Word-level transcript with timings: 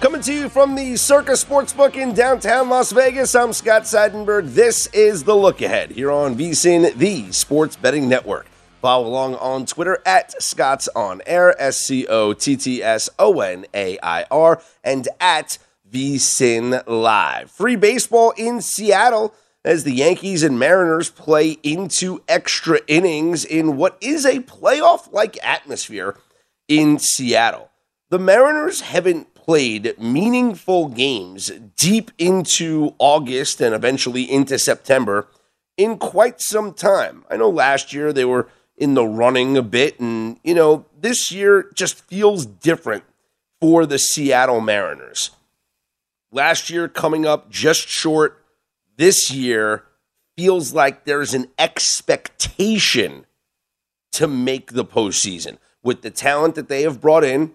Coming 0.00 0.20
to 0.20 0.32
you 0.32 0.48
from 0.48 0.76
the 0.76 0.94
Circus 0.94 1.42
Sportsbook 1.42 1.96
in 1.96 2.14
downtown 2.14 2.68
Las 2.68 2.92
Vegas, 2.92 3.34
I'm 3.34 3.52
Scott 3.52 3.82
Seidenberg. 3.82 4.54
This 4.54 4.86
is 4.92 5.24
the 5.24 5.34
look 5.34 5.60
ahead 5.60 5.90
here 5.90 6.12
on 6.12 6.36
VSIN, 6.36 6.94
the 6.94 7.32
Sports 7.32 7.74
Betting 7.74 8.08
Network. 8.08 8.46
Follow 8.80 9.08
along 9.08 9.34
on 9.34 9.66
Twitter 9.66 10.00
at 10.06 10.40
Scott's 10.40 10.88
On 10.94 11.20
Air, 11.26 11.60
S 11.60 11.78
C 11.78 12.06
O 12.06 12.32
T 12.32 12.56
T 12.56 12.80
S 12.80 13.10
O 13.18 13.40
N 13.40 13.66
A 13.74 13.98
I 14.00 14.22
R, 14.30 14.62
and 14.84 15.08
at 15.18 15.58
VSIN 15.90 16.84
Live. 16.86 17.50
Free 17.50 17.74
baseball 17.74 18.32
in 18.36 18.60
Seattle 18.60 19.34
as 19.64 19.82
the 19.82 19.94
Yankees 19.94 20.44
and 20.44 20.60
Mariners 20.60 21.10
play 21.10 21.58
into 21.64 22.22
extra 22.28 22.78
innings 22.86 23.44
in 23.44 23.76
what 23.76 23.98
is 24.00 24.24
a 24.24 24.38
playoff 24.42 25.12
like 25.12 25.44
atmosphere 25.44 26.16
in 26.68 27.00
Seattle. 27.00 27.72
The 28.10 28.20
Mariners 28.20 28.82
haven't 28.82 29.34
played 29.48 29.98
meaningful 29.98 30.88
games 30.90 31.50
deep 31.74 32.10
into 32.18 32.94
August 32.98 33.62
and 33.62 33.74
eventually 33.74 34.30
into 34.30 34.58
September 34.58 35.26
in 35.78 35.96
quite 35.96 36.38
some 36.38 36.74
time. 36.74 37.24
I 37.30 37.38
know 37.38 37.48
last 37.48 37.94
year 37.94 38.12
they 38.12 38.26
were 38.26 38.50
in 38.76 38.92
the 38.92 39.06
running 39.06 39.56
a 39.56 39.62
bit, 39.62 39.98
and, 39.98 40.38
you 40.44 40.54
know, 40.54 40.84
this 41.00 41.32
year 41.32 41.70
just 41.74 41.98
feels 42.08 42.44
different 42.44 43.04
for 43.58 43.86
the 43.86 43.98
Seattle 43.98 44.60
Mariners. 44.60 45.30
Last 46.30 46.68
year 46.68 46.86
coming 46.86 47.24
up 47.24 47.48
just 47.48 47.88
short. 47.88 48.44
This 48.98 49.30
year 49.30 49.84
feels 50.36 50.74
like 50.74 51.06
there's 51.06 51.32
an 51.32 51.48
expectation 51.58 53.24
to 54.12 54.28
make 54.28 54.72
the 54.72 54.84
postseason 54.84 55.56
with 55.82 56.02
the 56.02 56.10
talent 56.10 56.54
that 56.54 56.68
they 56.68 56.82
have 56.82 57.00
brought 57.00 57.24
in 57.24 57.54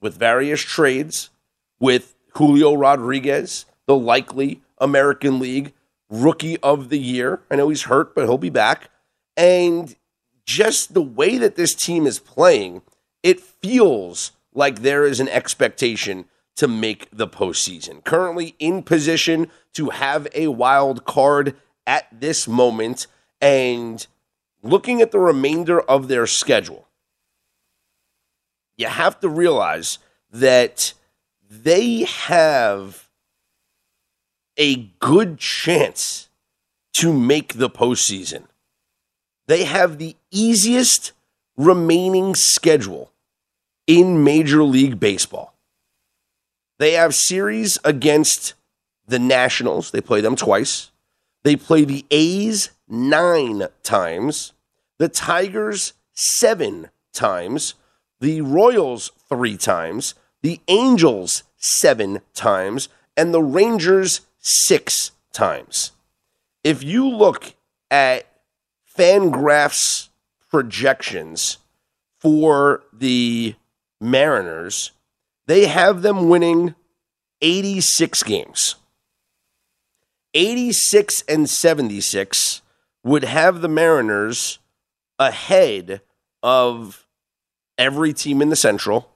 with 0.00 0.16
various 0.16 0.60
trades, 0.60 1.30
with 1.78 2.14
Julio 2.34 2.74
Rodriguez, 2.74 3.66
the 3.86 3.96
likely 3.96 4.62
American 4.78 5.38
League 5.38 5.72
Rookie 6.08 6.58
of 6.58 6.88
the 6.88 6.98
Year. 6.98 7.40
I 7.50 7.56
know 7.56 7.68
he's 7.68 7.82
hurt, 7.82 8.14
but 8.14 8.24
he'll 8.24 8.38
be 8.38 8.50
back. 8.50 8.90
And 9.36 9.94
just 10.44 10.94
the 10.94 11.02
way 11.02 11.38
that 11.38 11.56
this 11.56 11.74
team 11.74 12.06
is 12.06 12.18
playing, 12.18 12.82
it 13.22 13.40
feels 13.40 14.32
like 14.52 14.80
there 14.80 15.04
is 15.04 15.20
an 15.20 15.28
expectation 15.28 16.26
to 16.56 16.66
make 16.68 17.08
the 17.12 17.28
postseason. 17.28 18.04
Currently 18.04 18.54
in 18.58 18.82
position 18.82 19.50
to 19.74 19.90
have 19.90 20.26
a 20.34 20.48
wild 20.48 21.04
card 21.04 21.56
at 21.86 22.06
this 22.12 22.46
moment. 22.46 23.06
And 23.40 24.06
looking 24.62 25.00
at 25.00 25.12
the 25.12 25.20
remainder 25.20 25.80
of 25.80 26.08
their 26.08 26.26
schedule, 26.26 26.88
you 28.80 28.88
have 28.88 29.20
to 29.20 29.28
realize 29.28 29.98
that 30.32 30.94
they 31.48 32.04
have 32.04 33.08
a 34.56 34.76
good 34.98 35.38
chance 35.38 36.28
to 36.94 37.12
make 37.12 37.54
the 37.54 37.68
postseason. 37.70 38.44
They 39.46 39.64
have 39.64 39.98
the 39.98 40.16
easiest 40.30 41.12
remaining 41.56 42.34
schedule 42.34 43.12
in 43.86 44.24
Major 44.24 44.62
League 44.62 44.98
Baseball. 44.98 45.54
They 46.78 46.92
have 46.92 47.14
series 47.14 47.78
against 47.84 48.54
the 49.06 49.18
Nationals, 49.18 49.90
they 49.90 50.00
play 50.00 50.20
them 50.20 50.36
twice. 50.36 50.90
They 51.42 51.56
play 51.56 51.84
the 51.84 52.04
A's 52.10 52.70
nine 52.86 53.66
times, 53.82 54.52
the 54.98 55.08
Tigers 55.08 55.94
seven 56.12 56.90
times, 57.12 57.74
the 58.20 58.40
Royals 58.42 59.10
three 59.28 59.56
times, 59.56 60.14
the 60.42 60.60
Angels 60.68 61.42
seven 61.56 62.20
times, 62.34 62.88
and 63.16 63.34
the 63.34 63.42
Rangers 63.42 64.20
six 64.38 65.12
times. 65.32 65.92
If 66.62 66.82
you 66.82 67.08
look 67.08 67.54
at 67.90 68.26
Fangraphs 68.96 70.08
projections 70.50 71.58
for 72.18 72.82
the 72.92 73.54
Mariners, 74.00 74.92
they 75.46 75.66
have 75.66 76.02
them 76.02 76.28
winning 76.28 76.74
86 77.40 78.22
games. 78.22 78.76
86 80.34 81.22
and 81.28 81.48
76 81.48 82.62
would 83.02 83.24
have 83.24 83.60
the 83.60 83.68
Mariners 83.68 84.58
ahead 85.18 86.02
of 86.42 87.06
every 87.80 88.12
team 88.12 88.42
in 88.42 88.50
the 88.50 88.56
Central, 88.56 89.10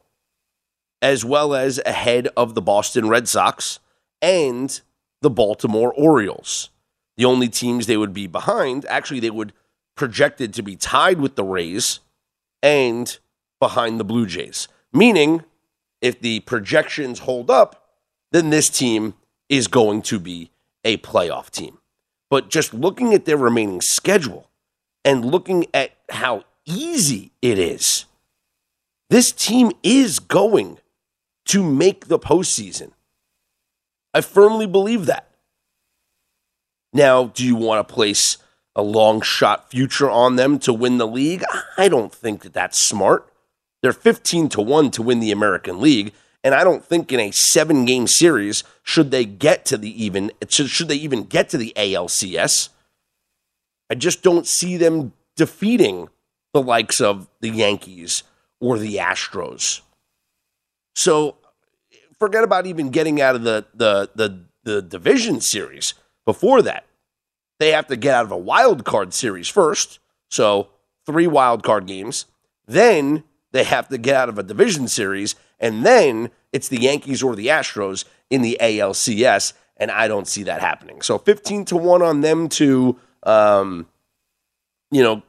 as 1.03 1.25
well 1.25 1.55
as 1.55 1.81
ahead 1.85 2.29
of 2.37 2.55
the 2.55 2.63
Boston 2.63 3.09
Red 3.09 3.29
Sox 3.29 3.79
and 4.23 4.81
the 5.21 5.31
Baltimore 5.31 5.93
Orioles. 5.93 6.71
The 7.17 7.27
only 7.27 7.49
teams 7.49 7.87
they 7.87 7.99
would 7.99 8.15
be 8.15 8.27
behind, 8.27 8.87
actually, 8.87 9.21
they 9.21 9.31
would 9.31 9.53
projected 9.97 10.53
to 10.55 10.63
be 10.63 10.75
tied 10.75 11.21
with 11.21 11.37
the 11.37 11.45
Rays 11.45 12.01
and 12.63 13.17
behind 13.61 14.01
the 14.01 14.05
Blue 14.05 14.27
Jays. 14.27 14.67
Meaning, 14.93 15.45
if 16.01 16.21
the 16.21 16.41
projections 16.41 17.21
hold 17.21 17.51
up, 17.51 17.89
then 18.33 18.51
this 18.51 18.69
team 18.69 19.15
is 19.49 19.69
going 19.69 20.03
to 20.03 20.19
be 20.19 20.51
a 20.85 20.97
playoff 20.97 21.51
team. 21.51 21.79
But 22.31 22.51
just 22.51 22.75
looking 22.75 23.15
at 23.15 23.27
their 23.27 23.37
remaining 23.37 23.81
schedule 23.81 24.51
and 25.05 25.25
looking 25.25 25.67
at 25.73 25.93
how 26.11 26.45
easy 26.67 27.31
it 27.41 27.59
is 27.59 28.07
this 29.11 29.33
team 29.33 29.73
is 29.83 30.19
going 30.19 30.79
to 31.47 31.63
make 31.63 32.07
the 32.07 32.19
postseason. 32.19 32.93
I 34.13 34.21
firmly 34.21 34.67
believe 34.67 35.07
that. 35.07 35.29
Now, 36.93 37.25
do 37.25 37.45
you 37.45 37.57
want 37.57 37.87
to 37.87 37.95
place 37.95 38.39
a 38.77 38.83
long 38.83 39.21
shot 39.21 39.71
future 39.71 40.09
on 40.09 40.37
them 40.37 40.59
to 40.61 40.73
win 40.73 40.99
the 40.99 41.07
league? 41.07 41.45
I 41.77 41.89
don't 41.89 42.15
think 42.15 42.43
that 42.43 42.53
that's 42.53 42.79
smart. 42.79 43.29
They're 43.83 43.93
15 43.93 44.49
to 44.51 44.63
1 44.63 44.93
to 44.93 45.03
win 45.03 45.21
the 45.21 45.33
American 45.33 45.81
League, 45.81 46.15
and 46.43 46.55
I 46.55 46.65
don't 46.65 46.85
think 46.85 47.13
in 47.13 47.21
a 47.21 47.33
7 47.33 47.85
game 47.85 48.07
series 48.07 48.65
should 48.83 49.11
they 49.11 49.25
get 49.25 49.67
to 49.67 49.77
the 49.77 50.03
even 50.03 50.31
should 50.49 50.89
they 50.89 50.95
even 50.95 51.25
get 51.25 51.51
to 51.51 51.59
the 51.59 51.73
ALCS. 51.77 52.71
I 53.91 53.95
just 53.95 54.23
don't 54.23 54.47
see 54.47 54.77
them 54.77 55.13
defeating 55.37 56.09
the 56.55 56.63
likes 56.63 57.01
of 57.01 57.29
the 57.41 57.51
Yankees 57.51 58.23
or 58.65 58.79
the 58.79 58.97
Astros. 58.97 59.83
So 60.95 61.37
forget 62.19 62.45
about 62.45 62.65
even 62.65 62.89
getting 62.89 63.21
out 63.21 63.35
of 63.35 63.43
the, 63.43 63.67
the, 63.75 64.09
the, 64.15 64.45
the 64.63 64.81
division 64.81 65.43
series 65.43 65.93
before 66.25 66.63
that. 66.63 66.87
They 67.61 67.73
have 67.73 67.87
to 67.89 67.97
get 67.97 68.15
out 68.15 68.25
of 68.25 68.33
a 68.33 68.39
wild 68.39 68.87
card 68.87 69.13
series 69.13 69.49
first. 69.49 69.99
So 70.31 70.71
three 71.05 71.27
wild 71.27 71.63
card 71.63 71.87
games. 71.87 72.25
Then 72.67 73.25
they 73.53 73.65
have 73.65 73.89
to 73.89 73.99
get 73.99 74.17
out 74.17 74.31
of 74.31 74.39
a 74.39 74.43
division 74.43 74.89
series. 74.89 75.35
And 75.61 75.85
then 75.85 76.31
it's 76.51 76.69
the 76.69 76.81
Yankees 76.81 77.23
or 77.23 77.37
the 77.37 77.49
Astros 77.49 78.07
in 78.31 78.41
the 78.41 78.57
ALCS. 78.63 79.53
and 79.77 79.91
I 79.91 80.09
don't 80.09 80.27
see 80.27 80.45
that 80.45 80.63
happening. 80.63 81.03
So 81.03 81.19
15 81.19 81.67
to 81.67 81.77
1 81.77 82.01
on 82.01 82.23
them 82.23 82.49
to, 82.51 82.99
um, 83.25 83.89
you 84.91 85.03
know, 85.03 85.23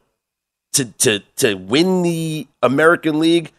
to, 0.76 0.86
to, 0.86 1.20
to 1.38 1.56
win 1.56 2.02
the 2.02 2.48
American 2.62 3.20
League, 3.20 3.52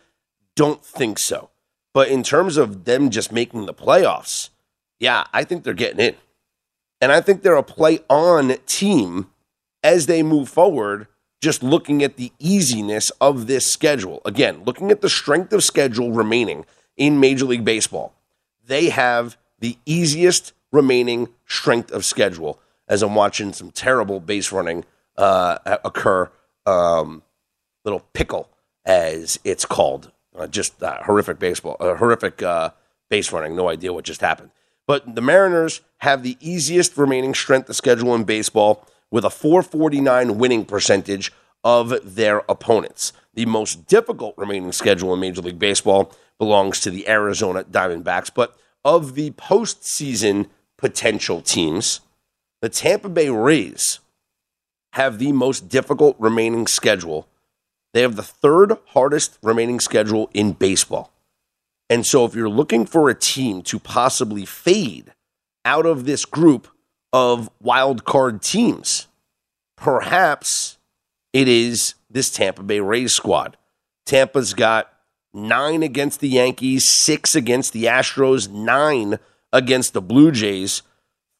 don't 0.55 0.85
think 0.85 1.19
so. 1.19 1.51
But 1.93 2.09
in 2.09 2.23
terms 2.23 2.57
of 2.57 2.85
them 2.85 3.11
just 3.11 3.33
making 3.33 3.67
the 3.67 3.75
playoffs, 3.75 4.51
yeah, 4.99 5.25
I 5.33 5.45
think 5.45 5.65
they're 5.65 5.75
getting 5.75 6.01
in. 6.01 6.15
And 7.01 7.13
I 7.13 7.21
think 7.21 7.43
they're 7.43 7.57
a 7.57 7.63
play 7.63 8.01
on 8.09 8.55
team 8.67 9.31
as 9.83 10.07
they 10.07 10.23
move 10.23 10.49
forward, 10.49 11.07
just 11.41 11.63
looking 11.63 12.03
at 12.03 12.17
the 12.17 12.33
easiness 12.39 13.11
of 13.21 13.47
this 13.47 13.71
schedule. 13.71 14.21
Again, 14.25 14.63
looking 14.65 14.91
at 14.91 15.01
the 15.01 15.09
strength 15.09 15.53
of 15.53 15.63
schedule 15.63 16.13
remaining 16.13 16.65
in 16.97 17.21
Major 17.21 17.45
League 17.45 17.65
Baseball, 17.65 18.15
they 18.67 18.89
have 18.89 19.37
the 19.59 19.77
easiest 19.87 20.53
remaining 20.73 21.29
strength 21.47 21.93
of 21.93 22.05
schedule 22.05 22.59
as 22.89 23.03
I'm 23.03 23.15
watching 23.15 23.53
some 23.53 23.71
terrible 23.71 24.21
base 24.21 24.53
running 24.53 24.85
uh, 25.17 25.59
occur. 25.85 26.31
Um, 26.67 27.23
little 27.85 28.01
pickle, 28.13 28.49
as 28.85 29.39
it's 29.45 29.65
called. 29.65 30.11
Uh, 30.37 30.47
just 30.47 30.83
uh, 30.83 31.03
horrific 31.05 31.39
baseball, 31.39 31.77
uh, 31.81 31.95
horrific 31.95 32.43
base 33.09 33.33
running. 33.33 33.57
No 33.57 33.71
idea 33.71 33.93
what 33.93 34.05
just 34.05 34.21
happened. 34.21 34.51
But 34.87 35.15
the 35.15 35.23
Mariners 35.23 35.81
have 35.99 36.23
the 36.23 36.37
easiest 36.41 36.97
remaining 36.97 37.35
strength 37.35 37.69
of 37.69 37.77
schedule 37.77 38.15
in 38.15 38.25
baseball 38.25 38.87
with 39.11 39.25
a 39.25 39.31
449 39.31 40.39
winning 40.39 40.65
percentage 40.65 41.33
of 41.65 42.15
their 42.15 42.43
opponents. 42.49 43.13
The 43.35 43.47
most 43.47 43.87
difficult 43.87 44.35
remaining 44.37 44.73
schedule 44.73 45.13
in 45.15 45.21
Major 45.21 45.43
League 45.43 45.59
Baseball 45.59 46.13
belongs 46.39 46.81
to 46.81 46.91
the 46.91 47.09
Arizona 47.09 47.65
Diamondbacks. 47.65 48.31
But 48.33 48.57
of 48.85 49.15
the 49.15 49.31
postseason 49.33 50.49
potential 50.77 51.41
teams, 51.41 52.01
the 52.61 52.69
Tampa 52.69 53.09
Bay 53.09 53.31
Rays 53.31 54.01
have 54.97 55.19
the 55.19 55.31
most 55.31 55.69
difficult 55.69 56.17
remaining 56.19 56.67
schedule. 56.67 57.29
They 57.93 58.01
have 58.01 58.17
the 58.17 58.23
third 58.23 58.79
hardest 58.89 59.39
remaining 59.43 59.79
schedule 59.79 60.31
in 60.33 60.53
baseball. 60.53 61.13
And 61.91 62.05
so, 62.05 62.25
if 62.25 62.35
you're 62.35 62.49
looking 62.49 62.87
for 62.87 63.11
a 63.11 63.15
team 63.15 63.61
to 63.65 63.79
possibly 63.79 64.47
fade 64.47 65.13
out 65.67 65.85
of 65.85 66.07
this 66.07 66.25
group 66.25 66.69
of 67.13 67.51
wild 67.61 68.05
card 68.05 68.41
teams, 68.41 69.07
perhaps 69.77 70.79
it 71.35 71.47
is 71.47 71.95
this 72.11 72.31
Tampa 72.31 72.63
Bay 72.63 72.81
Rays 72.81 73.15
squad. 73.15 73.59
Tampa's 74.07 74.55
got 74.55 74.91
nine 75.35 75.83
against 75.83 76.21
the 76.21 76.31
Yankees, 76.31 76.89
six 76.89 77.35
against 77.35 77.75
the 77.75 77.85
Astros, 77.85 78.49
nine 78.49 79.19
against 79.53 79.93
the 79.93 80.01
Blue 80.01 80.33
Jays, 80.33 80.81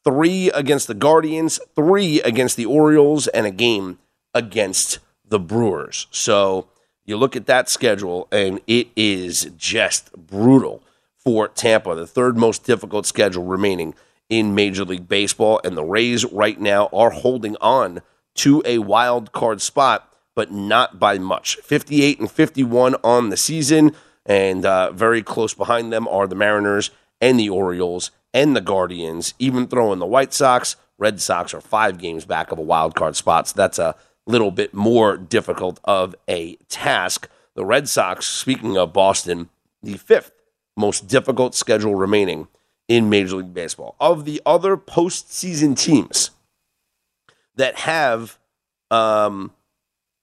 three 0.07 0.49
against 0.51 0.87
the 0.87 0.93
Guardians, 0.93 1.59
three 1.75 2.21
against 2.21 2.55
the 2.55 2.65
Orioles, 2.65 3.27
and 3.27 3.45
a 3.45 3.51
game 3.51 3.99
against 4.33 4.99
the 5.27 5.37
Brewers. 5.37 6.07
So 6.11 6.69
you 7.05 7.17
look 7.17 7.35
at 7.35 7.45
that 7.47 7.67
schedule, 7.67 8.29
and 8.31 8.61
it 8.67 8.87
is 8.95 9.51
just 9.57 10.13
brutal 10.13 10.81
for 11.17 11.49
Tampa, 11.49 11.93
the 11.93 12.07
third 12.07 12.37
most 12.37 12.63
difficult 12.63 13.05
schedule 13.05 13.43
remaining 13.43 13.95
in 14.29 14.55
Major 14.55 14.85
League 14.85 15.09
Baseball. 15.09 15.59
And 15.65 15.75
the 15.75 15.83
Rays 15.83 16.23
right 16.23 16.57
now 16.57 16.87
are 16.93 17.09
holding 17.09 17.57
on 17.59 18.01
to 18.35 18.63
a 18.63 18.77
wild 18.77 19.33
card 19.33 19.61
spot, 19.61 20.09
but 20.35 20.53
not 20.53 21.01
by 21.01 21.17
much. 21.17 21.57
58 21.57 22.21
and 22.21 22.31
51 22.31 22.95
on 23.03 23.27
the 23.27 23.35
season, 23.35 23.93
and 24.25 24.65
uh, 24.65 24.93
very 24.93 25.21
close 25.21 25.53
behind 25.53 25.91
them 25.91 26.07
are 26.07 26.27
the 26.27 26.35
Mariners 26.35 26.91
and 27.19 27.37
the 27.37 27.49
Orioles 27.49 28.11
and 28.37 28.55
the 28.55 28.61
Guardians. 28.61 29.33
Even 29.39 29.67
throwing 29.67 29.97
the 29.97 30.05
White 30.05 30.31
Sox, 30.31 30.75
Red 30.99 31.19
Sox 31.19 31.55
are 31.55 31.61
five 31.61 31.97
games 31.97 32.23
back 32.23 32.51
of 32.51 32.59
a 32.59 32.61
wild 32.61 32.93
card 32.93 33.15
spot. 33.15 33.47
So 33.47 33.53
that's 33.57 33.79
a 33.79 33.95
little 34.27 34.51
bit 34.51 34.75
more 34.75 35.17
difficult 35.17 35.79
of 35.83 36.15
a 36.29 36.55
task. 36.69 37.27
The 37.55 37.65
Red 37.65 37.89
Sox, 37.89 38.27
speaking 38.27 38.77
of 38.77 38.93
Boston, 38.93 39.49
the 39.81 39.97
fifth 39.97 40.31
most 40.75 41.07
difficult 41.07 41.55
schedule 41.55 41.95
remaining 41.95 42.47
in 42.87 43.09
Major 43.09 43.37
League 43.37 43.55
Baseball. 43.55 43.95
Of 43.99 44.25
the 44.25 44.39
other 44.45 44.77
postseason 44.77 45.75
teams 45.75 46.29
that 47.55 47.75
have 47.79 48.37
um, 48.91 49.51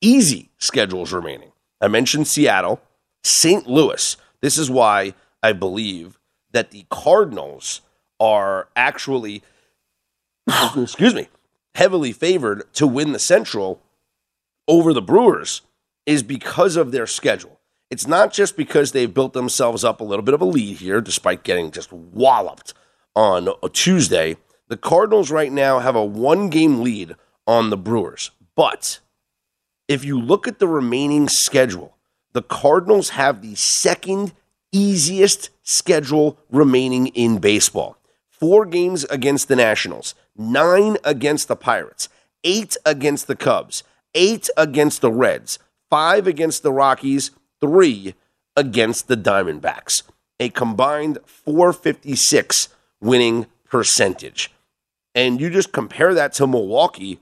easy 0.01 0.51
schedules 0.59 1.13
remaining, 1.13 1.51
I 1.81 1.89
mentioned 1.89 2.29
Seattle, 2.29 2.81
St. 3.25 3.67
Louis. 3.67 4.17
This 4.41 4.57
is 4.57 4.71
why 4.71 5.15
I 5.43 5.53
believe 5.53 6.21
that 6.53 6.71
the 6.71 6.87
Cardinals 6.89 7.81
are 8.21 8.69
actually, 8.77 9.43
excuse 10.77 11.15
me, 11.15 11.29
heavily 11.75 12.13
favored 12.13 12.73
to 12.75 12.87
win 12.87 13.13
the 13.13 13.19
Central 13.19 13.81
over 14.69 14.93
the 14.93 15.03
Brewers 15.03 15.63
is 16.07 16.23
because 16.23 16.77
of 16.77 16.93
their 16.93 17.07
schedule. 17.07 17.61
It's 17.91 18.07
not 18.07 18.33
just 18.33 18.57
because 18.57 18.93
they've 18.93 19.13
built 19.13 19.33
themselves 19.33 19.85
up 19.85 20.01
a 20.01 20.05
little 20.05 20.25
bit 20.25 20.35
of 20.35 20.41
a 20.41 20.47
lead 20.47 20.79
here, 20.79 21.01
despite 21.01 21.45
getting 21.45 21.71
just 21.71 21.93
walloped 21.93 22.75
on 23.15 23.49
a 23.63 23.69
Tuesday. 23.69 24.37
The 24.69 24.77
Cardinals 24.77 25.31
right 25.31 25.53
now 25.53 25.79
have 25.79 25.95
a 25.95 26.05
one 26.05 26.49
game 26.49 26.83
lead 26.83 27.15
on 27.47 27.71
the 27.71 27.77
Brewers. 27.77 28.31
But 28.57 29.01
if 29.87 30.05
you 30.05 30.21
look 30.21 30.49
at 30.49 30.59
the 30.59 30.69
remaining 30.69 31.29
schedule, 31.29 31.97
the 32.33 32.43
Cardinals 32.43 33.11
have 33.11 33.43
the 33.43 33.55
second 33.55 34.33
easiest 34.73 35.51
schedule 35.63 36.39
remaining 36.51 37.09
in 37.09 37.39
baseball. 37.39 37.97
Four 38.41 38.67
games 38.67 39.05
against 39.05 39.49
the 39.49 39.57
Nationals, 39.57 40.15
nine 40.37 40.97
against 41.05 41.49
the 41.49 41.57
Pirates, 41.57 42.09
eight 42.43 42.77
against 42.85 43.27
the 43.27 43.37
Cubs, 43.37 43.83
eight 44.15 44.51
against 44.57 45.01
the 45.01 45.13
Reds, 45.13 45.59
five 45.89 46.27
against 46.27 46.63
the 46.63 46.73
Rockies, 46.73 47.31
three 47.61 48.15
against 48.57 49.09
the 49.09 49.17
Diamondbacks. 49.17 50.03
A 50.41 50.49
combined 50.49 51.19
456 51.27 52.69
winning 53.01 53.47
percentage. 53.69 54.53
And 55.15 55.41
you 55.41 55.49
just 55.49 55.73
compare 55.73 56.13
that 56.15 56.33
to 56.35 56.47
Milwaukee, 56.47 57.21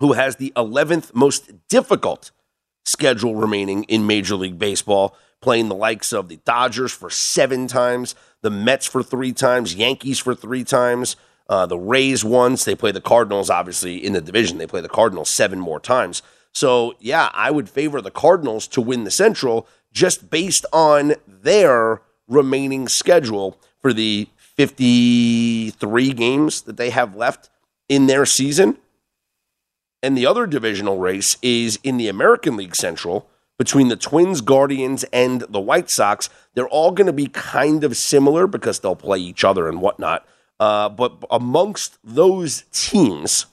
who 0.00 0.12
has 0.12 0.36
the 0.36 0.52
11th 0.54 1.14
most 1.14 1.50
difficult 1.68 2.30
schedule 2.84 3.34
remaining 3.34 3.84
in 3.84 4.06
Major 4.06 4.36
League 4.36 4.58
Baseball, 4.58 5.16
playing 5.40 5.68
the 5.68 5.74
likes 5.74 6.12
of 6.12 6.28
the 6.28 6.36
Dodgers 6.44 6.92
for 6.92 7.08
seven 7.08 7.66
times, 7.66 8.14
the 8.42 8.50
Mets 8.50 8.86
for 8.86 9.02
three 9.02 9.32
times, 9.32 9.74
Yankees 9.74 10.18
for 10.18 10.34
three 10.34 10.64
times, 10.64 11.16
uh, 11.48 11.66
the 11.66 11.78
Rays 11.78 12.24
once. 12.24 12.64
They 12.64 12.74
play 12.74 12.92
the 12.92 13.00
Cardinals, 13.00 13.50
obviously, 13.50 14.04
in 14.04 14.12
the 14.12 14.20
division. 14.20 14.58
They 14.58 14.66
play 14.66 14.80
the 14.80 14.88
Cardinals 14.88 15.30
seven 15.30 15.58
more 15.58 15.80
times. 15.80 16.22
So, 16.52 16.94
yeah, 16.98 17.30
I 17.32 17.50
would 17.50 17.68
favor 17.68 18.00
the 18.00 18.10
Cardinals 18.10 18.66
to 18.68 18.80
win 18.80 19.04
the 19.04 19.10
Central 19.10 19.68
just 19.92 20.30
based 20.30 20.64
on 20.72 21.14
their 21.26 22.02
remaining 22.28 22.88
schedule 22.88 23.58
for 23.80 23.92
the 23.92 24.28
53 24.36 26.12
games 26.12 26.62
that 26.62 26.76
they 26.76 26.90
have 26.90 27.16
left 27.16 27.50
in 27.88 28.06
their 28.06 28.26
season. 28.26 28.78
And 30.02 30.16
the 30.16 30.26
other 30.26 30.46
divisional 30.46 30.98
race 30.98 31.36
is 31.42 31.78
in 31.82 31.96
the 31.96 32.08
American 32.08 32.56
League 32.56 32.76
Central 32.76 33.28
between 33.60 33.88
the 33.88 33.96
Twins, 33.96 34.40
Guardians, 34.40 35.04
and 35.12 35.42
the 35.42 35.60
White 35.60 35.90
Sox. 35.90 36.30
They're 36.54 36.66
all 36.66 36.92
going 36.92 37.08
to 37.08 37.12
be 37.12 37.26
kind 37.26 37.84
of 37.84 37.94
similar 37.94 38.46
because 38.46 38.80
they'll 38.80 38.96
play 38.96 39.18
each 39.18 39.44
other 39.44 39.68
and 39.68 39.82
whatnot. 39.82 40.26
Uh, 40.58 40.88
but 40.88 41.22
amongst 41.30 41.98
those 42.02 42.64
teams, 42.72 43.44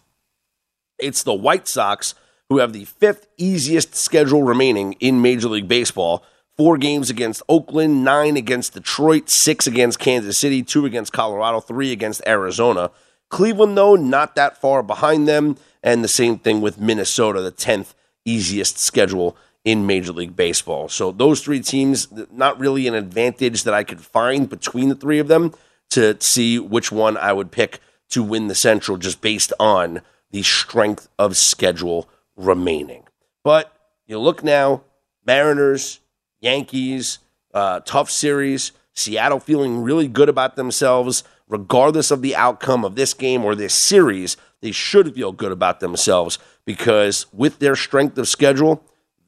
it's 0.98 1.24
the 1.24 1.34
White 1.34 1.68
Sox 1.68 2.16
who 2.48 2.60
have 2.60 2.72
the 2.72 2.86
fifth 2.86 3.28
easiest 3.38 3.96
schedule 3.96 4.44
remaining 4.44 4.94
in 5.02 5.22
Major 5.22 5.50
League 5.50 5.68
Baseball. 5.68 6.24
Four 6.56 6.78
games 6.78 7.10
against 7.10 7.44
Oakland, 7.50 8.06
nine 8.06 8.38
against 8.38 8.76
Detroit, 8.76 9.30
six 9.30 9.68
against 9.68 10.00
Kansas 10.00 10.40
City, 10.40 10.64
two 10.64 10.86
against 10.86 11.12
Colorado, 11.12 11.60
three 11.60 11.92
against 11.92 12.26
Arizona. 12.26 12.92
Cleveland, 13.28 13.78
though, 13.78 13.98
not 13.98 14.36
that 14.38 14.56
far 14.56 14.84
behind 14.84 15.28
them. 15.28 15.58
And 15.84 16.02
the 16.02 16.08
same 16.08 16.40
thing 16.40 16.62
with 16.62 16.80
Minnesota, 16.80 17.42
the 17.42 17.52
10th 17.52 17.94
easiest 18.24 18.80
schedule 18.80 19.36
in 19.68 19.86
Major 19.86 20.14
League 20.14 20.34
Baseball. 20.34 20.88
So 20.88 21.12
those 21.12 21.42
three 21.42 21.60
teams, 21.60 22.08
not 22.32 22.58
really 22.58 22.88
an 22.88 22.94
advantage 22.94 23.64
that 23.64 23.74
I 23.74 23.84
could 23.84 24.00
find 24.00 24.48
between 24.48 24.88
the 24.88 24.96
three 24.96 25.20
of 25.20 25.28
them 25.28 25.54
to 25.90 26.16
see 26.22 26.58
which 26.58 26.90
one 26.90 27.18
I 27.18 27.34
would 27.34 27.52
pick 27.52 27.82
to 28.12 28.24
win 28.24 28.48
the 28.48 28.56
Central 28.56 28.96
just 28.96 29.20
based 29.20 29.52
on 29.60 30.04
the 30.32 30.42
strength 30.42 31.10
of 31.20 31.36
schedule 31.36 32.08
remaining. 32.38 33.04
But 33.44 33.74
you 34.06 34.20
look 34.20 34.42
now, 34.42 34.84
Mariners, 35.26 36.00
Yankees, 36.40 37.20
uh, 37.54 37.82
tough 37.82 38.10
series. 38.10 38.72
Seattle 38.94 39.42
feeling 39.42 39.84
really 39.84 40.08
good 40.08 40.30
about 40.30 40.56
themselves, 40.56 41.26
regardless 41.50 42.10
of 42.10 42.22
the 42.22 42.38
outcome 42.38 42.86
of 42.86 42.96
this 42.96 43.14
game 43.14 43.44
or 43.44 43.54
this 43.54 43.74
series. 43.74 44.38
They 44.62 44.72
should 44.72 45.14
feel 45.14 45.34
good 45.34 45.52
about 45.52 45.82
themselves 45.82 46.40
because 46.64 47.26
with 47.34 47.60
their 47.60 47.76
strength 47.76 48.18
of 48.18 48.30
schedule, 48.30 48.82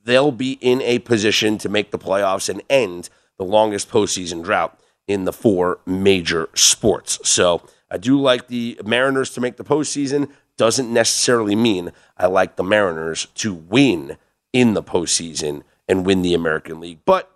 they'll 0.10 0.32
be 0.32 0.54
in 0.54 0.82
a 0.82 0.98
position 1.00 1.60
to 1.60 1.70
make 1.70 1.92
the 1.92 2.00
playoffs 2.00 2.50
and 2.50 2.64
end 2.68 3.10
the 3.38 3.46
longest 3.46 3.92
postseason 3.92 4.44
drought 4.44 4.80
in 5.08 5.26
the 5.26 5.32
four 5.32 5.80
major 5.86 6.50
sports. 6.56 7.20
So 7.24 7.62
I 7.92 7.98
do 7.98 8.20
like 8.20 8.48
the 8.48 8.80
Mariners 8.84 9.30
to 9.32 9.42
make 9.42 9.58
the 9.58 9.64
postseason. 9.64 10.30
Doesn't 10.58 10.92
necessarily 10.92 11.56
mean 11.56 11.92
I 12.18 12.26
like 12.26 12.56
the 12.56 12.64
Mariners 12.64 13.28
to 13.36 13.54
win 13.54 14.18
in 14.52 14.74
the 14.74 14.82
postseason 14.82 15.62
and 15.88 16.08
win 16.08 16.24
the 16.24 16.34
American 16.34 16.80
League. 16.80 17.00
But 17.06 17.32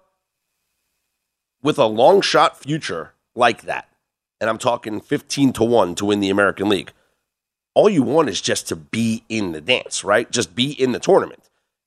with 1.62 1.78
a 1.78 1.86
long 1.86 2.22
shot 2.22 2.58
future 2.60 3.14
like 3.36 3.62
that, 3.64 3.88
and 4.42 4.50
I'm 4.50 4.58
talking 4.58 5.00
15 5.00 5.54
to 5.54 5.64
1 5.64 5.96
to 5.96 6.06
win 6.06 6.22
the 6.22 6.32
American 6.32 6.70
League, 6.70 6.92
all 7.76 7.90
you 7.90 8.02
want 8.02 8.30
is 8.30 8.42
just 8.42 8.68
to 8.70 8.76
be 8.76 9.24
in 9.30 9.52
the 9.52 9.62
dance, 9.62 10.04
right? 10.04 10.30
Just 10.32 10.56
be 10.56 10.72
in 10.72 10.92
the 10.92 11.00
tournament. 11.00 11.43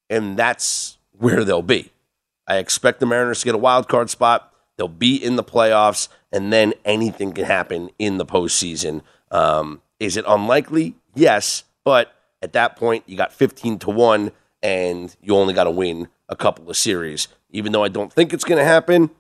And 0.08 0.36
that's 0.36 0.98
where 1.12 1.44
they'll 1.44 1.62
be. 1.62 1.90
I 2.46 2.58
expect 2.58 3.00
the 3.00 3.06
Mariners 3.06 3.40
to 3.40 3.46
get 3.46 3.54
a 3.54 3.58
wild 3.58 3.88
card 3.88 4.10
spot. 4.10 4.52
They'll 4.76 4.88
be 4.88 5.16
in 5.16 5.36
the 5.36 5.44
playoffs, 5.44 6.08
and 6.32 6.52
then 6.52 6.74
anything 6.84 7.32
can 7.32 7.44
happen 7.44 7.90
in 7.98 8.18
the 8.18 8.26
postseason. 8.26 9.02
Um, 9.30 9.80
is 9.98 10.16
it 10.16 10.24
unlikely? 10.28 10.94
Yes, 11.14 11.64
but 11.82 12.14
at 12.42 12.52
that 12.52 12.76
point, 12.76 13.04
you 13.06 13.16
got 13.16 13.32
15 13.32 13.78
to 13.80 13.90
1, 13.90 14.30
and 14.62 15.16
you 15.22 15.34
only 15.34 15.54
got 15.54 15.64
to 15.64 15.70
win 15.70 16.08
a 16.28 16.36
couple 16.36 16.68
of 16.68 16.76
series. 16.76 17.28
Even 17.50 17.72
though 17.72 17.84
I 17.84 17.88
don't 17.88 18.12
think 18.12 18.32
it's 18.32 18.44
going 18.44 18.58
to 18.58 18.64
happen, 18.64 19.10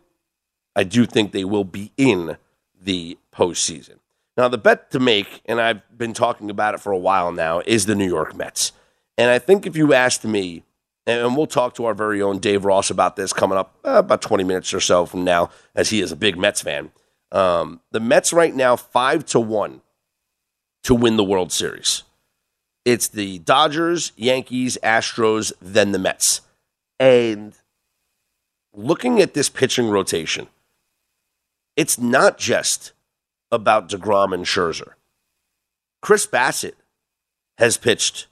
I 0.74 0.84
do 0.84 1.06
think 1.06 1.32
they 1.32 1.44
will 1.44 1.64
be 1.64 1.92
in 1.96 2.36
the 2.80 3.16
postseason. 3.34 3.98
Now, 4.36 4.48
the 4.48 4.58
bet 4.58 4.90
to 4.90 5.00
make, 5.00 5.40
and 5.46 5.60
I've 5.60 5.80
been 5.96 6.12
talking 6.12 6.50
about 6.50 6.74
it 6.74 6.80
for 6.80 6.92
a 6.92 6.98
while 6.98 7.32
now, 7.32 7.62
is 7.64 7.86
the 7.86 7.94
New 7.94 8.06
York 8.06 8.36
Mets. 8.36 8.72
And 9.16 9.30
I 9.30 9.38
think 9.38 9.66
if 9.66 9.76
you 9.76 9.94
asked 9.94 10.24
me, 10.24 10.62
and 11.06 11.36
we'll 11.36 11.46
talk 11.46 11.74
to 11.74 11.84
our 11.84 11.94
very 11.94 12.20
own 12.20 12.38
Dave 12.38 12.64
Ross 12.64 12.90
about 12.90 13.16
this 13.16 13.32
coming 13.32 13.58
up 13.58 13.76
uh, 13.84 13.98
about 13.98 14.22
20 14.22 14.44
minutes 14.44 14.74
or 14.74 14.80
so 14.80 15.06
from 15.06 15.24
now, 15.24 15.50
as 15.74 15.90
he 15.90 16.00
is 16.00 16.12
a 16.12 16.16
big 16.16 16.36
Mets 16.36 16.62
fan. 16.62 16.90
Um, 17.32 17.80
the 17.92 18.00
Mets 18.00 18.32
right 18.32 18.54
now, 18.54 18.76
five 18.76 19.24
to 19.26 19.40
one 19.40 19.82
to 20.84 20.94
win 20.94 21.16
the 21.16 21.24
World 21.24 21.52
Series. 21.52 22.02
It's 22.84 23.08
the 23.08 23.40
Dodgers, 23.40 24.12
Yankees, 24.16 24.78
Astros, 24.82 25.52
then 25.60 25.92
the 25.92 25.98
Mets. 25.98 26.42
And 27.00 27.54
looking 28.72 29.20
at 29.20 29.34
this 29.34 29.48
pitching 29.48 29.90
rotation, 29.90 30.46
it's 31.76 31.98
not 31.98 32.38
just 32.38 32.92
about 33.50 33.88
DeGrom 33.88 34.32
and 34.32 34.44
Scherzer. 34.44 34.92
Chris 36.00 36.26
Bassitt 36.26 36.74
has 37.58 37.76
pitched 37.76 38.28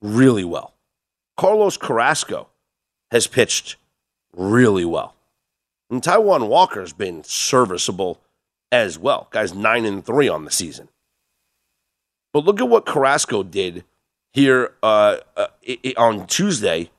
really 0.00 0.44
well. 0.44 0.75
Carlos 1.36 1.76
Carrasco 1.76 2.48
has 3.10 3.26
pitched 3.26 3.76
really 4.34 4.84
well. 4.84 5.14
And 5.90 6.02
Taijuan 6.02 6.48
Walker's 6.48 6.92
been 6.92 7.22
serviceable 7.24 8.20
as 8.72 8.98
well. 8.98 9.28
Guy's 9.30 9.54
9 9.54 9.84
and 9.84 10.04
3 10.04 10.28
on 10.28 10.44
the 10.44 10.50
season. 10.50 10.88
But 12.32 12.44
look 12.44 12.60
at 12.60 12.68
what 12.68 12.86
Carrasco 12.86 13.42
did 13.42 13.84
here 14.32 14.72
uh, 14.82 15.18
uh, 15.36 15.46
on 15.96 16.26
Tuesday 16.26 16.90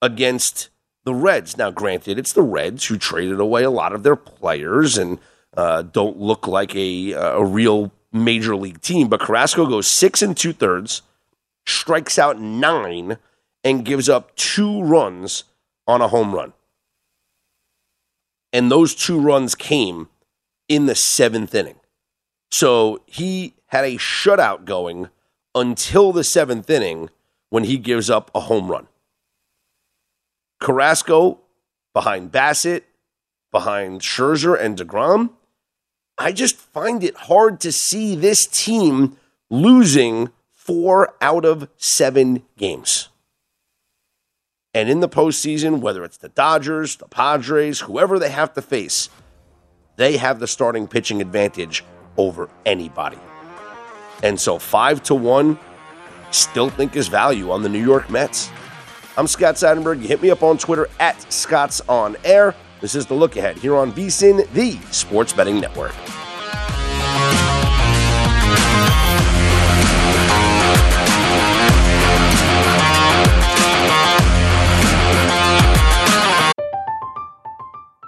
against 0.00 0.70
the 1.04 1.14
Reds. 1.14 1.56
Now, 1.56 1.70
granted, 1.70 2.18
it's 2.18 2.32
the 2.32 2.42
Reds 2.42 2.86
who 2.86 2.96
traded 2.96 3.40
away 3.40 3.62
a 3.62 3.70
lot 3.70 3.92
of 3.92 4.02
their 4.02 4.16
players 4.16 4.96
and 4.96 5.18
uh, 5.56 5.82
don't 5.82 6.18
look 6.18 6.46
like 6.46 6.74
a, 6.74 7.12
a 7.12 7.44
real 7.44 7.92
major 8.12 8.56
league 8.56 8.80
team, 8.80 9.08
but 9.08 9.20
Carrasco 9.20 9.66
goes 9.66 9.90
six 9.90 10.22
and 10.22 10.36
two 10.36 10.52
thirds, 10.52 11.02
strikes 11.66 12.18
out 12.18 12.40
nine, 12.40 13.18
and 13.64 13.84
gives 13.84 14.08
up 14.08 14.34
two 14.36 14.82
runs 14.82 15.44
on 15.86 16.00
a 16.00 16.08
home 16.08 16.34
run. 16.34 16.52
And 18.52 18.70
those 18.70 18.94
two 18.94 19.18
runs 19.18 19.54
came 19.54 20.08
in 20.68 20.86
the 20.86 20.94
seventh 20.94 21.54
inning. 21.54 21.80
So 22.50 23.02
he 23.06 23.54
had 23.66 23.84
a 23.84 23.96
shutout 23.96 24.64
going 24.64 25.08
until 25.54 26.12
the 26.12 26.24
seventh 26.24 26.70
inning 26.70 27.10
when 27.50 27.64
he 27.64 27.78
gives 27.78 28.08
up 28.08 28.30
a 28.34 28.40
home 28.40 28.70
run. 28.70 28.86
Carrasco 30.60 31.40
behind 31.92 32.30
Bassitt, 32.30 32.84
behind 33.50 34.00
Scherzer 34.00 34.58
and 34.58 34.78
DeGrom. 34.78 35.30
I 36.16 36.32
just 36.32 36.56
find 36.56 37.02
it 37.02 37.16
hard 37.16 37.60
to 37.60 37.72
see 37.72 38.16
this 38.16 38.46
team 38.46 39.16
losing 39.50 40.30
four 40.52 41.14
out 41.20 41.44
of 41.44 41.68
seven 41.76 42.42
games. 42.56 43.07
And 44.74 44.88
in 44.90 45.00
the 45.00 45.08
postseason, 45.08 45.80
whether 45.80 46.04
it's 46.04 46.18
the 46.18 46.28
Dodgers, 46.28 46.96
the 46.96 47.08
Padres, 47.08 47.80
whoever 47.80 48.18
they 48.18 48.30
have 48.30 48.52
to 48.54 48.62
face, 48.62 49.08
they 49.96 50.18
have 50.18 50.38
the 50.38 50.46
starting 50.46 50.86
pitching 50.86 51.20
advantage 51.20 51.84
over 52.16 52.50
anybody. 52.66 53.18
And 54.22 54.38
so 54.38 54.58
five 54.58 55.02
to 55.04 55.14
one, 55.14 55.58
still 56.30 56.68
think 56.68 56.96
is 56.96 57.08
value 57.08 57.50
on 57.50 57.62
the 57.62 57.68
New 57.68 57.82
York 57.82 58.10
Mets. 58.10 58.50
I'm 59.16 59.26
Scott 59.26 59.54
Seidenberg. 59.54 60.02
You 60.02 60.08
hit 60.08 60.22
me 60.22 60.30
up 60.30 60.42
on 60.42 60.58
Twitter 60.58 60.88
at 61.00 61.32
Scott's 61.32 61.80
On 61.88 62.16
Air. 62.24 62.54
This 62.80 62.94
is 62.94 63.06
the 63.06 63.14
look 63.14 63.36
ahead 63.36 63.56
here 63.56 63.74
on 63.74 63.90
VSIN, 63.92 64.48
the 64.52 64.78
Sports 64.92 65.32
Betting 65.32 65.60
Network. 65.60 65.94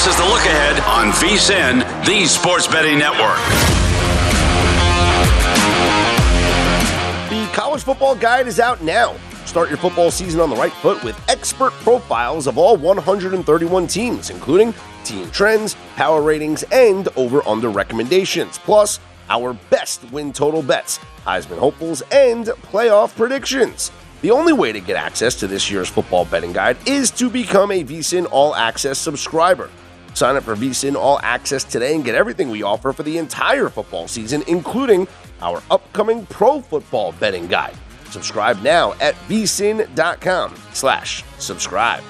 This 0.00 0.14
is 0.14 0.16
the 0.16 0.24
look 0.24 0.46
ahead 0.46 0.80
on 0.84 1.12
VSIN, 1.12 2.06
the 2.06 2.24
Sports 2.24 2.66
Betting 2.66 2.98
Network. 2.98 3.36
The 7.28 7.46
college 7.54 7.82
football 7.82 8.16
guide 8.16 8.46
is 8.46 8.60
out 8.60 8.82
now. 8.82 9.14
Start 9.44 9.68
your 9.68 9.76
football 9.76 10.10
season 10.10 10.40
on 10.40 10.48
the 10.48 10.56
right 10.56 10.72
foot 10.72 11.04
with 11.04 11.22
expert 11.28 11.72
profiles 11.82 12.46
of 12.46 12.56
all 12.56 12.78
131 12.78 13.86
teams, 13.88 14.30
including 14.30 14.72
team 15.04 15.30
trends, 15.32 15.76
power 15.96 16.22
ratings, 16.22 16.62
and 16.72 17.08
over 17.16 17.46
under 17.46 17.68
recommendations, 17.68 18.56
plus 18.56 19.00
our 19.28 19.52
best 19.68 20.02
win 20.10 20.32
total 20.32 20.62
bets, 20.62 20.98
Heisman 21.26 21.58
hopefuls, 21.58 22.00
and 22.10 22.46
playoff 22.46 23.14
predictions. 23.14 23.92
The 24.22 24.30
only 24.30 24.54
way 24.54 24.72
to 24.72 24.80
get 24.80 24.96
access 24.96 25.34
to 25.40 25.46
this 25.46 25.70
year's 25.70 25.90
football 25.90 26.24
betting 26.24 26.54
guide 26.54 26.78
is 26.86 27.10
to 27.10 27.28
become 27.28 27.70
a 27.70 27.84
VSIN 27.84 28.26
All 28.30 28.54
Access 28.54 28.98
subscriber. 28.98 29.68
Sign 30.14 30.36
up 30.36 30.42
for 30.42 30.56
VSIN 30.56 30.96
All 30.96 31.20
Access 31.22 31.64
today 31.64 31.94
and 31.94 32.04
get 32.04 32.14
everything 32.14 32.50
we 32.50 32.62
offer 32.62 32.92
for 32.92 33.02
the 33.02 33.18
entire 33.18 33.68
football 33.68 34.08
season, 34.08 34.42
including 34.46 35.06
our 35.40 35.62
upcoming 35.70 36.26
pro 36.26 36.60
football 36.60 37.12
betting 37.12 37.46
guide. 37.46 37.76
Subscribe 38.10 38.60
now 38.62 38.92
at 39.00 39.14
vsin.com 39.28 40.54
slash 40.72 41.24
subscribe. 41.38 42.02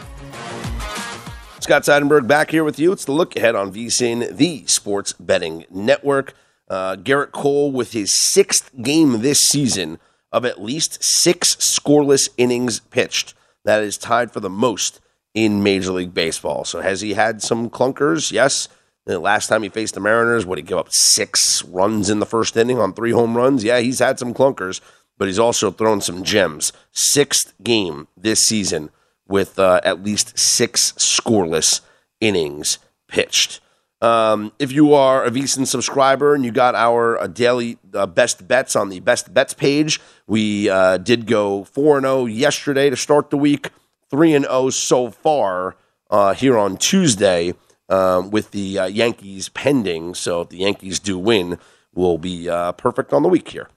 Scott 1.61 1.83
Seidenberg 1.83 2.27
back 2.27 2.51
here 2.51 2.65
with 2.65 2.79
you. 2.79 2.91
It's 2.91 3.05
the 3.05 3.13
look 3.13 3.37
ahead 3.37 3.55
on 3.55 3.73
VSIN, 3.73 4.37
the 4.37 4.65
sports 4.67 5.13
betting 5.13 5.67
network. 5.71 6.35
Uh, 6.69 6.97
Gerrit 6.97 7.33
Cole 7.33 7.71
with 7.71 7.93
his 7.93 8.13
sixth 8.15 8.71
game 8.81 9.21
this 9.21 9.41
season 9.41 9.99
of 10.33 10.45
at 10.45 10.63
least 10.63 11.03
six 11.03 11.57
scoreless 11.57 12.29
innings 12.37 12.81
pitched. 12.81 13.35
That 13.65 13.83
is 13.83 13.99
tied 13.99 14.33
for 14.33 14.41
the 14.41 14.49
most 14.49 15.01
in 15.35 15.63
Major 15.63 15.93
League 15.93 16.15
Baseball. 16.15 16.65
So 16.65 16.81
has 16.81 17.01
he 17.01 17.15
had 17.15 17.43
some 17.43 17.71
clunkers? 17.71 18.33
Yes. 18.33 18.69
The 19.07 19.19
last 19.19 19.49
time 19.49 19.63
he 19.63 19.69
faced 19.69 19.95
the 19.95 20.01
Mariners, 20.01 20.45
would 20.45 20.59
he 20.59 20.63
give 20.63 20.79
up 20.79 20.93
six 20.93 21.65
runs 21.65 22.11
in 22.11 22.21
the 22.21 22.27
first 22.27 22.57
inning 22.57 22.79
on 22.79 22.93
three 22.93 23.13
home 23.13 23.37
runs? 23.37 23.65
Yeah, 23.65 23.81
he's 23.81 23.99
had 23.99 24.19
some 24.19 24.35
clunkers 24.35 24.81
but 25.21 25.29
he's 25.29 25.39
also 25.39 25.71
thrown 25.71 26.01
some 26.01 26.25
gems. 26.25 26.73
Sixth 26.93 27.53
game 27.63 28.09
this 28.17 28.41
season 28.41 28.89
with 29.29 29.59
uh, 29.59 29.83
at 29.85 30.03
least 30.03 30.37
six 30.39 30.93
scoreless 30.93 31.83
innings 32.21 32.79
pitched. 33.07 33.61
Um, 34.01 34.51
if 34.59 34.73
you 34.73 34.95
are 34.95 35.23
a 35.27 35.31
VSIN 35.31 35.67
subscriber 35.67 36.35
and 36.35 36.43
you 36.43 36.51
got 36.51 36.75
our 36.75 37.19
uh, 37.19 37.27
daily 37.27 37.77
uh, 37.93 38.07
best 38.07 38.49
bets 38.49 38.75
on 38.75 38.89
the 38.89 39.01
best 39.01 39.35
bets 39.35 39.53
page, 39.53 40.01
we 40.27 40.71
uh, 40.71 40.97
did 40.97 41.27
go 41.27 41.65
4 41.65 42.01
0 42.01 42.25
yesterday 42.25 42.89
to 42.89 42.97
start 42.97 43.29
the 43.29 43.37
week, 43.37 43.69
3 44.11 44.35
and 44.35 44.45
0 44.45 44.71
so 44.71 45.11
far 45.11 45.77
uh, 46.11 46.35
here 46.35 46.59
on 46.59 46.77
Tuesday 46.77 47.55
um, 47.89 48.31
with 48.31 48.51
the 48.51 48.79
uh, 48.79 48.87
Yankees 48.87 49.49
pending. 49.49 50.15
So 50.15 50.43
if 50.43 50.49
the 50.51 50.59
Yankees 50.59 50.99
do 50.99 51.19
win, 51.19 51.59
we'll 51.95 52.19
be 52.19 52.47
perfect 52.77 53.13
on 53.13 53.23
the 53.23 53.29
week 53.29 53.49
here 53.49 53.69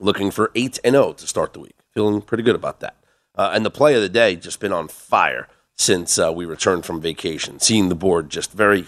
looking 0.00 0.30
for 0.30 0.50
8 0.54 0.78
and 0.84 0.94
0 0.94 1.12
to 1.14 1.26
start 1.26 1.52
the 1.52 1.60
week. 1.60 1.76
Feeling 1.92 2.22
pretty 2.22 2.42
good 2.42 2.54
about 2.54 2.80
that. 2.80 2.96
Uh, 3.34 3.50
and 3.52 3.64
the 3.64 3.70
play 3.70 3.94
of 3.94 4.02
the 4.02 4.08
day 4.08 4.36
just 4.36 4.60
been 4.60 4.72
on 4.72 4.88
fire 4.88 5.48
since 5.76 6.18
uh, 6.18 6.32
we 6.32 6.44
returned 6.44 6.84
from 6.84 7.00
vacation. 7.00 7.60
Seeing 7.60 7.88
the 7.88 7.94
board 7.94 8.30
just 8.30 8.52
very, 8.52 8.86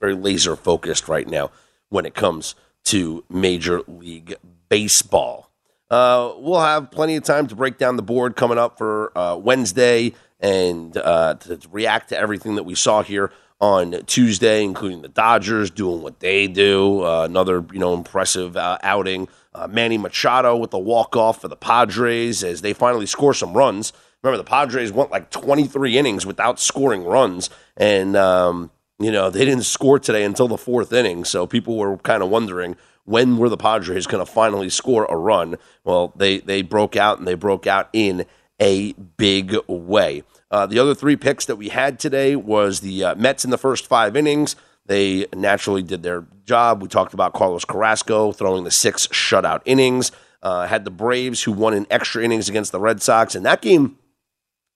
very 0.00 0.14
laser 0.14 0.56
focused 0.56 1.08
right 1.08 1.28
now 1.28 1.50
when 1.88 2.06
it 2.06 2.14
comes 2.14 2.54
to 2.84 3.24
Major 3.30 3.82
League 3.86 4.34
Baseball. 4.68 5.50
Uh, 5.92 6.32
we'll 6.38 6.58
have 6.58 6.90
plenty 6.90 7.16
of 7.16 7.22
time 7.22 7.46
to 7.46 7.54
break 7.54 7.76
down 7.76 7.96
the 7.96 8.02
board 8.02 8.34
coming 8.34 8.56
up 8.56 8.78
for 8.78 9.16
uh, 9.16 9.36
Wednesday 9.36 10.14
and 10.40 10.96
uh, 10.96 11.34
to 11.34 11.60
react 11.70 12.08
to 12.08 12.18
everything 12.18 12.54
that 12.54 12.62
we 12.62 12.74
saw 12.74 13.02
here 13.02 13.30
on 13.60 14.02
Tuesday, 14.06 14.64
including 14.64 15.02
the 15.02 15.08
Dodgers 15.08 15.70
doing 15.70 16.00
what 16.00 16.18
they 16.20 16.46
do. 16.46 17.04
Uh, 17.04 17.24
another, 17.24 17.62
you 17.74 17.78
know, 17.78 17.92
impressive 17.92 18.56
uh, 18.56 18.78
outing. 18.82 19.28
Uh, 19.54 19.68
Manny 19.68 19.98
Machado 19.98 20.56
with 20.56 20.70
the 20.70 20.78
walk 20.78 21.14
off 21.14 21.42
for 21.42 21.48
the 21.48 21.56
Padres 21.56 22.42
as 22.42 22.62
they 22.62 22.72
finally 22.72 23.04
score 23.04 23.34
some 23.34 23.52
runs. 23.52 23.92
Remember, 24.22 24.38
the 24.38 24.48
Padres 24.48 24.92
went 24.92 25.10
like 25.10 25.30
23 25.30 25.98
innings 25.98 26.24
without 26.24 26.58
scoring 26.58 27.04
runs, 27.04 27.50
and 27.76 28.16
um, 28.16 28.70
you 28.98 29.12
know 29.12 29.28
they 29.28 29.44
didn't 29.44 29.64
score 29.64 29.98
today 29.98 30.24
until 30.24 30.48
the 30.48 30.56
fourth 30.56 30.90
inning. 30.90 31.26
So 31.26 31.46
people 31.46 31.76
were 31.76 31.98
kind 31.98 32.22
of 32.22 32.30
wondering 32.30 32.76
when 33.04 33.36
were 33.36 33.48
the 33.48 33.56
Padres 33.56 34.06
going 34.06 34.24
to 34.24 34.30
finally 34.30 34.68
score 34.68 35.06
a 35.06 35.16
run. 35.16 35.56
Well, 35.84 36.12
they 36.16 36.38
they 36.38 36.62
broke 36.62 36.96
out 36.96 37.18
and 37.18 37.26
they 37.26 37.34
broke 37.34 37.66
out 37.66 37.88
in 37.92 38.26
a 38.60 38.92
big 38.92 39.56
way. 39.66 40.22
Uh, 40.50 40.66
the 40.66 40.78
other 40.78 40.94
three 40.94 41.16
picks 41.16 41.46
that 41.46 41.56
we 41.56 41.70
had 41.70 41.98
today 41.98 42.36
was 42.36 42.80
the 42.80 43.04
uh, 43.04 43.14
Mets 43.16 43.44
in 43.44 43.50
the 43.50 43.58
first 43.58 43.86
five 43.86 44.16
innings. 44.16 44.54
They 44.86 45.26
naturally 45.34 45.82
did 45.82 46.02
their 46.02 46.26
job. 46.44 46.82
We 46.82 46.88
talked 46.88 47.14
about 47.14 47.32
Carlos 47.32 47.64
Carrasco 47.64 48.32
throwing 48.32 48.64
the 48.64 48.70
six 48.70 49.06
shutout 49.08 49.62
innings. 49.64 50.12
Uh, 50.42 50.66
had 50.66 50.84
the 50.84 50.90
Braves 50.90 51.44
who 51.44 51.52
won 51.52 51.72
in 51.72 51.86
extra 51.88 52.22
innings 52.22 52.48
against 52.48 52.72
the 52.72 52.80
Red 52.80 53.00
Sox, 53.00 53.36
and 53.36 53.46
that 53.46 53.62
game 53.62 53.96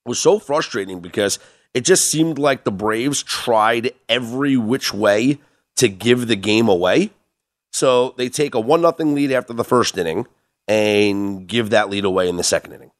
was 0.04 0.18
so 0.20 0.38
frustrating 0.38 1.00
because 1.00 1.40
it 1.74 1.84
just 1.84 2.08
seemed 2.08 2.38
like 2.38 2.62
the 2.62 2.70
Braves 2.70 3.22
tried 3.22 3.90
every 4.08 4.56
which 4.56 4.94
way 4.94 5.38
to 5.74 5.88
give 5.88 6.28
the 6.28 6.36
game 6.36 6.68
away. 6.68 7.10
So 7.76 8.14
they 8.16 8.30
take 8.30 8.54
a 8.54 8.60
one 8.60 8.80
nothing 8.80 9.14
lead 9.14 9.30
after 9.32 9.52
the 9.52 9.62
first 9.62 9.98
inning 9.98 10.26
and 10.66 11.46
give 11.46 11.68
that 11.68 11.90
lead 11.90 12.06
away 12.06 12.26
in 12.26 12.38
the 12.38 12.42
second 12.42 12.72
inning. 12.72 12.90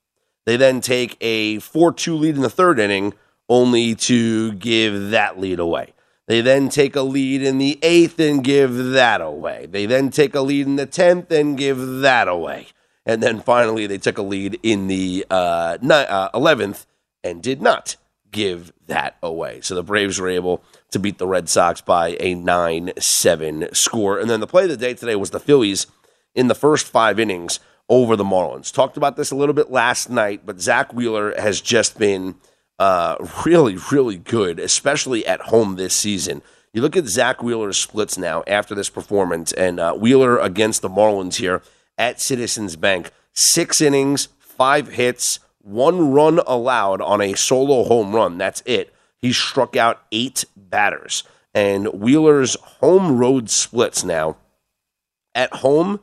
They 0.44 0.58
then 0.58 0.82
take 0.82 1.16
a 1.22 1.60
4 1.60 1.94
2 1.94 2.14
lead 2.14 2.36
in 2.36 2.42
the 2.42 2.50
third 2.50 2.78
inning, 2.78 3.14
only 3.48 3.94
to 3.94 4.52
give 4.52 5.12
that 5.12 5.40
lead 5.40 5.60
away. 5.60 5.94
They 6.26 6.42
then 6.42 6.68
take 6.68 6.94
a 6.94 7.00
lead 7.00 7.40
in 7.40 7.56
the 7.56 7.78
eighth 7.80 8.20
and 8.20 8.44
give 8.44 8.76
that 8.76 9.22
away. 9.22 9.64
They 9.64 9.86
then 9.86 10.10
take 10.10 10.34
a 10.34 10.42
lead 10.42 10.66
in 10.66 10.76
the 10.76 10.86
10th 10.86 11.30
and 11.30 11.56
give 11.56 11.78
that 12.02 12.28
away. 12.28 12.66
And 13.06 13.22
then 13.22 13.40
finally, 13.40 13.86
they 13.86 13.96
took 13.96 14.18
a 14.18 14.22
lead 14.22 14.60
in 14.62 14.88
the 14.88 15.24
uh, 15.30 15.78
ni- 15.80 15.94
uh, 15.94 16.28
11th 16.38 16.84
and 17.24 17.42
did 17.42 17.62
not 17.62 17.96
give 18.30 18.74
that 18.88 19.16
away. 19.22 19.62
So 19.62 19.74
the 19.74 19.82
Braves 19.82 20.20
were 20.20 20.28
able 20.28 20.62
to 20.90 20.98
beat 20.98 21.18
the 21.18 21.26
Red 21.26 21.48
Sox 21.48 21.80
by 21.80 22.16
a 22.20 22.34
9 22.34 22.92
7 22.98 23.68
score. 23.72 24.18
And 24.18 24.30
then 24.30 24.40
the 24.40 24.46
play 24.46 24.64
of 24.64 24.70
the 24.70 24.76
day 24.76 24.94
today 24.94 25.16
was 25.16 25.30
the 25.30 25.40
Phillies 25.40 25.86
in 26.34 26.48
the 26.48 26.54
first 26.54 26.86
five 26.86 27.18
innings 27.18 27.60
over 27.88 28.16
the 28.16 28.24
Marlins. 28.24 28.72
Talked 28.72 28.96
about 28.96 29.16
this 29.16 29.30
a 29.30 29.36
little 29.36 29.54
bit 29.54 29.70
last 29.70 30.10
night, 30.10 30.42
but 30.44 30.60
Zack 30.60 30.92
Wheeler 30.92 31.34
has 31.38 31.60
just 31.60 31.98
been 31.98 32.36
uh, 32.78 33.16
really, 33.44 33.78
really 33.90 34.16
good, 34.16 34.58
especially 34.58 35.26
at 35.26 35.40
home 35.42 35.76
this 35.76 35.94
season. 35.94 36.42
You 36.72 36.82
look 36.82 36.96
at 36.96 37.06
Zack 37.06 37.42
Wheeler's 37.42 37.78
splits 37.78 38.18
now 38.18 38.42
after 38.46 38.74
this 38.74 38.90
performance, 38.90 39.52
and 39.52 39.80
uh, 39.80 39.94
Wheeler 39.94 40.38
against 40.38 40.82
the 40.82 40.90
Marlins 40.90 41.36
here 41.36 41.62
at 41.96 42.20
Citizens 42.20 42.76
Bank. 42.76 43.10
Six 43.32 43.80
innings, 43.80 44.28
five 44.38 44.88
hits, 44.88 45.38
one 45.60 46.12
run 46.12 46.40
allowed 46.46 47.00
on 47.00 47.20
a 47.20 47.34
solo 47.34 47.84
home 47.84 48.14
run. 48.14 48.38
That's 48.38 48.62
it. 48.66 48.92
He 49.26 49.32
struck 49.32 49.76
out 49.76 50.02
eight 50.12 50.44
batters. 50.56 51.24
And 51.54 51.86
Wheeler's 51.88 52.54
home 52.80 53.18
road 53.18 53.50
splits 53.50 54.04
now. 54.04 54.36
At 55.34 55.52
home, 55.56 56.00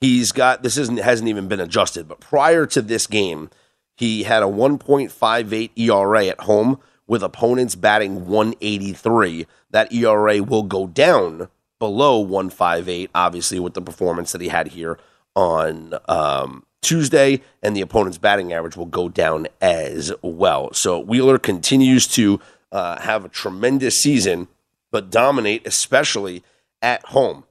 He's 0.00 0.32
got 0.32 0.62
this 0.62 0.78
isn't 0.78 0.98
hasn't 0.98 1.28
even 1.28 1.46
been 1.46 1.60
adjusted, 1.60 2.08
but 2.08 2.20
prior 2.20 2.64
to 2.66 2.80
this 2.80 3.06
game, 3.06 3.50
he 3.96 4.22
had 4.22 4.42
a 4.42 4.46
1.58 4.46 5.70
ERA 5.76 6.26
at 6.26 6.40
home 6.40 6.80
with 7.06 7.22
opponents 7.22 7.74
batting 7.74 8.26
183. 8.26 9.46
That 9.70 9.92
ERA 9.92 10.42
will 10.42 10.62
go 10.62 10.86
down 10.86 11.48
below 11.78 12.18
158, 12.18 13.10
obviously, 13.14 13.60
with 13.60 13.74
the 13.74 13.82
performance 13.82 14.32
that 14.32 14.40
he 14.40 14.48
had 14.48 14.68
here 14.68 14.98
on 15.36 15.94
um, 16.08 16.64
Tuesday, 16.80 17.42
and 17.62 17.76
the 17.76 17.82
opponent's 17.82 18.18
batting 18.18 18.54
average 18.54 18.78
will 18.78 18.86
go 18.86 19.10
down 19.10 19.48
as 19.60 20.12
well. 20.22 20.72
So 20.72 20.98
Wheeler 20.98 21.38
continues 21.38 22.06
to 22.08 22.40
uh, 22.72 23.00
have 23.00 23.24
a 23.24 23.28
tremendous 23.28 24.00
season, 24.00 24.48
but 24.90 25.10
dominate, 25.10 25.66
especially 25.66 26.42
at 26.82 27.04
home. 27.06 27.44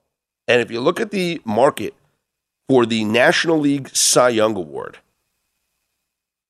And 0.48 0.62
if 0.62 0.72
you 0.72 0.80
look 0.82 1.00
at 1.00 1.12
the 1.12 1.42
market 1.46 1.94
for 2.70 2.86
the 2.86 3.04
National 3.04 3.60
League 3.60 3.90
Cy 3.94 4.30
Young 4.30 4.56
Award. 4.56 5.00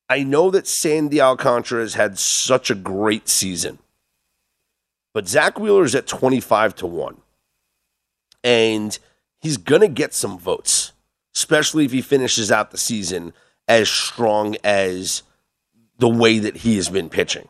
I 0.10 0.24
know 0.24 0.52
that 0.52 0.68
Sandy 0.68 1.22
Alcantara 1.22 1.82
has 1.82 1.94
had 1.94 2.20
such 2.20 2.70
a 2.70 2.76
great 2.76 3.30
season, 3.30 3.80
but 5.14 5.30
Zack 5.30 5.58
Wheeler 5.58 5.86
is 5.86 5.96
at 5.96 6.08
25 6.08 6.76
to 6.76 6.88
1. 6.88 7.18
And 8.44 9.00
he's 9.40 9.56
going 9.56 9.82
to 9.82 9.88
get 9.88 10.14
some 10.14 10.38
votes, 10.38 10.92
especially 11.36 11.86
if 11.86 11.94
he 11.94 12.02
finishes 12.02 12.52
out 12.52 12.72
the 12.72 12.78
season 12.78 13.34
as 13.68 13.88
strong 13.88 14.58
as 14.62 15.24
the 16.00 16.10
way 16.10 16.40
that 16.40 16.58
he 16.58 16.76
has 16.76 16.90
been 16.90 17.10
pitching. 17.10 17.48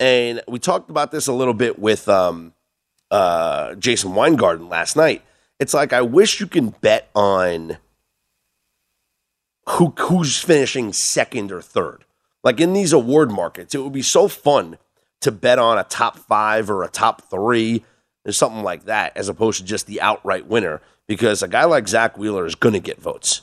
And 0.00 0.42
we 0.48 0.58
talked 0.58 0.90
about 0.90 1.12
this 1.12 1.26
a 1.26 1.32
little 1.32 1.54
bit 1.54 1.78
with 1.78 2.08
um, 2.08 2.52
uh, 3.10 3.74
Jason 3.76 4.14
Weingarten 4.14 4.68
last 4.68 4.96
night. 4.96 5.22
It's 5.60 5.74
like 5.74 5.92
I 5.92 6.02
wish 6.02 6.40
you 6.40 6.46
can 6.46 6.70
bet 6.70 7.08
on 7.14 7.78
who 9.68 9.94
who's 9.98 10.38
finishing 10.38 10.92
second 10.92 11.52
or 11.52 11.62
third. 11.62 12.04
Like 12.42 12.60
in 12.60 12.72
these 12.72 12.92
award 12.92 13.30
markets, 13.30 13.74
it 13.74 13.78
would 13.78 13.92
be 13.92 14.02
so 14.02 14.28
fun 14.28 14.78
to 15.20 15.32
bet 15.32 15.58
on 15.58 15.78
a 15.78 15.84
top 15.84 16.18
five 16.18 16.68
or 16.68 16.82
a 16.82 16.88
top 16.88 17.22
three 17.30 17.84
or 18.26 18.32
something 18.32 18.62
like 18.62 18.84
that, 18.84 19.16
as 19.16 19.28
opposed 19.28 19.60
to 19.60 19.64
just 19.64 19.86
the 19.86 20.00
outright 20.00 20.46
winner. 20.46 20.82
Because 21.06 21.42
a 21.42 21.48
guy 21.48 21.64
like 21.64 21.88
Zack 21.88 22.18
Wheeler 22.18 22.46
is 22.46 22.54
going 22.54 22.72
to 22.72 22.80
get 22.80 23.00
votes. 23.00 23.42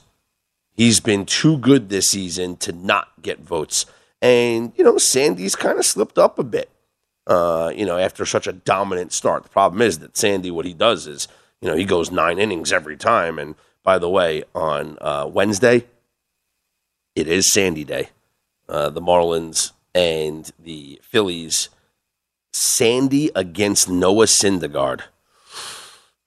He's 0.74 1.00
been 1.00 1.26
too 1.26 1.58
good 1.58 1.90
this 1.90 2.08
season 2.08 2.58
to 2.58 2.72
not 2.72 3.10
get 3.22 3.40
votes. 3.40 3.86
And, 4.22 4.72
you 4.76 4.84
know, 4.84 4.98
Sandy's 4.98 5.56
kind 5.56 5.80
of 5.80 5.86
slipped 5.86 6.18
up 6.18 6.38
a 6.38 6.44
bit, 6.44 6.70
uh, 7.26 7.72
you 7.76 7.86
know, 7.86 7.98
after 7.98 8.26
such 8.26 8.48
a 8.48 8.54
dominant 8.54 9.14
start. 9.14 9.44
The 9.44 9.50
problem 9.50 9.82
is 9.82 10.00
that 10.00 10.16
Sandy, 10.16 10.52
what 10.52 10.66
he 10.66 10.74
does 10.74 11.08
is, 11.08 11.28
you 11.60 11.70
know, 11.70 11.76
he 11.76 11.86
goes 11.86 12.12
nine 12.12 12.38
innings 12.38 12.72
every 12.72 12.98
time. 12.98 13.40
And 13.40 13.56
by 13.84 13.98
the 13.98 14.10
way, 14.10 14.44
on 14.54 14.98
uh, 15.02 15.28
Wednesday, 15.32 15.86
it 17.16 17.28
is 17.28 17.52
Sandy 17.52 17.84
Day. 17.84 18.10
Uh, 18.70 18.90
the 18.90 19.02
Marlins 19.02 19.72
and 19.94 20.52
the 20.60 21.02
Phillies. 21.04 21.70
Sandy 22.54 23.32
against 23.36 23.90
Noah 23.90 24.26
Syndergaard. 24.26 25.02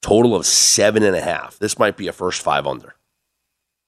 Total 0.01 0.35
of 0.35 0.45
seven 0.45 1.01
and 1.01 1.15
a 1.15 1.21
half. 1.21 1.57
This 1.57 1.79
might 1.79 1.97
be 1.97 2.07
a 2.07 2.13
first 2.13 2.41
five 2.41 2.67
under. 2.67 2.95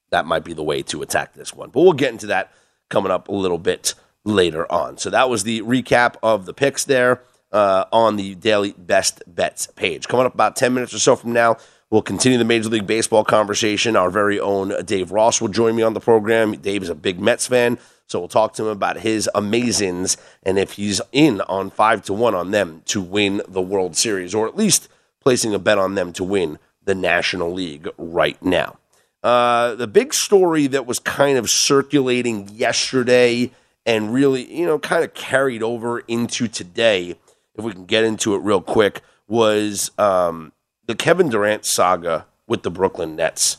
That 0.09 0.25
might 0.25 0.43
be 0.43 0.53
the 0.53 0.63
way 0.63 0.81
to 0.83 1.01
attack 1.01 1.33
this 1.33 1.53
one. 1.53 1.69
But 1.69 1.81
we'll 1.81 1.93
get 1.93 2.13
into 2.13 2.27
that 2.27 2.51
coming 2.89 3.11
up 3.11 3.27
a 3.27 3.33
little 3.33 3.57
bit 3.57 3.93
later 4.23 4.69
on. 4.71 4.97
So 4.97 5.09
that 5.09 5.29
was 5.29 5.43
the 5.43 5.61
recap 5.61 6.15
of 6.21 6.45
the 6.45 6.53
picks 6.53 6.83
there 6.83 7.21
uh, 7.51 7.85
on 7.91 8.17
the 8.17 8.35
daily 8.35 8.73
best 8.77 9.23
bets 9.27 9.67
page. 9.67 10.07
Coming 10.07 10.25
up 10.25 10.33
about 10.33 10.55
10 10.55 10.73
minutes 10.73 10.93
or 10.93 10.99
so 10.99 11.15
from 11.15 11.33
now, 11.33 11.57
we'll 11.89 12.01
continue 12.01 12.37
the 12.37 12.45
Major 12.45 12.69
League 12.69 12.87
Baseball 12.87 13.23
conversation. 13.23 13.95
Our 13.95 14.09
very 14.09 14.39
own 14.39 14.73
Dave 14.85 15.11
Ross 15.11 15.41
will 15.41 15.47
join 15.47 15.75
me 15.75 15.83
on 15.83 15.93
the 15.93 15.99
program. 15.99 16.53
Dave 16.57 16.83
is 16.83 16.89
a 16.89 16.95
big 16.95 17.19
Mets 17.19 17.47
fan. 17.47 17.77
So 18.07 18.19
we'll 18.19 18.29
talk 18.29 18.53
to 18.53 18.63
him 18.63 18.69
about 18.69 18.99
his 18.99 19.29
amazings 19.35 20.15
and 20.43 20.57
if 20.57 20.73
he's 20.73 21.01
in 21.11 21.41
on 21.41 21.69
five 21.69 22.03
to 22.03 22.13
one 22.13 22.35
on 22.35 22.51
them 22.51 22.81
to 22.85 23.01
win 23.01 23.41
the 23.47 23.61
World 23.61 23.97
Series, 23.97 24.33
or 24.33 24.47
at 24.47 24.55
least 24.55 24.87
placing 25.21 25.53
a 25.53 25.59
bet 25.59 25.77
on 25.77 25.95
them 25.95 26.13
to 26.13 26.23
win 26.23 26.57
the 26.85 26.95
National 26.95 27.51
League 27.51 27.89
right 27.97 28.41
now. 28.41 28.77
Uh, 29.27 29.75
the 29.75 29.87
big 29.87 30.13
story 30.13 30.67
that 30.67 30.85
was 30.85 30.99
kind 30.99 31.37
of 31.37 31.49
circulating 31.49 32.47
yesterday 32.47 33.51
and 33.85 34.13
really, 34.13 34.49
you 34.57 34.65
know, 34.65 34.79
kind 34.79 35.03
of 35.03 35.13
carried 35.13 35.61
over 35.61 35.99
into 36.07 36.47
today, 36.47 37.09
if 37.53 37.65
we 37.65 37.73
can 37.73 37.83
get 37.83 38.05
into 38.05 38.35
it 38.35 38.37
real 38.37 38.61
quick, 38.61 39.01
was 39.27 39.91
um, 39.97 40.53
the 40.85 40.95
Kevin 40.95 41.27
Durant 41.27 41.65
saga 41.65 42.25
with 42.47 42.63
the 42.63 42.71
Brooklyn 42.71 43.17
Nets. 43.17 43.57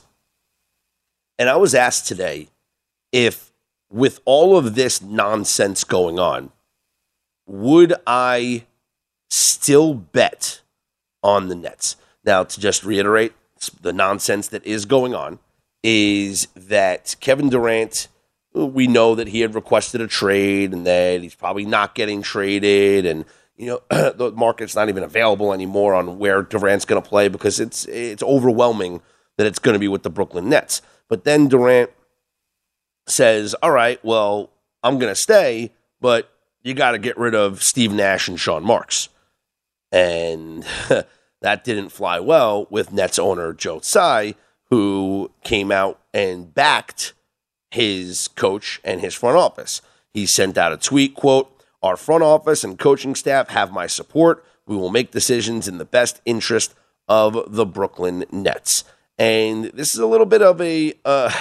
And 1.38 1.50
I 1.50 1.56
was 1.56 1.74
asked 1.74 2.08
today 2.08 2.48
if, 3.12 3.52
with 3.90 4.20
all 4.24 4.56
of 4.56 4.74
this 4.74 5.02
nonsense 5.02 5.84
going 5.84 6.18
on, 6.18 6.50
would 7.46 7.92
I 8.06 8.64
still 9.28 9.92
bet 9.92 10.62
on 11.22 11.48
the 11.48 11.54
Nets? 11.54 11.96
Now, 12.24 12.44
to 12.44 12.58
just 12.58 12.84
reiterate 12.84 13.34
the 13.82 13.92
nonsense 13.92 14.48
that 14.48 14.64
is 14.64 14.86
going 14.86 15.14
on, 15.14 15.38
is 15.82 16.48
that 16.56 17.16
Kevin 17.20 17.48
Durant, 17.48 18.08
we 18.52 18.86
know 18.86 19.14
that 19.14 19.28
he 19.28 19.40
had 19.40 19.54
requested 19.54 20.00
a 20.00 20.06
trade 20.06 20.72
and 20.72 20.86
that 20.86 21.22
he's 21.22 21.34
probably 21.34 21.64
not 21.64 21.94
getting 21.94 22.22
traded 22.22 23.06
and 23.06 23.24
you 23.56 23.66
know 23.66 23.82
the 24.12 24.32
market's 24.34 24.74
not 24.74 24.88
even 24.88 25.02
available 25.02 25.52
anymore 25.52 25.94
on 25.94 26.18
where 26.18 26.42
Durant's 26.42 26.84
going 26.84 27.00
to 27.00 27.08
play 27.08 27.28
because 27.28 27.60
it's 27.60 27.84
it's 27.86 28.22
overwhelming 28.22 29.00
that 29.36 29.46
it's 29.46 29.58
going 29.58 29.74
to 29.74 29.78
be 29.78 29.88
with 29.88 30.02
the 30.02 30.10
Brooklyn 30.10 30.48
Nets. 30.48 30.82
But 31.08 31.24
then 31.24 31.48
Durant 31.48 31.90
says, 33.06 33.54
"All 33.62 33.70
right, 33.70 34.02
well, 34.04 34.50
I'm 34.82 34.98
going 34.98 35.12
to 35.12 35.20
stay, 35.20 35.72
but 36.00 36.30
you 36.62 36.74
got 36.74 36.92
to 36.92 36.98
get 36.98 37.16
rid 37.16 37.34
of 37.34 37.62
Steve 37.62 37.92
Nash 37.92 38.28
and 38.28 38.38
Sean 38.38 38.64
Marks." 38.64 39.08
And 39.90 40.66
that 41.40 41.64
didn't 41.64 41.90
fly 41.90 42.20
well 42.20 42.66
with 42.70 42.92
Nets 42.92 43.18
owner 43.18 43.52
Joe 43.52 43.78
Tsai 43.78 44.34
who 44.70 45.30
came 45.42 45.72
out 45.72 46.00
and 46.12 46.54
backed 46.54 47.14
his 47.70 48.28
coach 48.28 48.80
and 48.84 49.00
his 49.00 49.14
front 49.14 49.36
office. 49.36 49.82
He 50.12 50.26
sent 50.26 50.58
out 50.58 50.72
a 50.72 50.76
tweet, 50.76 51.14
quote, 51.14 51.54
our 51.82 51.96
front 51.96 52.22
office 52.22 52.64
and 52.64 52.78
coaching 52.78 53.14
staff 53.14 53.50
have 53.50 53.72
my 53.72 53.86
support. 53.86 54.44
We 54.66 54.76
will 54.76 54.90
make 54.90 55.10
decisions 55.10 55.68
in 55.68 55.78
the 55.78 55.84
best 55.84 56.20
interest 56.24 56.74
of 57.08 57.54
the 57.54 57.64
Brooklyn 57.64 58.24
Nets. 58.30 58.84
And 59.18 59.66
this 59.66 59.94
is 59.94 60.00
a 60.00 60.06
little 60.06 60.26
bit 60.26 60.42
of 60.42 60.60
a, 60.60 60.94
uh, 61.04 61.32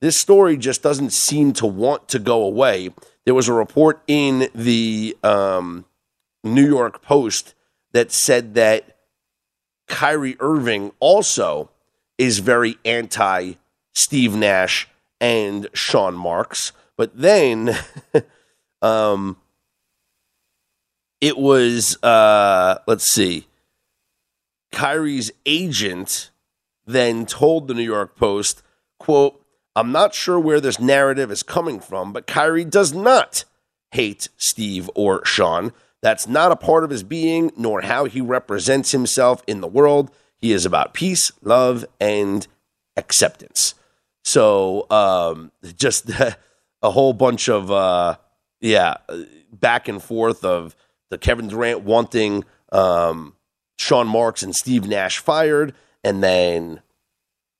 this 0.00 0.16
story 0.16 0.56
just 0.56 0.82
doesn't 0.82 1.12
seem 1.12 1.52
to 1.54 1.66
want 1.66 2.08
to 2.08 2.18
go 2.18 2.42
away. 2.42 2.90
There 3.24 3.34
was 3.34 3.48
a 3.48 3.52
report 3.52 4.02
in 4.06 4.48
the 4.54 5.16
um, 5.22 5.84
New 6.42 6.66
York 6.66 7.02
Post 7.02 7.54
that 7.92 8.10
said 8.10 8.54
that 8.54 8.96
Kyrie 9.88 10.36
Irving 10.40 10.92
also 11.00 11.70
is 12.20 12.40
very 12.40 12.76
anti 12.84 13.54
Steve 13.94 14.36
Nash 14.36 14.86
and 15.22 15.68
Sean 15.72 16.14
Marks. 16.14 16.72
But 16.98 17.16
then 17.18 17.74
um, 18.82 19.38
it 21.22 21.38
was, 21.38 21.96
uh, 22.02 22.78
let's 22.86 23.10
see, 23.10 23.46
Kyrie's 24.70 25.32
agent 25.46 26.30
then 26.86 27.24
told 27.24 27.66
the 27.66 27.74
New 27.74 27.82
York 27.82 28.16
Post, 28.16 28.62
quote, 28.98 29.42
I'm 29.74 29.90
not 29.90 30.14
sure 30.14 30.38
where 30.38 30.60
this 30.60 30.78
narrative 30.78 31.30
is 31.30 31.42
coming 31.42 31.80
from, 31.80 32.12
but 32.12 32.26
Kyrie 32.26 32.66
does 32.66 32.92
not 32.92 33.44
hate 33.92 34.28
Steve 34.36 34.90
or 34.94 35.24
Sean. 35.24 35.72
That's 36.02 36.28
not 36.28 36.52
a 36.52 36.56
part 36.56 36.84
of 36.84 36.90
his 36.90 37.02
being, 37.02 37.50
nor 37.56 37.80
how 37.80 38.04
he 38.04 38.20
represents 38.20 38.92
himself 38.92 39.42
in 39.46 39.62
the 39.62 39.68
world. 39.68 40.10
He 40.40 40.52
is 40.52 40.64
about 40.64 40.94
peace, 40.94 41.30
love, 41.42 41.84
and 42.00 42.46
acceptance. 42.96 43.74
So 44.24 44.86
um, 44.90 45.52
just 45.76 46.10
a 46.82 46.90
whole 46.90 47.12
bunch 47.12 47.48
of 47.48 47.70
uh, 47.70 48.16
yeah 48.60 48.96
back 49.52 49.88
and 49.88 50.02
forth 50.02 50.44
of 50.44 50.74
the 51.10 51.18
Kevin 51.18 51.48
Durant 51.48 51.82
wanting 51.82 52.44
um, 52.72 53.34
Sean 53.78 54.06
Marks 54.06 54.42
and 54.42 54.54
Steve 54.54 54.86
Nash 54.86 55.18
fired, 55.18 55.74
and 56.04 56.22
then 56.22 56.80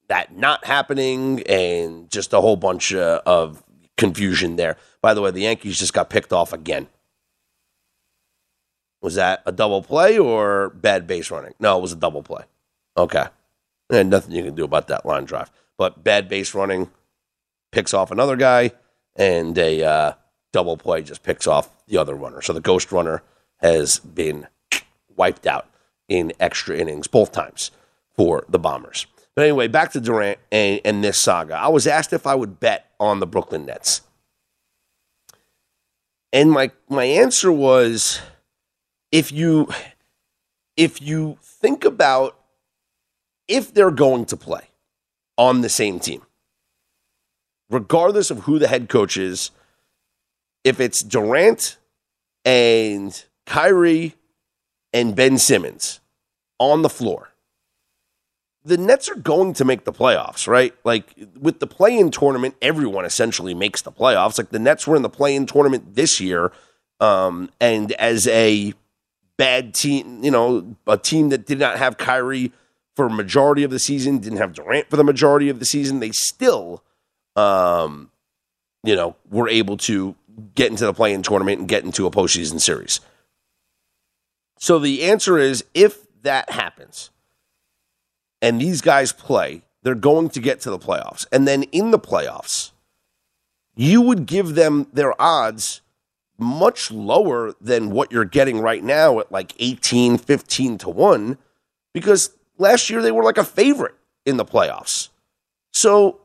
that 0.09 0.37
not 0.37 0.65
happening, 0.65 1.43
and 1.43 2.11
just 2.11 2.33
a 2.33 2.41
whole 2.41 2.57
bunch 2.57 2.95
uh, 2.95 3.21
of 3.27 3.63
confusion 3.97 4.57
there. 4.57 4.77
By 5.03 5.15
the 5.15 5.21
way, 5.21 5.31
the 5.31 5.43
Yankees 5.43 5.79
just 5.79 5.93
got 5.93 6.11
picked 6.11 6.33
off 6.33 6.53
again. 6.53 6.89
Was 9.03 9.15
that 9.15 9.43
a 9.47 9.53
double 9.53 9.83
play 9.83 10.19
or 10.19 10.71
bad 10.71 11.07
base 11.07 11.31
running? 11.31 11.55
No, 11.59 11.79
it 11.79 11.83
was 11.83 11.93
a 11.93 11.97
double 11.97 12.23
play. 12.23 12.45
Okay. 13.01 13.27
And 13.89 14.11
nothing 14.11 14.33
you 14.33 14.45
can 14.45 14.55
do 14.55 14.65
about 14.65 14.89
that 14.89 15.07
line 15.07 15.25
drive. 15.25 15.51
But 15.79 16.05
bad 16.05 16.29
base 16.29 16.55
running 16.55 16.91
picks 17.73 17.95
off 17.95 18.11
another 18.11 18.37
guy, 18.37 18.73
and 19.17 19.57
a 19.57 19.83
uh, 19.83 20.13
double 20.53 20.77
play 20.77 21.03
just 21.03 21.23
picks 21.23 21.47
off 21.47 21.71
the 21.87 21.97
other 21.97 22.15
runner. 22.15 22.43
So 22.43 22.53
the 22.53 22.61
ghost 22.61 22.93
runner 22.93 23.23
has 23.59 23.99
been 23.99 24.47
wiped 25.17 25.47
out 25.47 25.69
in 26.09 26.33
extra 26.39 26.77
innings 26.77 27.07
both 27.07 27.33
times 27.33 27.71
for 28.15 28.45
the 28.49 28.59
Bombers. 28.59 29.07
But 29.35 29.45
anyway, 29.45 29.69
back 29.69 29.93
to 29.93 30.01
Durant 30.01 30.39
and, 30.51 30.81
and 30.85 31.05
this 31.05 31.21
saga. 31.21 31.55
I 31.55 31.69
was 31.69 31.87
asked 31.87 32.13
if 32.13 32.27
I 32.27 32.35
would 32.35 32.61
bet 32.61 32.91
on 32.99 33.21
the 33.21 33.27
Brooklyn 33.27 33.65
Nets. 33.65 34.03
And 36.33 36.51
my 36.51 36.71
my 36.89 37.05
answer 37.05 37.51
was 37.51 38.21
if 39.11 39.33
you 39.33 39.69
if 40.77 41.03
you 41.03 41.39
think 41.43 41.85
about 41.85 42.40
if 43.51 43.75
they're 43.75 43.91
going 43.91 44.25
to 44.27 44.37
play 44.37 44.69
on 45.37 45.61
the 45.61 45.69
same 45.69 45.99
team, 45.99 46.23
regardless 47.69 48.31
of 48.31 48.41
who 48.41 48.59
the 48.59 48.69
head 48.69 48.89
coach 48.89 49.17
is, 49.17 49.51
if 50.65 50.81
it's 50.81 51.03
Durant 51.03 51.77
and 52.45 53.25
Kyrie 53.47 54.15
and 54.93 55.17
Ben 55.17 55.37
Simmons 55.37 56.01
on 56.59 56.83
the 56.83 56.89
floor, 56.89 57.31
the 58.65 58.77
Nets 58.77 59.09
are 59.09 59.17
going 59.17 59.55
to 59.55 59.65
make 59.65 59.85
the 59.85 59.93
playoffs, 59.93 60.47
right? 60.47 60.75
Like 60.85 61.15
with 61.39 61.61
the 61.61 61.67
play 61.67 61.99
in 61.99 62.11
tournament, 62.11 62.55
everyone 62.63 63.05
essentially 63.05 63.55
makes 63.55 63.83
the 63.83 63.93
playoffs. 63.93 64.39
Like 64.39 64.51
the 64.51 64.59
Nets 64.59 64.87
were 64.87 64.97
in 64.97 65.03
the 65.03 65.09
play 65.09 65.35
in 65.35 65.47
tournament 65.47 65.95
this 65.95 66.21
year. 66.21 66.53
Um, 67.01 67.51
and 67.59 67.93
as 67.93 68.29
a 68.29 68.75
bad 69.39 69.73
team, 69.73 70.23
you 70.23 70.31
know, 70.31 70.77
a 70.87 70.99
team 70.99 71.31
that 71.31 71.47
did 71.47 71.59
not 71.59 71.79
have 71.79 71.97
Kyrie 71.97 72.53
for 73.01 73.09
majority 73.09 73.63
of 73.63 73.71
the 73.71 73.79
season, 73.79 74.19
didn't 74.19 74.37
have 74.37 74.53
Durant 74.53 74.91
for 74.91 74.99
the 74.99 75.05
majority 75.05 75.49
of 75.49 75.59
the 75.59 75.65
season, 75.65 76.01
they 76.01 76.11
still, 76.11 76.85
um, 77.35 78.11
you 78.85 78.95
know, 78.95 79.17
were 79.31 79.49
able 79.49 79.79
to 79.79 80.15
get 80.55 80.71
into 80.71 80.85
the 80.85 80.93
play-in 80.93 81.23
tournament 81.23 81.61
and 81.61 81.67
get 81.67 81.83
into 81.83 82.05
a 82.05 82.11
postseason 82.11 82.61
series. 82.61 83.01
So 84.59 84.79
the 84.79 85.05
answer 85.05 85.39
is 85.39 85.65
if 85.73 86.09
that 86.21 86.51
happens 86.51 87.09
and 88.43 88.61
these 88.61 88.83
guys 88.83 89.15
play, 89.15 89.63
they're 89.83 89.95
going 89.95 90.29
to 90.29 90.41
get 90.41 90.61
to 90.61 90.71
the 90.71 90.79
playoffs. 90.79 91.27
And 91.33 91.49
then 91.49 91.63
in 91.73 91.93
the 91.93 91.99
playoffs, 91.99 92.73
you 93.77 94.03
would 94.03 94.27
give 94.27 94.57
them 94.57 94.89
their 94.93 95.15
odds 95.19 95.81
much 96.37 96.91
lower 96.91 97.55
than 97.63 97.93
what 97.93 98.13
you're 98.13 98.27
getting 98.27 98.61
right 98.61 98.85
now 98.85 99.21
at 99.21 99.33
like 99.33 99.55
18, 99.59 100.19
15 100.19 100.77
to 100.77 100.91
1 100.91 101.39
because 101.95 102.37
last 102.61 102.91
year 102.91 103.03
they 103.03 103.11
were 103.11 103.25
like 103.25 103.39
a 103.39 103.45
favorite 103.45 103.95
in 104.27 104.37
the 104.37 104.45
playoffs. 104.45 105.09
So 105.73 106.21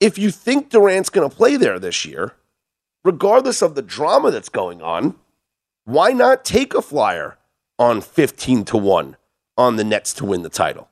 if 0.00 0.18
you 0.18 0.30
think 0.30 0.70
Durant's 0.70 1.10
going 1.10 1.28
to 1.28 1.36
play 1.36 1.56
there 1.56 1.78
this 1.78 2.04
year, 2.04 2.32
regardless 3.04 3.62
of 3.62 3.74
the 3.74 3.82
drama 3.82 4.30
that's 4.30 4.48
going 4.48 4.80
on, 4.80 5.16
why 5.84 6.10
not 6.10 6.44
take 6.44 6.74
a 6.74 6.82
flyer 6.82 7.38
on 7.78 8.00
15 8.00 8.64
to 8.64 8.76
1 8.76 9.16
on 9.56 9.76
the 9.76 9.84
Nets 9.84 10.14
to 10.14 10.24
win 10.24 10.42
the 10.42 10.48
title? 10.48 10.88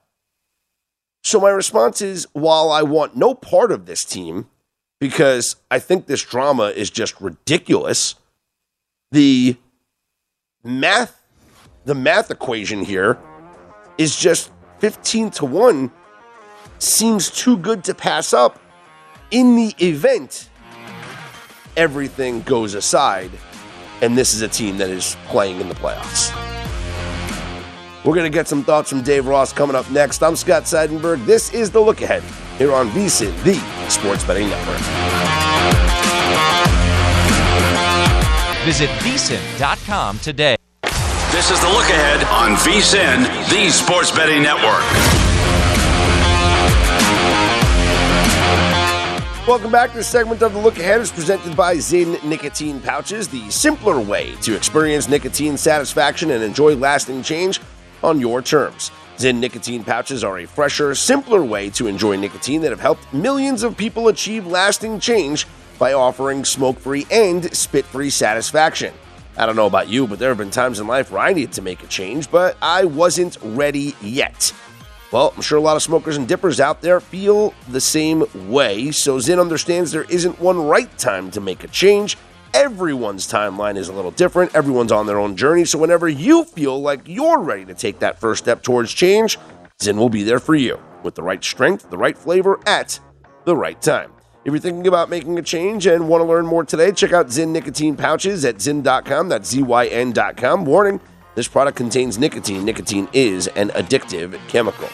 So 1.24 1.40
my 1.40 1.50
response 1.50 2.00
is 2.00 2.26
while 2.32 2.70
I 2.70 2.82
want 2.82 3.16
no 3.16 3.34
part 3.34 3.72
of 3.72 3.86
this 3.86 4.04
team 4.04 4.48
because 5.00 5.56
I 5.70 5.78
think 5.78 6.06
this 6.06 6.22
drama 6.22 6.68
is 6.68 6.90
just 6.90 7.20
ridiculous, 7.20 8.14
the 9.10 9.56
math 10.62 11.14
the 11.84 11.94
math 11.94 12.30
equation 12.30 12.84
here 12.84 13.18
is 13.98 14.16
just 14.16 14.50
15 14.78 15.30
to 15.30 15.44
1 15.44 15.90
seems 16.78 17.30
too 17.30 17.58
good 17.58 17.84
to 17.84 17.94
pass 17.94 18.32
up 18.32 18.60
in 19.30 19.56
the 19.56 19.74
event 19.84 20.48
everything 21.76 22.40
goes 22.42 22.74
aside 22.74 23.30
and 24.00 24.16
this 24.16 24.32
is 24.32 24.42
a 24.42 24.48
team 24.48 24.78
that 24.78 24.90
is 24.90 25.16
playing 25.26 25.60
in 25.60 25.68
the 25.68 25.74
playoffs. 25.74 26.34
We're 28.04 28.14
going 28.14 28.30
to 28.30 28.36
get 28.36 28.46
some 28.46 28.62
thoughts 28.62 28.90
from 28.90 29.02
Dave 29.02 29.26
Ross 29.26 29.52
coming 29.52 29.74
up 29.74 29.90
next. 29.90 30.22
I'm 30.22 30.36
Scott 30.36 30.64
Seidenberg. 30.64 31.26
This 31.26 31.52
is 31.52 31.70
The 31.70 31.80
Look 31.80 32.00
Ahead 32.00 32.22
here 32.56 32.72
on 32.72 32.88
VSIN, 32.90 33.34
the 33.42 33.54
Sports 33.90 34.24
Betting 34.24 34.48
Network. 34.48 34.78
Visit 38.64 38.88
VSIN.com 39.00 40.18
today. 40.20 40.56
This 41.30 41.50
is 41.50 41.60
the 41.60 41.68
look 41.68 41.84
ahead 41.90 42.24
on 42.28 42.56
VSIN, 42.56 43.50
the 43.50 43.68
Sports 43.68 44.10
Betting 44.10 44.42
Network. 44.42 44.82
Welcome 49.46 49.70
back. 49.70 49.90
to 49.90 49.98
This 49.98 50.08
segment 50.08 50.40
of 50.42 50.54
the 50.54 50.58
Look 50.58 50.78
Ahead 50.78 51.02
is 51.02 51.12
presented 51.12 51.54
by 51.54 51.76
Zyn 51.76 52.24
Nicotine 52.24 52.80
Pouches, 52.80 53.28
the 53.28 53.48
simpler 53.50 54.00
way 54.00 54.36
to 54.36 54.56
experience 54.56 55.06
nicotine 55.06 55.58
satisfaction 55.58 56.30
and 56.30 56.42
enjoy 56.42 56.74
lasting 56.74 57.22
change 57.22 57.60
on 58.02 58.18
your 58.18 58.40
terms. 58.40 58.90
Zyn 59.18 59.36
nicotine 59.36 59.84
pouches 59.84 60.24
are 60.24 60.38
a 60.38 60.46
fresher, 60.46 60.94
simpler 60.94 61.44
way 61.44 61.68
to 61.70 61.88
enjoy 61.88 62.16
nicotine 62.16 62.62
that 62.62 62.70
have 62.70 62.80
helped 62.80 63.12
millions 63.12 63.62
of 63.62 63.76
people 63.76 64.08
achieve 64.08 64.46
lasting 64.46 64.98
change 64.98 65.46
by 65.78 65.92
offering 65.92 66.42
smoke 66.42 66.78
free 66.78 67.06
and 67.10 67.54
spit 67.54 67.84
free 67.84 68.08
satisfaction. 68.08 68.94
I 69.38 69.46
don't 69.46 69.54
know 69.54 69.66
about 69.66 69.88
you, 69.88 70.08
but 70.08 70.18
there 70.18 70.30
have 70.30 70.38
been 70.38 70.50
times 70.50 70.80
in 70.80 70.88
life 70.88 71.12
where 71.12 71.22
I 71.22 71.32
needed 71.32 71.52
to 71.52 71.62
make 71.62 71.84
a 71.84 71.86
change, 71.86 72.28
but 72.28 72.56
I 72.60 72.84
wasn't 72.84 73.38
ready 73.40 73.94
yet. 74.02 74.52
Well, 75.12 75.32
I'm 75.36 75.42
sure 75.42 75.58
a 75.58 75.60
lot 75.60 75.76
of 75.76 75.82
smokers 75.82 76.16
and 76.16 76.26
dippers 76.26 76.58
out 76.58 76.82
there 76.82 76.98
feel 76.98 77.54
the 77.68 77.80
same 77.80 78.24
way, 78.50 78.90
so 78.90 79.18
Zyn 79.18 79.40
understands 79.40 79.92
there 79.92 80.02
isn't 80.04 80.40
one 80.40 80.66
right 80.66 80.90
time 80.98 81.30
to 81.30 81.40
make 81.40 81.62
a 81.62 81.68
change. 81.68 82.18
Everyone's 82.52 83.30
timeline 83.30 83.76
is 83.76 83.88
a 83.88 83.92
little 83.92 84.10
different, 84.10 84.56
everyone's 84.56 84.90
on 84.90 85.06
their 85.06 85.20
own 85.20 85.36
journey, 85.36 85.64
so 85.64 85.78
whenever 85.78 86.08
you 86.08 86.42
feel 86.44 86.82
like 86.82 87.06
you're 87.06 87.38
ready 87.38 87.64
to 87.66 87.74
take 87.74 88.00
that 88.00 88.18
first 88.18 88.42
step 88.42 88.62
towards 88.64 88.92
change, 88.92 89.38
Zyn 89.78 89.98
will 89.98 90.08
be 90.08 90.24
there 90.24 90.40
for 90.40 90.56
you 90.56 90.80
with 91.04 91.14
the 91.14 91.22
right 91.22 91.44
strength, 91.44 91.88
the 91.90 91.98
right 91.98 92.18
flavor 92.18 92.58
at 92.66 92.98
the 93.44 93.54
right 93.54 93.80
time. 93.80 94.10
If 94.48 94.54
you're 94.54 94.60
thinking 94.60 94.86
about 94.86 95.10
making 95.10 95.38
a 95.38 95.42
change 95.42 95.86
and 95.86 96.08
want 96.08 96.22
to 96.22 96.24
learn 96.24 96.46
more 96.46 96.64
today, 96.64 96.90
check 96.90 97.12
out 97.12 97.26
Zyn 97.26 97.48
Nicotine 97.48 97.96
Pouches 97.96 98.46
at 98.46 98.56
Zyn.com. 98.56 99.28
That's 99.28 99.50
Z-Y-N.com. 99.50 100.64
Warning, 100.64 101.02
this 101.34 101.46
product 101.46 101.76
contains 101.76 102.18
nicotine. 102.18 102.64
Nicotine 102.64 103.10
is 103.12 103.48
an 103.48 103.68
addictive 103.68 104.38
chemical. 104.48 104.88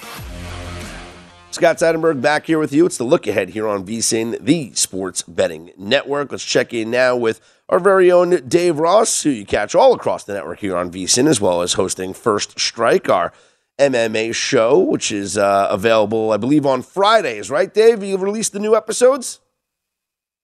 Scott 1.52 1.76
Seidenberg 1.76 2.20
back 2.20 2.46
here 2.46 2.58
with 2.58 2.72
you. 2.72 2.84
It's 2.84 2.98
the 2.98 3.04
look 3.04 3.28
ahead 3.28 3.50
here 3.50 3.68
on 3.68 3.86
VSIN, 3.86 4.44
the 4.44 4.72
sports 4.74 5.22
betting 5.22 5.70
network. 5.78 6.32
Let's 6.32 6.44
check 6.44 6.74
in 6.74 6.90
now 6.90 7.14
with 7.14 7.40
our 7.68 7.78
very 7.78 8.10
own 8.10 8.48
Dave 8.48 8.80
Ross, 8.80 9.22
who 9.22 9.30
you 9.30 9.46
catch 9.46 9.76
all 9.76 9.94
across 9.94 10.24
the 10.24 10.34
network 10.34 10.58
here 10.58 10.76
on 10.76 10.90
VSIN, 10.90 11.28
as 11.28 11.40
well 11.40 11.62
as 11.62 11.74
hosting 11.74 12.12
First 12.12 12.58
Strike, 12.58 13.08
our 13.08 13.32
MMA 13.78 14.34
show, 14.34 14.80
which 14.80 15.12
is 15.12 15.38
uh, 15.38 15.68
available, 15.70 16.32
I 16.32 16.38
believe, 16.38 16.66
on 16.66 16.82
Fridays, 16.82 17.52
right, 17.52 17.72
Dave? 17.72 18.02
You 18.02 18.16
released 18.16 18.52
the 18.52 18.58
new 18.58 18.74
episodes? 18.74 19.38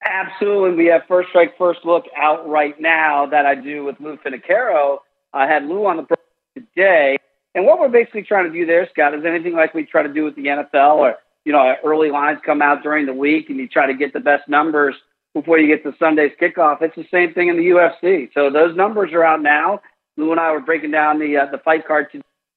Absolutely. 0.02 0.76
We 0.76 0.86
have 0.86 1.02
First 1.06 1.28
Strike, 1.30 1.58
First 1.58 1.80
Look 1.84 2.06
out 2.16 2.48
right 2.48 2.78
now 2.80 3.26
that 3.26 3.44
I 3.46 3.54
do 3.54 3.84
with 3.84 4.00
Lou 4.00 4.16
Finocchiaro 4.16 4.98
I 5.32 5.46
had 5.46 5.66
Lou 5.66 5.86
on 5.86 5.96
the 5.96 6.02
program 6.02 6.26
today. 6.54 7.16
And 7.54 7.64
what 7.64 7.78
we're 7.78 7.88
basically 7.88 8.22
trying 8.22 8.44
to 8.44 8.52
do 8.52 8.66
there, 8.66 8.88
Scott, 8.90 9.14
is 9.14 9.24
anything 9.24 9.54
like 9.54 9.74
we 9.74 9.84
try 9.84 10.02
to 10.02 10.12
do 10.12 10.24
with 10.24 10.36
the 10.36 10.46
NFL 10.46 10.96
or, 10.96 11.16
you 11.44 11.52
know, 11.52 11.74
early 11.84 12.10
lines 12.10 12.38
come 12.44 12.62
out 12.62 12.82
during 12.82 13.06
the 13.06 13.12
week 13.12 13.50
and 13.50 13.58
you 13.58 13.68
try 13.68 13.86
to 13.86 13.94
get 13.94 14.12
the 14.12 14.20
best 14.20 14.48
numbers 14.48 14.94
before 15.34 15.58
you 15.58 15.66
get 15.66 15.82
to 15.84 15.96
Sunday's 15.98 16.32
kickoff. 16.40 16.82
It's 16.82 16.96
the 16.96 17.06
same 17.10 17.32
thing 17.32 17.48
in 17.48 17.56
the 17.56 17.64
UFC. 17.64 18.30
So 18.34 18.50
those 18.50 18.76
numbers 18.76 19.12
are 19.12 19.24
out 19.24 19.42
now. 19.42 19.80
Lou 20.16 20.32
and 20.32 20.40
I 20.40 20.52
were 20.52 20.60
breaking 20.60 20.90
down 20.90 21.18
the 21.18 21.36
uh, 21.36 21.46
the 21.46 21.58
fight 21.58 21.86
card 21.86 22.08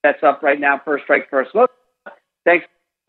that's 0.03 0.21
up 0.21 0.43
right 0.43 0.59
now, 0.59 0.81
first 0.83 1.05
strike, 1.05 1.29
first 1.29 1.55
look. 1.55 1.71
Thanks. 2.45 2.65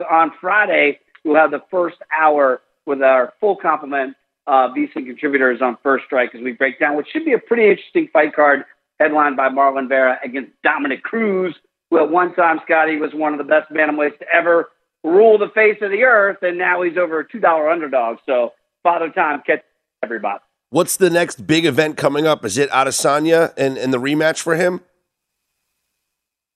On 0.09 0.31
Friday, 0.39 0.99
we'll 1.23 1.35
have 1.35 1.51
the 1.51 1.63
first 1.69 1.97
hour 2.17 2.61
with 2.85 3.01
our 3.01 3.33
full 3.39 3.55
complement 3.55 4.15
uh, 4.47 4.69
VSIN 4.69 5.05
contributors 5.05 5.61
on 5.61 5.77
first 5.81 6.05
strike 6.05 6.33
as 6.35 6.41
we 6.41 6.51
break 6.51 6.79
down, 6.79 6.95
which 6.95 7.07
should 7.11 7.25
be 7.25 7.33
a 7.33 7.39
pretty 7.39 7.69
interesting 7.69 8.07
fight 8.13 8.35
card 8.35 8.65
headlined 8.99 9.35
by 9.35 9.49
Marlon 9.49 9.89
Vera 9.89 10.17
against 10.23 10.51
Dominick 10.63 11.03
Cruz, 11.03 11.55
who 11.89 11.97
at 11.97 12.09
one 12.09 12.33
time, 12.35 12.59
Scotty, 12.65 12.97
was 12.97 13.13
one 13.13 13.33
of 13.33 13.37
the 13.37 13.43
best 13.43 13.71
bantamweights 13.71 14.19
to 14.19 14.25
ever 14.33 14.69
rule 15.03 15.37
the 15.37 15.49
face 15.49 15.77
of 15.81 15.91
the 15.91 16.03
earth, 16.03 16.37
and 16.41 16.57
now 16.57 16.81
he's 16.81 16.97
over 16.97 17.19
a 17.19 17.27
$2 17.27 17.71
underdog. 17.71 18.17
So, 18.25 18.53
Father 18.83 19.09
Time 19.09 19.41
catch 19.45 19.63
everybody. 20.03 20.39
What's 20.69 20.97
the 20.97 21.09
next 21.09 21.47
big 21.47 21.65
event 21.65 21.97
coming 21.97 22.27
up? 22.27 22.43
Is 22.43 22.57
it 22.57 22.69
Adesanya 22.69 23.53
and, 23.57 23.77
and 23.77 23.93
the 23.93 23.99
rematch 23.99 24.41
for 24.41 24.55
him? 24.55 24.81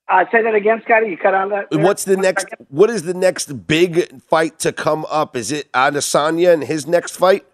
Uh, 0.09 0.25
say 0.31 0.41
that 0.41 0.55
again, 0.55 0.81
Scotty. 0.83 1.09
You 1.09 1.17
cut 1.17 1.35
on 1.35 1.49
that. 1.49 1.69
There? 1.69 1.79
What's 1.79 2.03
the 2.03 2.17
next? 2.17 2.47
What 2.69 2.89
is 2.89 3.03
the 3.03 3.13
next 3.13 3.67
big 3.67 4.21
fight 4.23 4.57
to 4.59 4.73
come 4.73 5.05
up? 5.09 5.35
Is 5.35 5.51
it 5.51 5.71
Adesanya 5.71 6.51
and 6.51 6.63
his 6.63 6.87
next 6.87 7.15
fight? 7.15 7.45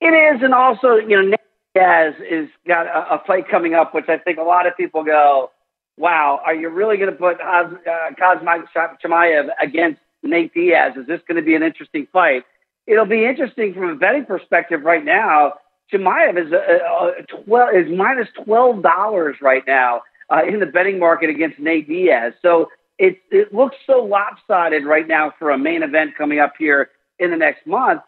It 0.00 0.06
is, 0.06 0.42
and 0.42 0.54
also 0.54 0.94
you 0.96 1.22
know 1.22 1.36
Diaz 1.74 2.14
is 2.28 2.48
got 2.66 2.86
a, 2.86 3.14
a, 3.14 3.22
fight 3.26 3.48
coming 3.48 3.74
up, 3.74 3.94
which 3.94 4.08
I 4.08 4.18
think 4.18 4.38
a 4.38 4.42
lot 4.42 4.66
of 4.66 4.76
people 4.76 5.04
go, 5.04 5.50
"Wow, 5.98 6.40
are 6.44 6.54
you 6.54 6.68
really 6.70 6.96
going 6.96 7.10
to 7.10 7.16
put 7.16 7.40
uh, 7.40 7.70
Khamzat 8.18 8.96
Chimaev 9.04 9.48
against 9.62 10.00
Nate 10.22 10.54
Diaz? 10.54 10.94
Is 10.96 11.06
this 11.06 11.20
going 11.28 11.36
to 11.36 11.42
be 11.42 11.54
an 11.54 11.62
interesting 11.62 12.06
fight?" 12.12 12.44
It'll 12.86 13.06
be 13.06 13.26
interesting 13.26 13.74
from 13.74 13.90
a 13.90 13.94
betting 13.94 14.24
perspective 14.24 14.82
right 14.82 15.04
now. 15.04 15.54
Chimaev 15.92 16.46
is 16.46 16.52
a, 16.52 16.56
a, 16.56 17.44
twelve 17.44 17.74
is 17.74 17.90
minus 17.94 18.28
twelve 18.44 18.82
dollars 18.82 19.36
right 19.42 19.62
now 19.66 20.00
uh, 20.30 20.42
in 20.48 20.60
the 20.60 20.66
betting 20.66 20.98
market 20.98 21.28
against 21.28 21.58
Nate 21.58 21.86
Diaz. 21.86 22.32
So 22.40 22.70
it 22.98 23.18
it 23.30 23.52
looks 23.52 23.76
so 23.86 24.02
lopsided 24.02 24.86
right 24.86 25.06
now 25.06 25.34
for 25.38 25.50
a 25.50 25.58
main 25.58 25.82
event 25.82 26.16
coming 26.16 26.38
up 26.38 26.54
here 26.58 26.90
in 27.18 27.30
the 27.30 27.36
next 27.36 27.66
month 27.66 28.00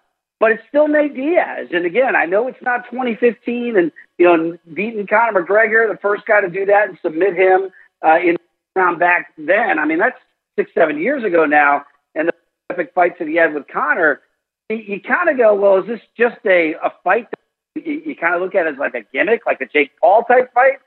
but 0.42 0.50
it's 0.50 0.62
still 0.68 0.88
Nate 0.88 1.14
Diaz. 1.14 1.68
And 1.70 1.86
again, 1.86 2.16
I 2.16 2.24
know 2.24 2.48
it's 2.48 2.60
not 2.62 2.90
2015 2.90 3.76
and, 3.76 3.92
you 4.18 4.26
know, 4.26 4.58
beating 4.74 5.06
Conor 5.06 5.44
McGregor, 5.44 5.88
the 5.88 5.96
first 6.02 6.26
guy 6.26 6.40
to 6.40 6.50
do 6.50 6.66
that 6.66 6.88
and 6.88 6.98
submit 7.00 7.36
him 7.36 7.70
uh, 8.04 8.18
in 8.18 8.36
round 8.74 8.98
back 8.98 9.32
then. 9.38 9.78
I 9.78 9.84
mean, 9.84 10.00
that's 10.00 10.18
six, 10.58 10.72
seven 10.74 10.98
years 10.98 11.22
ago 11.22 11.46
now. 11.46 11.84
And 12.16 12.26
the 12.26 12.32
epic 12.70 12.90
fights 12.92 13.20
that 13.20 13.28
he 13.28 13.36
had 13.36 13.54
with 13.54 13.68
Conor, 13.68 14.20
you, 14.68 14.78
you 14.78 15.00
kind 15.00 15.28
of 15.28 15.36
go, 15.36 15.54
well, 15.54 15.78
is 15.78 15.86
this 15.86 16.00
just 16.18 16.44
a, 16.44 16.72
a 16.72 16.92
fight 17.04 17.28
that 17.30 17.86
you, 17.86 18.02
you 18.04 18.16
kind 18.16 18.34
of 18.34 18.40
look 18.40 18.56
at 18.56 18.66
as 18.66 18.76
like 18.78 18.94
a 18.94 19.04
gimmick, 19.12 19.46
like 19.46 19.60
a 19.60 19.66
Jake 19.66 19.92
Paul 20.00 20.24
type 20.24 20.52
fight? 20.52 20.80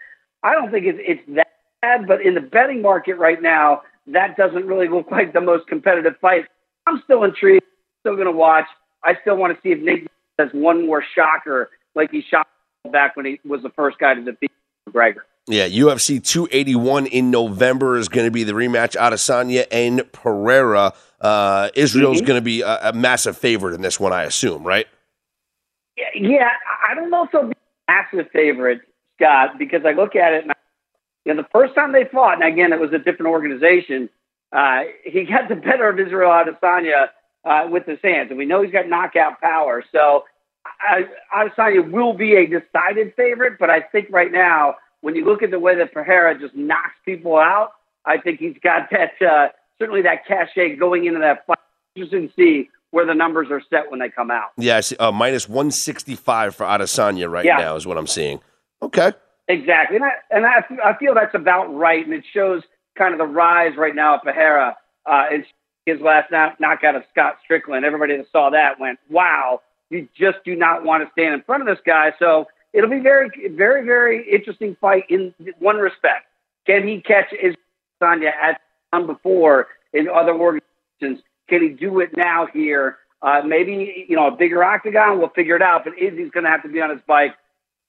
I 0.44 0.52
don't 0.52 0.70
think 0.70 0.86
it's, 0.86 1.00
it's 1.02 1.22
that 1.34 1.48
bad, 1.82 2.08
but 2.10 2.22
in 2.22 2.36
the 2.36 2.41
betting 2.41 2.82
market 2.82 3.13
right 3.13 3.41
now, 3.41 3.84
that 4.08 4.36
doesn't 4.36 4.65
really 4.65 4.89
look 4.89 5.10
like 5.12 5.32
the 5.32 5.39
most 5.39 5.65
competitive 5.68 6.15
fight. 6.20 6.44
I'm 6.86 7.02
still 7.06 7.24
intrigued, 7.24 7.63
still 8.02 8.15
going 8.15 8.26
to 8.26 8.34
watch. 8.34 8.65
I 9.06 9.18
still 9.22 9.38
want 9.38 9.56
to 9.56 9.62
see 9.62 9.72
if 9.72 9.80
Nate 9.80 10.08
has 10.39 10.50
one 10.52 10.86
more 10.86 11.04
shocker 11.15 11.70
like 11.94 12.12
he 12.12 12.22
shot 12.22 12.48
back 12.91 13.15
when 13.15 13.26
he 13.26 13.39
was 13.46 13.62
the 13.62 13.70
first 13.70 13.98
guy 14.00 14.13
to 14.13 14.22
defeat 14.22 14.52
McGregor. 14.89 15.22
Yeah, 15.48 15.68
UFC 15.68 16.24
281 16.24 17.06
in 17.06 17.30
November 17.30 17.98
is 17.98 18.10
going 18.10 18.26
to 18.26 18.32
be 18.32 18.44
the 18.44 18.54
rematch. 18.54 18.96
Adesanya 18.96 19.65
and 19.72 20.12
Pereira. 20.12 20.94
Uh, 21.22 21.70
Israel's 21.76 22.18
mm-hmm. 22.18 22.26
going 22.26 22.38
to 22.38 22.44
be 22.44 22.62
a, 22.62 22.89
a, 22.89 22.94
massive 22.94 23.38
favorite 23.38 23.76
in 23.76 23.82
this 23.82 24.00
one, 24.00 24.12
I 24.12 24.24
assume, 24.24 24.63
right? 24.63 24.88
Yeah, 25.98 26.06
yeah, 26.15 26.50
I 26.88 26.96
don't 26.96 27.10
know 27.10 27.24
if 27.24 27.32
they'll 27.32 27.48
be 27.48 27.56
a 27.88 27.91
massive 27.91 28.32
favorite, 28.32 28.82
Scott, 29.18 29.58
because 29.60 29.82
I 29.86 29.91
look 29.91 30.15
at 30.15 30.34
it 30.34 30.44
and 30.44 30.52
I, 30.52 30.56
you 31.26 31.34
know, 31.34 31.41
the 31.44 31.48
first 31.52 31.74
time 31.76 31.94
they 31.94 32.06
fought, 32.06 32.44
and 32.44 32.52
again, 32.52 32.74
it 32.74 32.80
was 32.80 32.91
a 32.91 32.98
different 32.98 33.28
organization. 33.28 34.10
Uh, 34.52 34.82
he 35.04 35.26
got 35.26 35.48
the 35.48 35.56
better 35.56 35.89
of 35.89 36.00
Israel 36.00 36.32
Adesanya 36.32 37.08
uh, 37.45 37.67
with 37.69 37.86
his 37.86 37.99
hands, 38.03 38.29
and 38.29 38.38
we 38.38 38.45
know 38.45 38.62
he's 38.62 38.71
got 38.71 38.88
knockout 38.88 39.39
power. 39.39 39.84
So 39.91 40.23
I, 40.81 41.03
Adesanya 41.36 41.89
will 41.91 42.13
be 42.13 42.36
a 42.36 42.45
decided 42.47 43.13
favorite, 43.15 43.53
but 43.60 43.69
I 43.69 43.81
think 43.81 44.08
right 44.10 44.31
now, 44.31 44.75
when 45.01 45.15
you 45.15 45.23
look 45.25 45.43
at 45.43 45.51
the 45.51 45.60
way 45.60 45.75
that 45.75 45.93
Pereira 45.93 46.38
just 46.39 46.55
knocks 46.55 46.95
people 47.05 47.38
out, 47.38 47.71
I 48.05 48.17
think 48.17 48.39
he's 48.39 48.58
got 48.63 48.89
that 48.91 49.12
uh, 49.25 49.49
certainly 49.79 50.01
that 50.03 50.25
cachet 50.27 50.75
going 50.77 51.05
into 51.05 51.19
that 51.19 51.45
fight. 51.45 51.58
Interesting 51.95 52.27
to 52.29 52.34
see 52.36 52.69
where 52.91 53.05
the 53.05 53.13
numbers 53.13 53.47
are 53.51 53.62
set 53.69 53.89
when 53.89 53.99
they 53.99 54.10
come 54.10 54.31
out. 54.31 54.49
Yeah, 54.58 54.77
I 54.77 54.81
see, 54.81 54.95
uh, 54.97 55.12
minus 55.12 55.47
165 55.47 56.55
for 56.55 56.65
Adesanya 56.65 57.29
right 57.29 57.45
Yeah. 57.45 57.58
now 57.58 57.75
is 57.75 57.86
what 57.86 57.97
I'm 57.97 58.08
seeing. 58.08 58.41
Okay. 58.81 59.13
Exactly, 59.47 59.97
and 59.97 60.05
I 60.05 60.10
and 60.31 60.45
I, 60.45 60.63
I 60.84 60.97
feel 60.97 61.13
that's 61.13 61.36
about 61.36 61.67
right, 61.67 62.03
and 62.03 62.15
it 62.15 62.23
shows 62.34 62.63
kind 62.97 63.13
of 63.13 63.19
the 63.19 63.27
rise 63.27 63.77
right 63.77 63.93
now 63.93 64.15
of 64.15 64.21
Pereira. 64.23 64.75
Uh, 65.05 65.25
his 65.86 66.00
last 66.02 66.32
knock, 66.32 66.60
knockout 66.60 66.95
of 66.95 67.04
Scott 67.12 67.38
Strickland. 67.43 67.86
Everybody 67.86 68.17
that 68.17 68.28
saw 68.32 68.50
that 68.50 68.80
went, 68.80 69.00
"Wow, 69.10 69.62
you 69.89 70.08
just 70.15 70.43
do 70.43 70.56
not 70.56 70.84
want 70.84 71.04
to 71.04 71.12
stand 71.12 71.34
in 71.34 71.41
front 71.41 71.62
of 71.62 71.67
this 71.67 71.84
guy." 71.86 72.13
So 72.19 72.48
it'll 72.74 72.89
be 72.89 73.00
very, 73.00 73.30
very, 73.50 73.86
very 73.86 74.30
interesting 74.30 74.76
fight 74.82 75.06
in 75.10 75.34
one 75.60 75.78
respect. 75.78 76.28
Can 76.65 76.88
he 76.88 77.02
catch 77.02 77.34
Sonya 78.00 78.34
as 78.41 78.56
done 78.91 79.08
before 79.08 79.67
in 79.93 80.10
other 80.10 80.34
organizations? 80.34 81.24
Can 81.48 81.62
he 81.62 81.69
do 81.69 82.00
it 82.00 82.15
now 82.17 82.48
here? 82.48 82.98
Uh, 83.21 83.41
maybe 83.45 84.06
you 84.08 84.15
know 84.15 84.28
a 84.28 84.36
bigger 84.36 84.63
octagon. 84.63 85.19
We'll 85.19 85.30
figure 85.30 85.56
it 85.56 85.62
out. 85.62 85.84
But 85.84 85.98
Izzy's 85.98 86.32
going 86.32 86.43
to 86.43 86.50
have 86.50 86.63
to 86.63 86.69
be 86.69 86.82
on 86.82 86.89
his 86.89 87.02
bike. 87.08 87.36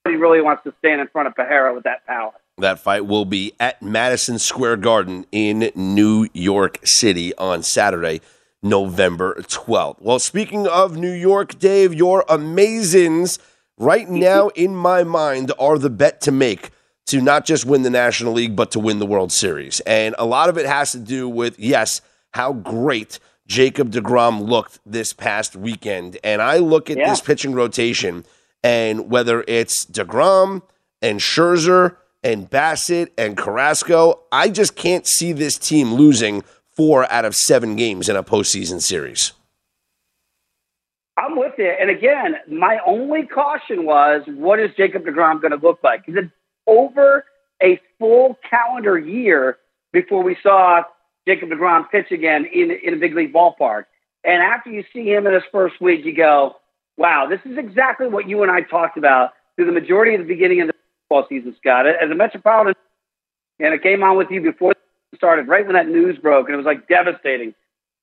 He 0.06 0.14
really 0.14 0.40
wants 0.40 0.62
to 0.64 0.74
stand 0.78 1.00
in 1.00 1.08
front 1.08 1.28
of 1.28 1.34
Pereira 1.34 1.74
with 1.74 1.84
that 1.84 2.06
power. 2.06 2.32
That 2.58 2.78
fight 2.78 3.04
will 3.04 3.26
be 3.26 3.52
at 3.60 3.82
Madison 3.82 4.38
Square 4.38 4.78
Garden 4.78 5.26
in 5.30 5.70
New 5.74 6.26
York 6.32 6.78
City 6.86 7.34
on 7.36 7.62
Saturday, 7.62 8.22
November 8.62 9.34
12th. 9.42 9.96
Well, 10.00 10.18
speaking 10.18 10.66
of 10.66 10.96
New 10.96 11.12
York, 11.12 11.58
Dave, 11.58 11.92
your 11.92 12.24
amazings 12.30 13.38
right 13.76 14.08
now 14.08 14.48
in 14.54 14.74
my 14.74 15.04
mind 15.04 15.52
are 15.58 15.76
the 15.78 15.90
bet 15.90 16.22
to 16.22 16.32
make 16.32 16.70
to 17.08 17.20
not 17.20 17.44
just 17.44 17.66
win 17.66 17.82
the 17.82 17.90
National 17.90 18.32
League, 18.32 18.56
but 18.56 18.70
to 18.70 18.80
win 18.80 19.00
the 19.00 19.06
World 19.06 19.32
Series. 19.32 19.80
And 19.80 20.14
a 20.18 20.24
lot 20.24 20.48
of 20.48 20.56
it 20.56 20.64
has 20.64 20.92
to 20.92 20.98
do 20.98 21.28
with, 21.28 21.58
yes, 21.58 22.00
how 22.32 22.54
great 22.54 23.18
Jacob 23.46 23.90
DeGrom 23.92 24.48
looked 24.48 24.80
this 24.86 25.12
past 25.12 25.56
weekend. 25.56 26.16
And 26.24 26.40
I 26.40 26.56
look 26.56 26.88
at 26.88 26.96
Yeah. 26.96 27.10
this 27.10 27.20
pitching 27.20 27.52
rotation, 27.52 28.24
and 28.64 29.10
whether 29.10 29.44
it's 29.46 29.84
DeGrom 29.84 30.62
and 31.02 31.20
Scherzer 31.20 31.96
and 32.26 32.50
Bassitt 32.50 33.10
and 33.16 33.36
Carrasco, 33.36 34.24
I 34.32 34.48
just 34.48 34.74
can't 34.74 35.06
see 35.06 35.32
this 35.32 35.56
team 35.56 35.94
losing 35.94 36.42
four 36.74 37.10
out 37.10 37.24
of 37.24 37.36
seven 37.36 37.76
games 37.76 38.08
in 38.08 38.16
a 38.16 38.24
postseason 38.24 38.82
series. 38.82 39.32
I'm 41.16 41.38
with 41.38 41.52
you. 41.56 41.68
And 41.68 41.88
again, 41.88 42.34
my 42.50 42.80
only 42.84 43.26
caution 43.26 43.86
was, 43.86 44.22
what 44.26 44.58
is 44.58 44.72
Jacob 44.76 45.04
DeGrom 45.04 45.40
going 45.40 45.52
to 45.52 45.64
look 45.64 45.78
like? 45.84 46.04
Because 46.04 46.24
it's 46.24 46.32
over 46.66 47.24
a 47.62 47.80
full 48.00 48.36
calendar 48.50 48.98
year 48.98 49.58
before 49.92 50.24
we 50.24 50.36
saw 50.42 50.82
Jacob 51.28 51.50
DeGrom 51.50 51.88
pitch 51.92 52.10
again 52.10 52.44
in, 52.52 52.72
in 52.72 52.92
a 52.92 52.96
big 52.96 53.14
league 53.14 53.32
ballpark. 53.32 53.84
And 54.24 54.42
after 54.42 54.70
you 54.70 54.82
see 54.92 55.04
him 55.04 55.28
in 55.28 55.32
his 55.32 55.44
first 55.52 55.80
week, 55.80 56.04
you 56.04 56.12
go, 56.12 56.56
wow, 56.96 57.28
this 57.30 57.40
is 57.44 57.56
exactly 57.56 58.08
what 58.08 58.28
you 58.28 58.42
and 58.42 58.50
I 58.50 58.62
talked 58.62 58.98
about 58.98 59.30
through 59.54 59.66
the 59.66 59.72
majority 59.72 60.16
of 60.16 60.20
the 60.20 60.26
beginning 60.26 60.60
of 60.60 60.66
the 60.66 60.75
football 61.08 61.26
season, 61.28 61.54
Scott. 61.58 61.86
As 61.86 62.10
a 62.10 62.14
Metropolitan, 62.14 62.74
and 63.58 63.74
it 63.74 63.82
came 63.82 64.02
on 64.02 64.16
with 64.16 64.30
you 64.30 64.40
before 64.40 64.72
it 64.72 64.78
started, 65.14 65.48
right 65.48 65.64
when 65.66 65.74
that 65.74 65.88
news 65.88 66.18
broke, 66.18 66.48
and 66.48 66.54
it 66.54 66.56
was 66.56 66.66
like 66.66 66.88
devastating. 66.88 67.54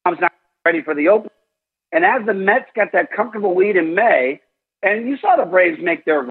I'm 0.06 0.18
not 0.20 0.32
ready 0.66 0.82
for 0.82 0.96
the 0.96 1.10
open. 1.10 1.30
And 1.92 2.04
as 2.04 2.26
the 2.26 2.34
Mets 2.34 2.70
got 2.76 2.92
that 2.94 3.12
comfortable 3.12 3.56
lead 3.56 3.76
in 3.76 3.94
May, 3.94 4.42
and 4.82 5.08
you 5.08 5.18
saw 5.18 5.36
the 5.36 5.46
Braves 5.46 5.80
make 5.82 6.06
their, 6.06 6.28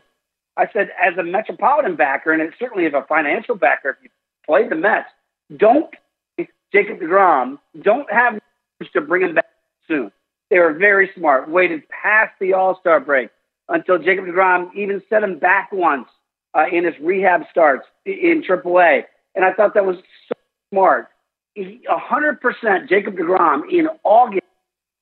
I 0.56 0.66
said, 0.72 0.90
as 1.00 1.16
a 1.16 1.22
Metropolitan 1.22 1.96
backer, 1.96 2.32
and 2.32 2.52
certainly 2.58 2.87
as 2.87 2.92
a 2.94 3.04
financial 3.08 3.54
backer, 3.54 3.90
if 3.90 3.96
you 4.02 4.11
play 4.44 4.68
the 4.68 4.74
Mets, 4.74 5.08
don't 5.56 5.88
Jacob 6.72 7.00
DeGrom, 7.00 7.58
don't 7.82 8.11
have 8.11 8.40
to 8.92 9.00
bring 9.00 9.22
him 9.22 9.35
back 9.35 9.46
soon. 9.87 10.11
They 10.50 10.58
were 10.58 10.72
very 10.72 11.11
smart, 11.16 11.48
waited 11.48 11.82
past 11.88 12.32
the 12.40 12.54
All 12.54 12.78
Star 12.80 12.98
break 12.98 13.30
until 13.68 13.98
Jacob 13.98 14.24
DeGrom 14.24 14.74
even 14.74 15.02
set 15.08 15.22
him 15.22 15.38
back 15.38 15.70
once 15.70 16.08
uh, 16.54 16.66
in 16.70 16.84
his 16.84 16.94
rehab 17.00 17.42
starts 17.50 17.86
in 18.04 18.42
AAA. 18.42 19.04
And 19.34 19.44
I 19.44 19.52
thought 19.52 19.74
that 19.74 19.86
was 19.86 19.96
so 20.28 20.34
smart. 20.72 21.08
He- 21.54 21.84
100% 21.88 22.88
Jacob 22.88 23.16
DeGrom 23.16 23.70
in 23.70 23.88
August 24.04 24.46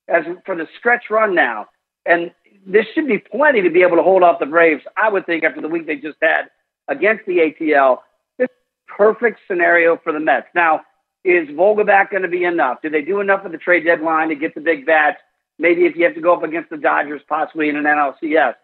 as 0.07 0.25
for 0.45 0.55
the 0.55 0.67
stretch 0.77 1.05
run 1.09 1.35
now. 1.35 1.67
And 2.05 2.31
there 2.65 2.85
should 2.93 3.07
be 3.07 3.17
plenty 3.17 3.61
to 3.61 3.69
be 3.69 3.81
able 3.81 3.97
to 3.97 4.03
hold 4.03 4.23
off 4.23 4.39
the 4.39 4.45
Braves, 4.45 4.83
I 4.97 5.09
would 5.09 5.25
think, 5.25 5.43
after 5.43 5.61
the 5.61 5.67
week 5.67 5.87
they 5.87 5.95
just 5.95 6.17
had 6.21 6.49
against 6.87 7.25
the 7.25 7.39
ATL. 7.39 7.99
This 8.37 8.49
perfect 8.87 9.39
scenario 9.47 9.97
for 9.97 10.11
the 10.11 10.19
Mets. 10.19 10.47
Now, 10.53 10.81
is 11.23 11.47
Vogelbach 11.49 12.09
going 12.09 12.23
to 12.23 12.29
be 12.29 12.43
enough? 12.43 12.81
Do 12.81 12.89
they 12.89 13.01
do 13.01 13.19
enough 13.19 13.41
at 13.45 13.51
the 13.51 13.57
trade 13.57 13.85
deadline 13.85 14.29
to 14.29 14.35
get 14.35 14.55
the 14.55 14.61
big 14.61 14.85
bats? 14.85 15.17
Maybe 15.59 15.85
if 15.85 15.95
you 15.95 16.03
have 16.05 16.15
to 16.15 16.21
go 16.21 16.35
up 16.35 16.43
against 16.43 16.71
the 16.71 16.77
Dodgers, 16.77 17.21
possibly 17.27 17.69
in 17.69 17.75
an 17.75 17.83
NLCS. 17.83 18.55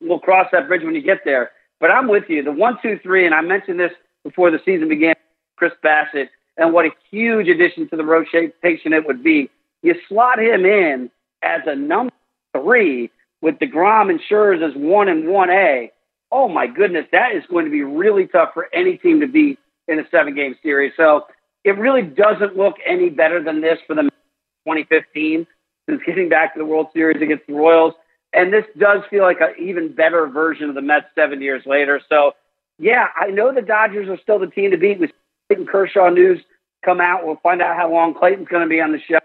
We'll 0.00 0.20
cross 0.20 0.46
that 0.52 0.68
bridge 0.68 0.82
when 0.84 0.94
you 0.94 1.02
get 1.02 1.24
there. 1.24 1.50
But 1.80 1.90
I'm 1.90 2.08
with 2.08 2.24
you. 2.28 2.42
The 2.42 2.52
one, 2.52 2.78
two, 2.82 2.98
three, 3.02 3.26
and 3.26 3.34
I 3.34 3.40
mentioned 3.40 3.80
this 3.80 3.92
before 4.22 4.50
the 4.50 4.60
season 4.64 4.88
began, 4.88 5.14
Chris 5.56 5.72
Bassitt, 5.82 6.28
and 6.56 6.72
what 6.72 6.84
a 6.84 6.90
huge 7.10 7.48
addition 7.48 7.88
to 7.88 7.96
the 7.96 8.04
rotation 8.04 8.92
it 8.92 9.06
would 9.06 9.24
be. 9.24 9.50
You 9.82 9.94
slot 10.08 10.38
him 10.38 10.66
in 10.66 11.10
as 11.42 11.62
a 11.66 11.74
number 11.74 12.12
three 12.54 13.10
with 13.40 13.56
DeGrom 13.58 14.10
and 14.10 14.20
Scherz 14.30 14.62
as 14.62 14.74
one 14.76 15.08
and 15.08 15.28
one 15.28 15.50
A. 15.50 15.90
Oh 16.30 16.48
my 16.48 16.66
goodness, 16.66 17.06
that 17.12 17.32
is 17.34 17.42
going 17.50 17.64
to 17.64 17.70
be 17.70 17.82
really 17.82 18.26
tough 18.26 18.50
for 18.52 18.68
any 18.72 18.98
team 18.98 19.20
to 19.20 19.26
beat 19.26 19.58
in 19.88 19.98
a 19.98 20.04
seven 20.10 20.34
game 20.34 20.54
series. 20.62 20.92
So 20.96 21.26
it 21.64 21.78
really 21.78 22.02
doesn't 22.02 22.56
look 22.56 22.76
any 22.86 23.08
better 23.08 23.42
than 23.42 23.60
this 23.60 23.78
for 23.86 23.94
the 23.94 24.02
2015 24.66 25.46
since 25.88 26.02
getting 26.06 26.28
back 26.28 26.54
to 26.54 26.58
the 26.58 26.64
World 26.64 26.88
Series 26.92 27.20
against 27.22 27.46
the 27.46 27.54
Royals. 27.54 27.94
And 28.32 28.52
this 28.52 28.64
does 28.78 29.02
feel 29.10 29.22
like 29.22 29.40
an 29.40 29.54
even 29.58 29.92
better 29.92 30.26
version 30.26 30.68
of 30.68 30.74
the 30.74 30.82
Mets 30.82 31.06
seven 31.14 31.42
years 31.42 31.62
later. 31.66 32.00
So, 32.08 32.32
yeah, 32.78 33.08
I 33.16 33.28
know 33.28 33.52
the 33.52 33.62
Dodgers 33.62 34.08
are 34.08 34.18
still 34.22 34.38
the 34.38 34.46
team 34.46 34.70
to 34.70 34.76
beat. 34.76 35.00
With 35.00 35.10
Clayton 35.48 35.66
Kershaw 35.66 36.10
news 36.10 36.40
come 36.84 37.00
out, 37.00 37.26
we'll 37.26 37.40
find 37.42 37.60
out 37.60 37.76
how 37.76 37.92
long 37.92 38.14
Clayton's 38.14 38.48
going 38.48 38.62
to 38.62 38.68
be 38.68 38.80
on 38.80 38.92
the 38.92 39.00
show. 39.00 39.18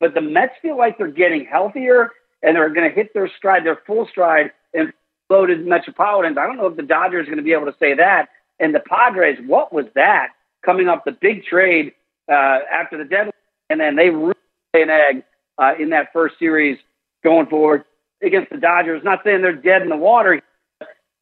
But 0.00 0.14
the 0.14 0.20
Mets 0.20 0.54
feel 0.62 0.76
like 0.76 0.98
they're 0.98 1.06
getting 1.06 1.46
healthier 1.46 2.10
and 2.42 2.56
they're 2.56 2.70
going 2.70 2.88
to 2.88 2.94
hit 2.94 3.14
their 3.14 3.30
stride, 3.36 3.64
their 3.64 3.80
full 3.86 4.08
stride, 4.10 4.50
and 4.74 4.92
loaded 5.28 5.64
Metropolitans. 5.64 6.36
I 6.38 6.46
don't 6.46 6.56
know 6.56 6.66
if 6.66 6.76
the 6.76 6.82
Dodgers 6.82 7.28
are 7.28 7.30
going 7.30 7.36
to 7.36 7.44
be 7.44 7.52
able 7.52 7.66
to 7.66 7.76
say 7.78 7.94
that. 7.94 8.30
And 8.58 8.74
the 8.74 8.80
Padres, 8.80 9.38
what 9.46 9.72
was 9.72 9.86
that? 9.94 10.28
Coming 10.64 10.88
up 10.88 11.04
the 11.04 11.12
big 11.12 11.44
trade 11.44 11.92
uh, 12.28 12.58
after 12.70 12.98
the 12.98 13.04
deadline, 13.04 13.32
and 13.70 13.80
then 13.80 13.96
they 13.96 14.10
really 14.10 14.34
an 14.74 14.90
egg 14.90 15.22
uh, 15.58 15.72
in 15.78 15.90
that 15.90 16.12
first 16.12 16.38
series 16.38 16.78
going 17.24 17.46
forward 17.46 17.84
against 18.22 18.50
the 18.50 18.58
Dodgers. 18.58 19.02
Not 19.04 19.20
saying 19.24 19.42
they're 19.42 19.52
dead 19.52 19.82
in 19.82 19.88
the 19.88 19.96
water. 19.96 20.40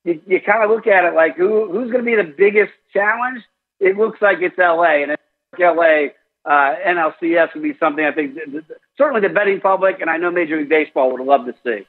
You, 0.04 0.20
you 0.26 0.40
kind 0.40 0.62
of 0.62 0.70
look 0.70 0.86
at 0.86 1.04
it 1.04 1.14
like 1.14 1.36
who 1.36 1.70
who's 1.70 1.90
going 1.90 2.04
to 2.04 2.10
be 2.10 2.16
the 2.16 2.34
biggest 2.36 2.72
challenge? 2.92 3.42
It 3.80 3.96
looks 3.96 4.20
like 4.20 4.38
it's 4.40 4.58
LA, 4.58 5.02
and 5.02 5.12
it's 5.12 5.22
LA 5.58 6.08
uh, 6.48 6.76
NLCS 6.86 7.54
would 7.54 7.62
be 7.62 7.76
something 7.78 8.04
I 8.04 8.12
think 8.12 8.34
th- 8.34 8.50
th- 8.50 8.64
certainly 8.96 9.20
the 9.20 9.28
betting 9.28 9.60
public 9.60 10.00
and 10.00 10.08
I 10.08 10.16
know 10.16 10.30
Major 10.30 10.56
League 10.56 10.68
Baseball 10.68 11.12
would 11.12 11.20
love 11.20 11.44
to 11.46 11.54
see. 11.64 11.86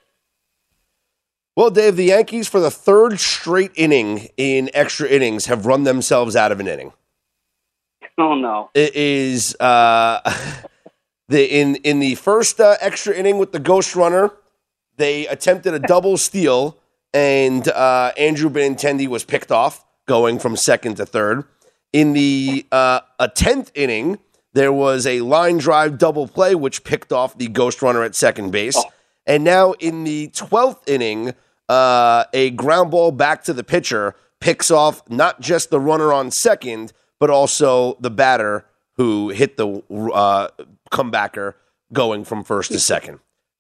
Well, 1.56 1.70
Dave, 1.70 1.96
the 1.96 2.06
Yankees 2.06 2.48
for 2.48 2.60
the 2.60 2.72
third 2.72 3.20
straight 3.20 3.72
inning 3.76 4.30
in 4.38 4.70
extra 4.74 5.08
innings 5.08 5.46
have 5.48 5.66
run 5.66 5.84
themselves 5.84 6.36
out 6.36 6.52
of 6.52 6.60
an 6.60 6.68
inning. 6.68 6.94
Oh 8.18 8.36
no! 8.36 8.70
It 8.74 8.96
is 8.96 9.56
uh, 9.60 10.20
the 11.30 11.46
in 11.46 11.76
in 11.78 12.00
the 12.00 12.16
first 12.16 12.60
uh, 12.60 12.76
extra 12.82 13.14
inning 13.14 13.38
with 13.38 13.54
the 13.54 13.60
ghost 13.60 13.96
runner, 13.96 14.32
they 15.00 15.26
attempted 15.28 15.74
a 15.74 15.80
double 15.80 16.18
steal, 16.18 16.78
and 17.14 17.68
uh, 17.70 18.12
Andrew 18.18 18.50
Benintendi 18.50 19.08
was 19.08 19.24
picked 19.24 19.52
off, 19.52 19.84
going 20.06 20.38
from 20.38 20.56
second 20.56 20.96
to 20.98 21.06
third. 21.06 21.46
In 21.92 22.14
the 22.14 22.68
uh, 22.72 23.00
a 23.18 23.28
tenth 23.30 23.72
inning, 23.74 24.20
there 24.54 24.74
was 24.74 25.08
a 25.08 25.22
line 25.22 25.58
drive 25.58 25.98
double 25.98 26.28
play, 26.28 26.54
which 26.54 26.84
picked 26.84 27.12
off 27.12 27.38
the 27.38 27.48
ghost 27.48 27.82
runner 27.82 28.04
at 28.04 28.14
second 28.14 28.52
base. 28.52 28.78
And 29.26 29.44
now 29.44 29.72
in 29.74 30.04
the 30.04 30.28
twelfth 30.28 30.88
inning, 30.88 31.34
uh, 31.68 32.26
a 32.34 32.52
ground 32.52 32.92
ball 32.92 33.12
back 33.12 33.44
to 33.46 33.54
the 33.54 33.64
pitcher 33.64 34.16
picks 34.40 34.70
off 34.70 35.08
not 35.10 35.40
just 35.40 35.70
the 35.70 35.80
runner 35.80 36.14
on 36.14 36.32
second, 36.32 36.94
but 37.20 37.30
also 37.30 37.96
the 38.00 38.12
batter 38.12 38.66
who 38.98 39.30
hit 39.30 39.58
the 39.58 39.82
uh, 40.14 40.50
comebacker 40.92 41.54
going 41.94 42.24
from 42.26 42.44
first 42.44 42.72
to 42.72 42.80
second. 42.80 43.20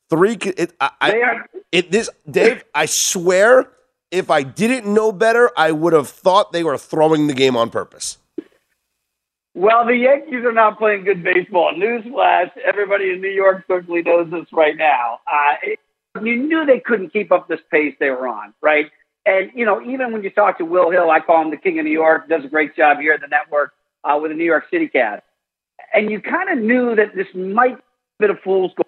Three. 0.09 0.37
It, 0.41 0.73
I, 0.79 0.91
are 1.01 1.49
it 1.71 1.91
this 1.91 2.09
Dave. 2.29 2.63
I 2.73 2.85
swear, 2.87 3.69
if 4.11 4.29
I 4.31 4.43
didn't 4.43 4.91
know 4.91 5.11
better, 5.11 5.51
I 5.55 5.71
would 5.71 5.93
have 5.93 6.09
thought 6.09 6.51
they 6.51 6.63
were 6.63 6.77
throwing 6.77 7.27
the 7.27 7.33
game 7.33 7.55
on 7.55 7.69
purpose. 7.69 8.17
Well, 9.53 9.85
the 9.85 9.95
Yankees 9.95 10.45
are 10.45 10.53
not 10.53 10.77
playing 10.77 11.03
good 11.03 11.23
baseball. 11.23 11.73
Newsflash: 11.73 12.51
Everybody 12.57 13.11
in 13.11 13.21
New 13.21 13.29
York 13.29 13.65
certainly 13.67 14.01
knows 14.01 14.31
this 14.31 14.45
right 14.51 14.77
now. 14.77 15.19
Uh, 15.27 15.55
it, 15.63 15.79
you 16.23 16.37
knew 16.37 16.65
they 16.65 16.79
couldn't 16.79 17.11
keep 17.11 17.31
up 17.31 17.47
this 17.47 17.59
pace 17.69 17.95
they 17.99 18.09
were 18.09 18.27
on, 18.27 18.53
right? 18.61 18.87
And 19.25 19.51
you 19.53 19.65
know, 19.65 19.81
even 19.81 20.11
when 20.11 20.23
you 20.23 20.29
talk 20.31 20.57
to 20.57 20.65
Will 20.65 20.89
Hill, 20.89 21.11
I 21.11 21.19
call 21.19 21.41
him 21.43 21.51
the 21.51 21.57
king 21.57 21.77
of 21.77 21.85
New 21.85 21.91
York. 21.91 22.29
Does 22.29 22.45
a 22.45 22.47
great 22.47 22.75
job 22.75 22.99
here 22.99 23.13
at 23.13 23.21
the 23.21 23.27
network 23.27 23.73
uh, 24.03 24.17
with 24.21 24.31
the 24.31 24.35
New 24.35 24.45
York 24.45 24.65
City 24.71 24.87
Cast. 24.87 25.23
And 25.93 26.09
you 26.11 26.21
kind 26.21 26.49
of 26.49 26.59
knew 26.59 26.95
that 26.95 27.15
this 27.15 27.27
might 27.33 27.75
be 27.75 27.81
a 27.81 28.19
bit 28.19 28.29
of 28.29 28.39
fool's 28.43 28.71
gold. 28.75 28.87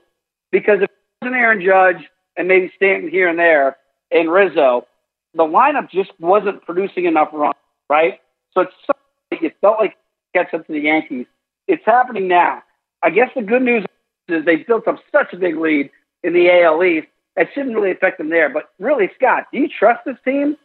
Because 0.52 0.82
if 0.82 0.90
it 1.22 1.26
wasn't 1.26 1.40
Aaron 1.40 1.64
Judge 1.64 2.10
and 2.36 2.48
maybe 2.48 2.72
Stanton 2.76 3.10
here 3.10 3.28
and 3.28 3.38
there 3.38 3.78
and 4.12 4.32
Rizzo, 4.32 4.88
the 5.36 5.44
lineup 5.44 5.90
just 5.90 6.12
wasn't 6.20 6.66
producing 6.66 7.06
enough 7.06 7.30
runs, 7.32 7.54
right? 7.90 8.20
So 8.54 8.62
it's 8.62 8.74
something 8.86 9.48
it 9.48 9.56
felt 9.62 9.80
like 9.80 9.96
catch 10.34 10.54
up 10.54 10.66
to 10.66 10.74
the 10.74 10.80
Yankees. 10.80 11.28
It's 11.68 11.86
happening 11.86 12.28
now. 12.28 12.64
I 13.04 13.12
guess 13.12 13.30
the 13.36 13.42
good 13.42 13.62
news 13.62 13.86
is 14.28 14.46
they 14.46 14.58
built 14.58 14.88
up 14.88 14.98
such 15.12 15.34
a 15.34 15.38
big 15.38 15.58
lead 15.58 15.92
in 16.24 16.34
the 16.34 16.50
AL 16.50 16.84
East. 16.84 17.08
It 17.36 17.50
shouldn't 17.54 17.76
really 17.76 17.92
affect 17.92 18.18
them 18.18 18.30
there. 18.30 18.50
But 18.50 18.72
really, 18.80 19.10
Scott, 19.16 19.46
do 19.54 19.60
you 19.60 19.70
trust 19.70 20.02
this 20.06 20.18
team 20.26 20.58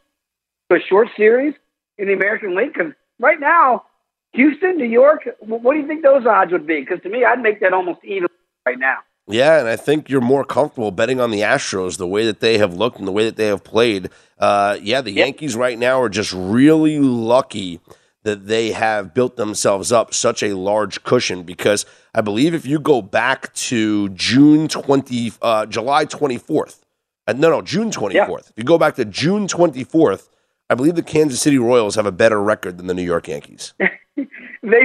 to 0.70 0.76
a 0.76 0.80
short 0.80 1.08
series 1.16 1.54
in 1.98 2.08
the 2.08 2.14
American 2.14 2.56
League? 2.56 2.72
Because 2.72 2.92
right 3.20 3.38
now, 3.38 3.84
Houston, 4.32 4.76
New 4.76 4.84
York, 4.86 5.28
what 5.40 5.74
do 5.74 5.80
you 5.80 5.86
think 5.86 6.02
those 6.02 6.26
odds 6.26 6.52
would 6.52 6.66
be? 6.66 6.80
Because 6.80 7.00
to 7.02 7.08
me, 7.08 7.24
I'd 7.24 7.40
make 7.40 7.60
that 7.60 7.72
almost 7.72 8.00
even 8.04 8.28
right 8.66 8.78
now. 8.78 8.98
Yeah, 9.28 9.58
and 9.58 9.68
I 9.68 9.76
think 9.76 10.08
you're 10.08 10.20
more 10.20 10.44
comfortable 10.44 10.92
betting 10.92 11.20
on 11.20 11.30
the 11.32 11.40
Astros 11.40 11.98
the 11.98 12.06
way 12.06 12.24
that 12.26 12.40
they 12.40 12.58
have 12.58 12.74
looked 12.74 12.98
and 12.98 13.08
the 13.08 13.12
way 13.12 13.24
that 13.24 13.36
they 13.36 13.46
have 13.46 13.64
played. 13.64 14.10
Uh, 14.38 14.78
yeah, 14.80 15.00
the 15.00 15.10
yep. 15.10 15.26
Yankees 15.26 15.56
right 15.56 15.78
now 15.78 16.00
are 16.00 16.08
just 16.08 16.32
really 16.32 17.00
lucky 17.00 17.80
that 18.22 18.46
they 18.46 18.72
have 18.72 19.14
built 19.14 19.36
themselves 19.36 19.90
up 19.90 20.14
such 20.14 20.42
a 20.42 20.56
large 20.56 21.02
cushion 21.02 21.42
because 21.42 21.86
I 22.14 22.20
believe 22.20 22.54
if 22.54 22.66
you 22.66 22.78
go 22.78 23.02
back 23.02 23.52
to 23.54 24.08
June 24.10 24.68
20, 24.68 25.32
uh, 25.42 25.66
July 25.66 26.06
24th, 26.06 26.80
uh, 27.26 27.32
no, 27.32 27.50
no, 27.50 27.62
June 27.62 27.90
24th, 27.90 28.12
yeah. 28.12 28.26
if 28.30 28.52
you 28.56 28.64
go 28.64 28.78
back 28.78 28.94
to 28.96 29.04
June 29.04 29.48
24th, 29.48 30.28
I 30.70 30.74
believe 30.74 30.94
the 30.94 31.02
Kansas 31.02 31.40
City 31.40 31.58
Royals 31.58 31.96
have 31.96 32.06
a 32.06 32.12
better 32.12 32.40
record 32.40 32.78
than 32.78 32.86
the 32.86 32.94
New 32.94 33.04
York 33.04 33.28
Yankees. 33.28 33.74
they 33.78 34.26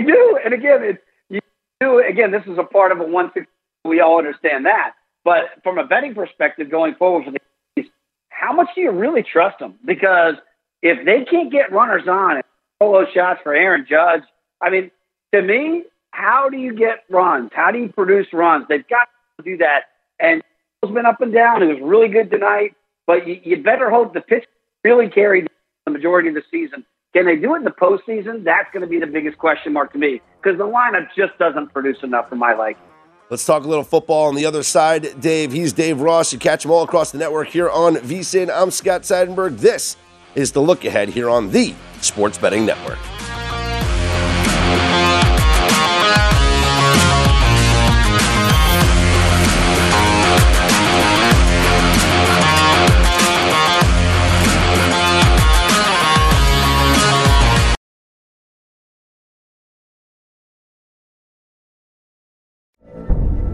do. 0.04 0.40
And 0.44 0.54
again, 0.54 0.84
it, 0.84 1.04
you 1.30 1.40
do, 1.80 2.00
again, 2.00 2.32
this 2.32 2.46
is 2.48 2.58
a 2.58 2.64
part 2.64 2.92
of 2.92 3.00
a 3.00 3.04
160 3.04 3.48
we 3.86 4.00
all 4.00 4.18
understand 4.18 4.66
that. 4.66 4.94
But 5.24 5.46
from 5.64 5.78
a 5.78 5.86
betting 5.86 6.16
perspective 6.16 6.70
going 6.70 6.96
forward 6.96 7.26
for 7.26 7.32
the 7.32 7.40
Yankees, 7.76 7.92
how 8.30 8.54
much 8.54 8.70
do 8.76 8.82
you 8.82 8.92
really 8.92 9.24
trust 9.24 9.60
them? 9.60 9.76
Because 9.86 10.36
if 10.82 11.06
they 11.06 11.24
can't 11.26 11.52
get 11.52 11.72
runners 11.72 12.08
on 12.08 12.38
and 12.38 12.44
solo 12.82 13.06
shots 13.14 13.40
for 13.44 13.54
Aaron 13.54 13.86
Judge, 13.88 14.24
I 14.62 14.70
mean, 14.70 14.92
to 15.34 15.42
me, 15.42 15.84
how 16.12 16.50
do 16.50 16.58
you 16.58 16.74
get 16.74 17.04
runs? 17.10 17.52
How 17.54 17.72
do 17.72 17.80
you 17.80 17.90
produce 17.90 18.28
runs? 18.34 18.66
They've 18.68 18.88
got 18.88 19.08
to 19.38 19.44
do 19.44 19.58
that. 19.58 19.84
And 20.20 20.42
it's 20.82 20.92
been 20.92 21.06
up 21.06 21.22
and 21.22 21.34
down. 21.34 21.64
It 21.64 21.68
was 21.68 21.80
really 21.82 22.08
good 22.08 22.32
tonight, 22.32 22.76
but 23.08 23.28
you, 23.28 23.40
you 23.44 23.64
better 23.64 23.90
hope 23.90 24.14
the 24.14 24.22
pitch 24.22 24.46
really 24.84 25.10
carried 25.10 25.48
the 25.86 25.92
majority 25.92 26.30
of 26.30 26.36
the 26.36 26.44
season. 26.52 26.86
Can 27.14 27.26
they 27.26 27.36
do 27.36 27.56
it 27.56 27.60
in 27.60 27.64
the 27.64 27.72
postseason? 27.72 28.44
That's 28.44 28.70
going 28.74 28.82
to 28.82 28.88
be 28.88 29.00
the 29.00 29.08
biggest 29.08 29.38
question 29.38 29.74
mark 29.74 29.92
to 29.94 30.00
me 30.00 30.22
because 30.42 30.58
the 30.58 30.66
lineup 30.66 31.08
just 31.16 31.38
doesn't 31.38 31.74
produce 31.74 31.98
enough 32.04 32.30
for 32.30 32.36
my 32.36 32.54
liking. 32.54 32.84
Let's 33.32 33.46
talk 33.46 33.64
a 33.64 33.68
little 33.70 33.86
football 33.86 34.28
on 34.28 34.36
the 34.36 34.46
other 34.46 34.62
side. 34.62 35.22
Dave, 35.22 35.54
he's 35.54 35.72
Dave 35.72 36.02
Ross. 36.02 36.34
You 36.34 36.38
catch 36.38 36.66
him 36.66 36.72
all 36.72 36.84
across 36.84 37.12
the 37.12 37.18
network 37.18 37.48
here 37.48 37.70
on 37.70 37.96
VSIN. 37.96 38.52
I'm 38.54 38.72
Scott 38.72 39.04
Seidenberg. 39.04 39.58
This 39.58 39.96
is 40.36 40.52
the 40.52 40.62
look 40.62 40.84
ahead 40.84 41.08
here 41.08 41.30
on 41.30 41.50
the 41.50 41.74
Sports 42.02 42.38
Betting 42.38 42.66
Network. 42.66 43.00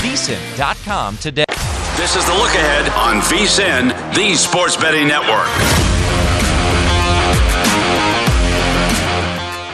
vsin.com 0.00 1.16
today. 1.18 1.44
This 1.96 2.16
is 2.16 2.24
the 2.24 2.32
look 2.32 2.54
ahead 2.54 2.88
on 2.90 3.20
VSIN, 3.22 4.14
the 4.14 4.34
sports 4.34 4.76
betting 4.76 5.06
network. 5.06 5.46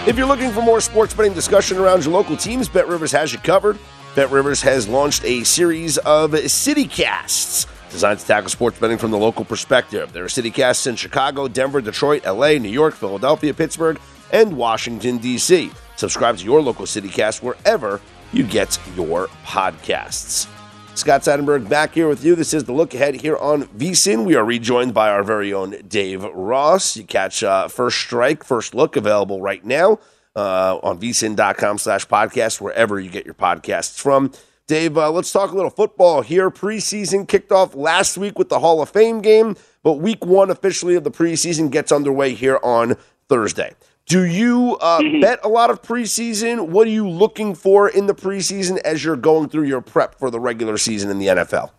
If 0.09 0.17
you're 0.17 0.27
looking 0.27 0.51
for 0.51 0.63
more 0.63 0.81
sports 0.81 1.15
betting 1.15 1.33
discussion 1.33 1.79
around 1.79 2.05
your 2.05 2.13
local 2.13 2.37
teams, 2.37 2.69
Bet 2.69 2.89
Rivers 2.89 3.13
has 3.13 3.33
you 3.33 3.39
covered. 3.39 3.79
Bet 4.15 4.31
Rivers 4.31 4.63
has 4.63 4.89
launched 4.89 5.25
a 5.25 5.45
series 5.45 5.99
of 5.99 6.33
CityCasts 6.33 7.67
designed 7.91 8.19
to 8.19 8.27
tackle 8.27 8.51
sports 8.51 8.79
betting 8.79 8.99
from 8.99 9.11
the 9.11 9.19
local 9.19 9.45
perspective. 9.45 10.13
There 10.13 10.25
are 10.25 10.29
CityCasts 10.29 10.87
in 10.87 10.97
Chicago, 10.97 11.49
Denver, 11.49 11.81
Detroit, 11.81 12.25
LA, 12.25 12.53
New 12.55 12.69
York, 12.69 12.95
Philadelphia, 12.95 13.55
Pittsburgh, 13.55 14.01
and 14.33 14.57
Washington, 14.57 15.19
D.C. 15.19 15.71
Subscribe 15.97 16.37
to 16.39 16.45
your 16.45 16.61
local 16.61 16.87
CityCast 16.87 17.43
wherever 17.43 18.01
you 18.33 18.45
get 18.45 18.79
your 18.97 19.29
podcasts. 19.45 20.49
Scott 20.95 21.21
Seidenberg 21.23 21.69
back 21.69 21.93
here 21.93 22.09
with 22.09 22.25
you. 22.25 22.35
This 22.35 22.55
is 22.55 22.65
the 22.65 22.73
look 22.73 22.95
ahead 22.95 23.17
here 23.17 23.37
on 23.37 23.65
VSIN. 23.67 24.25
We 24.25 24.35
are 24.35 24.45
rejoined 24.45 24.95
by 24.95 25.11
our 25.11 25.23
very 25.23 25.53
own 25.53 25.77
Dave 25.87 26.25
Ross. 26.25 26.97
You 26.97 27.05
catch 27.05 27.43
uh, 27.43 27.69
First 27.69 27.99
Strike, 27.99 28.43
First 28.45 28.75
Look 28.75 28.97
available 28.97 29.43
right 29.43 29.63
now 29.63 29.99
uh, 30.35 30.79
on 30.83 30.99
vsin.com 30.99 31.79
slash 31.79 32.07
podcast, 32.07 32.61
wherever 32.61 33.01
you 33.01 33.11
get 33.11 33.25
your 33.25 33.35
podcasts 33.35 33.99
from. 33.99 34.33
Dave, 34.67 34.99
uh, 34.99 35.11
let's 35.11 35.31
talk 35.31 35.53
a 35.53 35.55
little 35.55 35.71
football 35.71 36.23
here. 36.23 36.51
Preseason 36.51 37.27
kicked 37.29 37.53
off 37.53 37.75
last 37.75 38.19
week 38.19 38.39
with 38.39 38.49
the 38.49 38.59
Hall 38.59 38.83
of 38.83 38.89
Fame 38.89 39.21
game, 39.21 39.57
but 39.83 39.95
week 39.95 40.25
one 40.25 40.51
officially 40.51 40.95
of 40.95 41.05
the 41.05 41.11
preseason 41.11 41.71
gets 41.71 41.93
underway 41.93 42.35
here 42.35 42.59
on 42.63 42.97
Thursday. 43.29 43.75
Do 44.07 44.25
you 44.25 44.77
uh, 44.81 45.01
mm-hmm. 45.01 45.21
bet 45.21 45.41
a 45.43 45.49
lot 45.49 45.69
of 45.69 45.83
preseason? 45.83 46.69
What 46.69 46.87
are 46.87 46.91
you 46.91 47.09
looking 47.09 47.57
for 47.57 47.89
in 47.89 48.07
the 48.07 48.15
preseason 48.15 48.79
as 48.79 49.05
you're 49.05 49.17
going 49.17 49.49
through 49.49 49.65
your 49.65 49.81
prep 49.81 50.17
for 50.17 50.31
the 50.31 50.39
regular 50.39 50.79
season 50.79 51.11
in 51.11 51.19
the 51.19 51.27
NFL? 51.27 51.71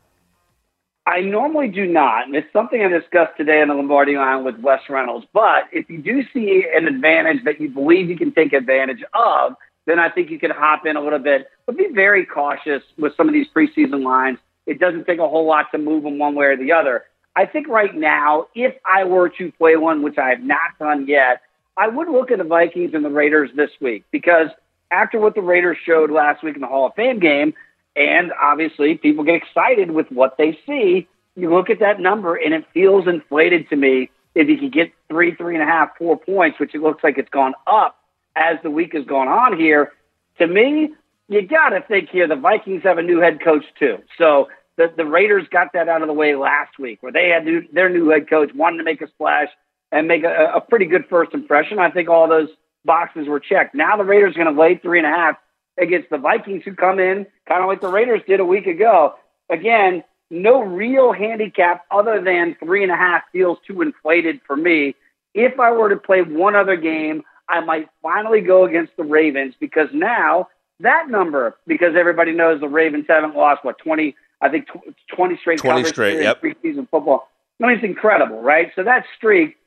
I 1.05 1.21
normally 1.21 1.69
do 1.69 1.85
not, 1.85 2.27
and 2.27 2.35
it's 2.35 2.51
something 2.51 2.83
I 2.83 2.89
discussed 2.89 3.37
today 3.37 3.61
on 3.61 3.69
the 3.69 3.75
Lombardi 3.75 4.17
line 4.17 4.43
with 4.43 4.59
Wes 4.59 4.81
Reynolds. 4.89 5.25
But 5.31 5.69
if 5.71 5.89
you 5.89 5.99
do 5.99 6.21
see 6.33 6.65
an 6.75 6.85
advantage 6.85 7.45
that 7.45 7.61
you 7.61 7.69
believe 7.69 8.09
you 8.09 8.17
can 8.17 8.33
take 8.33 8.51
advantage 8.51 9.05
of, 9.13 9.55
then 9.85 9.97
I 9.97 10.09
think 10.09 10.29
you 10.29 10.37
can 10.37 10.51
hop 10.51 10.85
in 10.85 10.97
a 10.97 11.01
little 11.01 11.19
bit. 11.19 11.47
But 11.65 11.77
be 11.77 11.87
very 11.93 12.25
cautious 12.25 12.83
with 12.97 13.15
some 13.15 13.29
of 13.29 13.33
these 13.33 13.47
preseason 13.55 14.03
lines. 14.03 14.37
It 14.65 14.79
doesn't 14.79 15.05
take 15.05 15.19
a 15.19 15.29
whole 15.29 15.47
lot 15.47 15.67
to 15.71 15.77
move 15.77 16.03
them 16.03 16.19
one 16.19 16.35
way 16.35 16.47
or 16.47 16.57
the 16.57 16.73
other. 16.73 17.05
I 17.37 17.45
think 17.45 17.69
right 17.69 17.95
now, 17.95 18.47
if 18.53 18.75
I 18.83 19.05
were 19.05 19.29
to 19.29 19.49
play 19.53 19.77
one, 19.77 20.01
which 20.01 20.17
I 20.17 20.31
have 20.31 20.43
not 20.43 20.77
done 20.77 21.07
yet, 21.07 21.41
I 21.77 21.87
would 21.87 22.09
look 22.09 22.31
at 22.31 22.39
the 22.39 22.43
Vikings 22.43 22.93
and 22.95 23.05
the 23.05 23.09
Raiders 23.09 23.51
this 23.55 23.69
week 23.79 24.03
because 24.11 24.47
after 24.89 25.19
what 25.19 25.35
the 25.35 25.41
Raiders 25.41 25.77
showed 25.85 26.09
last 26.09 26.43
week 26.43 26.55
in 26.55 26.61
the 26.61 26.67
Hall 26.67 26.87
of 26.87 26.95
Fame 26.95 27.19
game, 27.19 27.53
and 27.95 28.31
obviously 28.41 28.95
people 28.95 29.23
get 29.23 29.35
excited 29.35 29.91
with 29.91 30.11
what 30.11 30.37
they 30.37 30.57
see, 30.65 31.07
you 31.35 31.53
look 31.53 31.69
at 31.69 31.79
that 31.79 31.99
number 31.99 32.35
and 32.35 32.53
it 32.53 32.65
feels 32.73 33.07
inflated 33.07 33.69
to 33.69 33.75
me. 33.75 34.09
If 34.33 34.49
you 34.49 34.57
can 34.57 34.69
get 34.69 34.91
three, 35.07 35.35
three 35.35 35.53
and 35.53 35.63
a 35.63 35.67
half, 35.67 35.97
four 35.97 36.17
points, 36.17 36.59
which 36.59 36.73
it 36.73 36.81
looks 36.81 37.03
like 37.03 37.17
it's 37.17 37.29
gone 37.29 37.53
up 37.67 37.97
as 38.35 38.57
the 38.63 38.71
week 38.71 38.93
has 38.93 39.05
gone 39.05 39.27
on 39.27 39.59
here, 39.59 39.93
to 40.39 40.47
me, 40.47 40.93
you 41.27 41.41
got 41.41 41.69
to 41.69 41.81
think 41.81 42.09
here 42.09 42.27
the 42.27 42.35
Vikings 42.35 42.83
have 42.83 42.97
a 42.97 43.03
new 43.03 43.19
head 43.19 43.39
coach 43.43 43.65
too. 43.77 43.97
So 44.17 44.47
the, 44.77 44.91
the 44.95 45.05
Raiders 45.05 45.47
got 45.51 45.73
that 45.73 45.89
out 45.89 46.01
of 46.01 46.07
the 46.07 46.13
way 46.13 46.35
last 46.35 46.79
week 46.79 47.03
where 47.03 47.11
they 47.11 47.29
had 47.29 47.45
new, 47.45 47.63
their 47.71 47.89
new 47.89 48.09
head 48.09 48.29
coach 48.29 48.51
wanted 48.55 48.77
to 48.77 48.83
make 48.83 49.01
a 49.01 49.07
splash 49.07 49.49
and 49.91 50.07
make 50.07 50.23
a, 50.23 50.53
a 50.55 50.61
pretty 50.61 50.85
good 50.85 51.05
first 51.09 51.33
impression. 51.33 51.79
I 51.79 51.91
think 51.91 52.09
all 52.09 52.27
those 52.27 52.49
boxes 52.85 53.27
were 53.27 53.39
checked. 53.39 53.75
Now 53.75 53.97
the 53.97 54.03
Raiders 54.03 54.35
are 54.35 54.43
going 54.43 54.55
to 54.55 54.59
lay 54.59 54.77
three 54.77 54.99
and 54.99 55.07
a 55.07 55.11
half 55.11 55.37
against 55.79 56.09
the 56.09 56.17
Vikings, 56.17 56.63
who 56.65 56.73
come 56.73 56.99
in 56.99 57.27
kind 57.47 57.61
of 57.61 57.67
like 57.67 57.81
the 57.81 57.87
Raiders 57.87 58.21
did 58.27 58.39
a 58.39 58.45
week 58.45 58.67
ago. 58.67 59.15
Again, 59.49 60.03
no 60.29 60.61
real 60.61 61.13
handicap 61.13 61.85
other 61.91 62.21
than 62.21 62.57
three 62.59 62.83
and 62.83 62.91
a 62.91 62.95
half 62.95 63.23
feels 63.31 63.57
too 63.65 63.81
inflated 63.81 64.41
for 64.45 64.55
me. 64.55 64.95
If 65.33 65.59
I 65.59 65.71
were 65.71 65.89
to 65.89 65.97
play 65.97 66.21
one 66.21 66.55
other 66.55 66.75
game, 66.75 67.23
I 67.47 67.61
might 67.61 67.87
finally 68.01 68.41
go 68.41 68.65
against 68.65 68.97
the 68.97 69.03
Ravens 69.03 69.53
because 69.59 69.89
now 69.93 70.47
that 70.79 71.09
number, 71.09 71.57
because 71.65 71.95
everybody 71.97 72.33
knows 72.33 72.59
the 72.59 72.67
Ravens 72.67 73.05
haven't 73.07 73.35
lost 73.35 73.63
what 73.63 73.77
twenty, 73.77 74.15
I 74.41 74.49
think 74.49 74.67
tw- 74.67 74.93
twenty 75.15 75.37
straight 75.37 75.59
20 75.59 75.81
covers 75.81 75.91
straight, 75.91 76.21
yep. 76.21 76.43
in 76.43 76.55
preseason 76.55 76.89
football. 76.89 77.29
I 77.61 77.67
mean, 77.67 77.75
it's 77.77 77.85
incredible, 77.85 78.41
right? 78.41 78.71
So 78.75 78.83
that 78.83 79.05
streak 79.15 79.57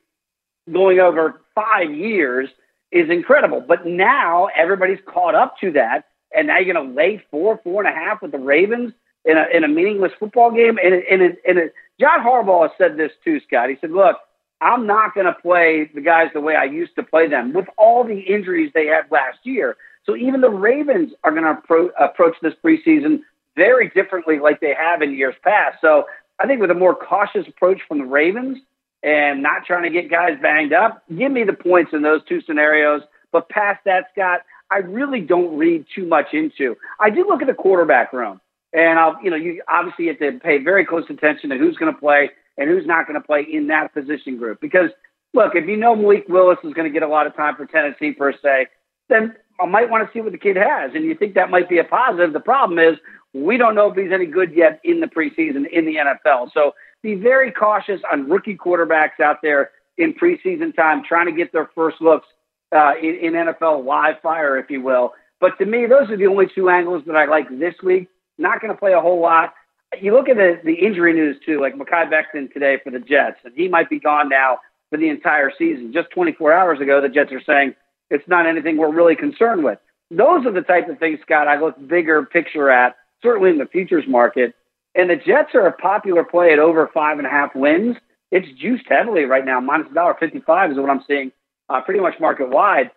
going 0.71 0.99
over 0.99 1.41
five 1.55 1.91
years 1.93 2.49
is 2.91 3.09
incredible. 3.09 3.63
But 3.65 3.85
now 3.85 4.47
everybody's 4.55 4.99
caught 5.05 5.35
up 5.35 5.57
to 5.61 5.71
that, 5.71 6.05
and 6.35 6.47
now 6.47 6.59
you're 6.59 6.73
going 6.73 6.89
to 6.89 6.93
lay 6.93 7.23
four, 7.31 7.59
four 7.63 7.83
and 7.83 7.93
a 7.93 7.97
half 7.97 8.21
with 8.21 8.31
the 8.31 8.39
Ravens 8.39 8.93
in 9.25 9.37
a 9.37 9.45
in 9.53 9.63
a 9.63 9.67
meaningless 9.67 10.11
football 10.19 10.51
game. 10.51 10.77
And 10.83 10.93
and 10.93 11.37
and 11.47 11.57
it, 11.57 11.73
John 11.99 12.19
Harbaugh 12.19 12.69
said 12.77 12.97
this 12.97 13.11
too, 13.23 13.39
Scott. 13.47 13.69
He 13.69 13.77
said, 13.79 13.91
"Look, 13.91 14.17
I'm 14.59 14.85
not 14.85 15.13
going 15.13 15.27
to 15.27 15.33
play 15.33 15.89
the 15.93 16.01
guys 16.01 16.29
the 16.33 16.41
way 16.41 16.55
I 16.55 16.65
used 16.65 16.95
to 16.95 17.03
play 17.03 17.27
them 17.27 17.53
with 17.53 17.65
all 17.77 18.03
the 18.03 18.19
injuries 18.19 18.71
they 18.73 18.87
had 18.87 19.03
last 19.11 19.39
year. 19.43 19.77
So 20.05 20.15
even 20.15 20.41
the 20.41 20.49
Ravens 20.49 21.13
are 21.23 21.31
going 21.31 21.43
to 21.43 21.61
appro- 21.61 21.91
approach 21.99 22.35
this 22.41 22.53
preseason 22.63 23.21
very 23.55 23.89
differently, 23.89 24.39
like 24.39 24.59
they 24.59 24.73
have 24.73 25.01
in 25.01 25.13
years 25.13 25.35
past. 25.43 25.77
So 25.79 26.05
I 26.39 26.47
think 26.47 26.59
with 26.59 26.71
a 26.71 26.75
more 26.75 26.95
cautious 26.95 27.47
approach 27.47 27.81
from 27.87 27.99
the 27.99 28.05
Ravens." 28.05 28.59
And 29.03 29.41
not 29.41 29.65
trying 29.65 29.83
to 29.83 29.89
get 29.89 30.09
guys 30.09 30.37
banged 30.41 30.73
up, 30.73 31.03
give 31.15 31.31
me 31.31 31.43
the 31.43 31.53
points 31.53 31.91
in 31.93 32.01
those 32.01 32.21
two 32.27 32.41
scenarios. 32.41 33.01
But 33.31 33.49
past 33.49 33.79
that, 33.85 34.05
Scott, 34.11 34.41
I 34.69 34.77
really 34.77 35.21
don't 35.21 35.57
read 35.57 35.85
too 35.93 36.05
much 36.05 36.33
into. 36.33 36.75
I 36.99 37.09
do 37.09 37.25
look 37.27 37.41
at 37.41 37.47
the 37.47 37.53
quarterback 37.53 38.13
room, 38.13 38.39
and 38.73 38.99
I'll, 38.99 39.17
you 39.23 39.29
know, 39.29 39.35
you 39.35 39.61
obviously 39.67 40.07
have 40.07 40.19
to 40.19 40.39
pay 40.39 40.59
very 40.59 40.85
close 40.85 41.05
attention 41.09 41.49
to 41.49 41.57
who's 41.57 41.77
going 41.77 41.93
to 41.93 41.99
play 41.99 42.29
and 42.57 42.69
who's 42.69 42.85
not 42.85 43.07
going 43.07 43.19
to 43.19 43.25
play 43.25 43.41
in 43.41 43.67
that 43.67 43.93
position 43.93 44.37
group. 44.37 44.61
Because 44.61 44.89
look, 45.33 45.55
if 45.55 45.67
you 45.67 45.77
know 45.77 45.95
Malik 45.95 46.25
Willis 46.29 46.59
is 46.63 46.73
going 46.73 46.87
to 46.87 46.93
get 46.93 47.03
a 47.03 47.07
lot 47.07 47.27
of 47.27 47.35
time 47.35 47.55
for 47.55 47.65
Tennessee 47.65 48.11
per 48.11 48.33
se, 48.33 48.67
then 49.09 49.35
I 49.61 49.65
might 49.65 49.89
want 49.89 50.07
to 50.07 50.13
see 50.13 50.21
what 50.21 50.31
the 50.31 50.37
kid 50.37 50.55
has, 50.55 50.91
and 50.95 51.05
you 51.05 51.15
think 51.15 51.35
that 51.35 51.49
might 51.49 51.69
be 51.69 51.77
a 51.77 51.83
positive. 51.83 52.33
The 52.33 52.39
problem 52.39 52.79
is 52.79 52.97
we 53.33 53.57
don't 53.57 53.75
know 53.75 53.91
if 53.91 53.97
he's 53.97 54.11
any 54.11 54.25
good 54.25 54.53
yet 54.53 54.79
in 54.83 54.99
the 54.99 55.07
preseason 55.07 55.69
in 55.71 55.85
the 55.85 55.95
NFL. 55.95 56.51
So 56.53 56.73
be 57.01 57.15
very 57.15 57.51
cautious 57.51 58.01
on 58.11 58.29
rookie 58.29 58.57
quarterbacks 58.57 59.19
out 59.23 59.37
there 59.41 59.71
in 59.97 60.13
preseason 60.13 60.75
time, 60.75 61.03
trying 61.07 61.27
to 61.27 61.31
get 61.31 61.51
their 61.51 61.69
first 61.75 62.01
looks 62.01 62.27
uh, 62.75 62.93
in, 63.01 63.15
in 63.15 63.33
NFL 63.33 63.85
live 63.85 64.15
fire, 64.21 64.57
if 64.57 64.69
you 64.69 64.81
will. 64.81 65.13
But 65.39 65.57
to 65.59 65.65
me, 65.65 65.85
those 65.87 66.09
are 66.09 66.17
the 66.17 66.27
only 66.27 66.47
two 66.53 66.69
angles 66.69 67.03
that 67.07 67.15
I 67.15 67.25
like 67.25 67.47
this 67.49 67.75
week. 67.83 68.07
Not 68.37 68.61
going 68.61 68.73
to 68.73 68.79
play 68.79 68.93
a 68.93 69.01
whole 69.01 69.21
lot. 69.21 69.53
You 69.99 70.13
look 70.13 70.29
at 70.29 70.37
the, 70.37 70.59
the 70.63 70.73
injury 70.73 71.13
news 71.13 71.37
too, 71.45 71.59
like 71.59 71.75
Mekhi 71.75 72.09
Becton 72.09 72.51
today 72.53 72.77
for 72.83 72.91
the 72.91 72.99
Jets, 72.99 73.39
and 73.43 73.53
he 73.55 73.67
might 73.67 73.89
be 73.89 73.99
gone 73.99 74.29
now 74.29 74.59
for 74.89 74.97
the 74.97 75.09
entire 75.09 75.51
season. 75.57 75.91
Just 75.93 76.09
24 76.11 76.53
hours 76.53 76.79
ago, 76.79 77.01
the 77.01 77.09
Jets 77.09 77.31
are 77.31 77.41
saying 77.41 77.75
it's 78.11 78.27
not 78.27 78.45
anything 78.45 78.77
we're 78.77 78.93
really 78.93 79.15
concerned 79.15 79.63
with. 79.63 79.79
Those 80.11 80.45
are 80.45 80.51
the 80.51 80.61
type 80.61 80.89
of 80.89 80.99
things, 80.99 81.19
Scott, 81.21 81.47
I 81.47 81.59
look 81.59 81.75
bigger 81.87 82.25
picture 82.25 82.69
at, 82.69 82.95
certainly 83.23 83.49
in 83.49 83.57
the 83.57 83.65
futures 83.65 84.03
market. 84.07 84.53
And 84.93 85.09
the 85.09 85.15
Jets 85.15 85.55
are 85.55 85.65
a 85.65 85.71
popular 85.71 86.23
play 86.23 86.51
at 86.51 86.59
over 86.59 86.89
five 86.93 87.17
and 87.17 87.25
a 87.25 87.29
half 87.29 87.55
wins. 87.55 87.95
It's 88.29 88.47
juiced 88.59 88.85
heavily 88.89 89.23
right 89.23 89.45
now. 89.45 89.59
Minus 89.59 89.87
a 89.89 89.93
dollar 89.93 90.15
fifty-five 90.19 90.71
is 90.71 90.77
what 90.77 90.89
I'm 90.89 91.03
seeing, 91.07 91.31
uh, 91.69 91.81
pretty 91.81 92.01
much 92.01 92.19
market 92.19 92.49
wide. 92.49 92.91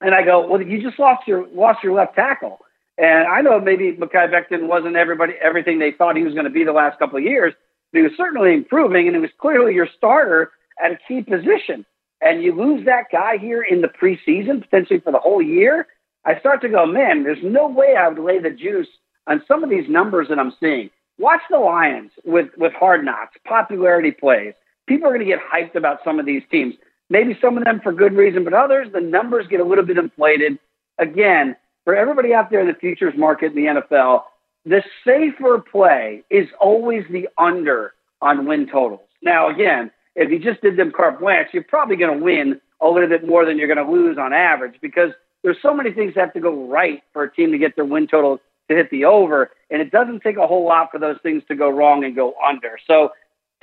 And 0.00 0.14
I 0.14 0.22
go, 0.22 0.46
well, 0.46 0.60
you 0.60 0.82
just 0.82 0.98
lost 0.98 1.26
your 1.26 1.46
lost 1.48 1.82
your 1.82 1.94
left 1.94 2.14
tackle. 2.14 2.58
And 2.98 3.26
I 3.26 3.40
know 3.40 3.58
maybe 3.58 3.92
Mekhi 3.92 4.30
Becton 4.30 4.68
wasn't 4.68 4.96
everybody 4.96 5.32
everything 5.42 5.78
they 5.78 5.92
thought 5.92 6.16
he 6.16 6.22
was 6.22 6.34
going 6.34 6.44
to 6.44 6.50
be 6.50 6.64
the 6.64 6.72
last 6.72 6.98
couple 6.98 7.16
of 7.16 7.24
years, 7.24 7.54
but 7.92 7.98
he 7.98 8.04
was 8.04 8.12
certainly 8.16 8.52
improving, 8.52 9.06
and 9.06 9.16
he 9.16 9.20
was 9.20 9.30
clearly 9.38 9.74
your 9.74 9.88
starter 9.96 10.52
at 10.82 10.92
a 10.92 10.98
key 11.08 11.22
position. 11.22 11.86
And 12.20 12.42
you 12.42 12.54
lose 12.54 12.84
that 12.86 13.06
guy 13.12 13.36
here 13.38 13.62
in 13.62 13.80
the 13.80 13.88
preseason, 13.88 14.62
potentially 14.62 15.00
for 15.00 15.12
the 15.12 15.18
whole 15.18 15.42
year. 15.42 15.86
I 16.24 16.38
start 16.38 16.62
to 16.62 16.68
go, 16.68 16.86
man, 16.86 17.22
there's 17.22 17.42
no 17.42 17.68
way 17.68 17.96
I 17.96 18.08
would 18.08 18.18
lay 18.18 18.38
the 18.38 18.50
juice 18.50 18.88
on 19.26 19.42
some 19.46 19.62
of 19.62 19.70
these 19.70 19.88
numbers 19.88 20.28
that 20.28 20.38
I'm 20.38 20.54
seeing. 20.58 20.90
Watch 21.18 21.42
the 21.50 21.58
Lions 21.58 22.10
with, 22.24 22.48
with 22.56 22.72
hard 22.72 23.04
knocks, 23.04 23.36
popularity 23.46 24.10
plays. 24.10 24.54
People 24.86 25.08
are 25.08 25.14
going 25.14 25.26
to 25.26 25.32
get 25.32 25.40
hyped 25.40 25.76
about 25.76 26.00
some 26.04 26.18
of 26.18 26.26
these 26.26 26.42
teams. 26.50 26.74
Maybe 27.10 27.36
some 27.40 27.58
of 27.58 27.64
them 27.64 27.80
for 27.82 27.92
good 27.92 28.14
reason, 28.14 28.44
but 28.44 28.54
others, 28.54 28.88
the 28.92 29.00
numbers 29.00 29.46
get 29.46 29.60
a 29.60 29.64
little 29.64 29.84
bit 29.84 29.98
inflated. 29.98 30.58
Again, 30.98 31.56
for 31.84 31.94
everybody 31.94 32.32
out 32.32 32.50
there 32.50 32.60
in 32.60 32.66
the 32.66 32.74
futures 32.74 33.14
market 33.16 33.52
in 33.52 33.56
the 33.56 33.80
NFL, 33.80 34.22
the 34.64 34.82
safer 35.04 35.58
play 35.58 36.24
is 36.30 36.48
always 36.60 37.04
the 37.10 37.28
under 37.36 37.92
on 38.22 38.46
win 38.46 38.66
totals. 38.66 39.06
Now, 39.22 39.48
again, 39.48 39.90
if 40.16 40.30
you 40.30 40.38
just 40.38 40.60
did 40.62 40.76
them 40.76 40.92
carte 40.92 41.20
blanche, 41.20 41.48
you're 41.52 41.64
probably 41.64 41.96
going 41.96 42.18
to 42.18 42.24
win 42.24 42.60
a 42.80 42.88
little 42.88 43.08
bit 43.08 43.26
more 43.26 43.44
than 43.44 43.58
you're 43.58 43.72
going 43.72 43.84
to 43.84 43.90
lose 43.90 44.18
on 44.18 44.32
average 44.32 44.74
because 44.80 45.10
there's 45.42 45.56
so 45.60 45.74
many 45.74 45.92
things 45.92 46.14
that 46.14 46.20
have 46.20 46.32
to 46.34 46.40
go 46.40 46.66
right 46.66 47.02
for 47.12 47.24
a 47.24 47.32
team 47.32 47.52
to 47.52 47.58
get 47.58 47.76
their 47.76 47.84
win 47.84 48.06
total 48.06 48.40
to 48.68 48.74
hit 48.74 48.90
the 48.90 49.04
over, 49.04 49.50
and 49.70 49.82
it 49.82 49.90
doesn't 49.90 50.20
take 50.22 50.38
a 50.38 50.46
whole 50.46 50.64
lot 50.64 50.90
for 50.90 50.98
those 50.98 51.18
things 51.22 51.42
to 51.48 51.54
go 51.54 51.68
wrong 51.68 52.02
and 52.02 52.16
go 52.16 52.34
under. 52.48 52.78
So 52.86 53.10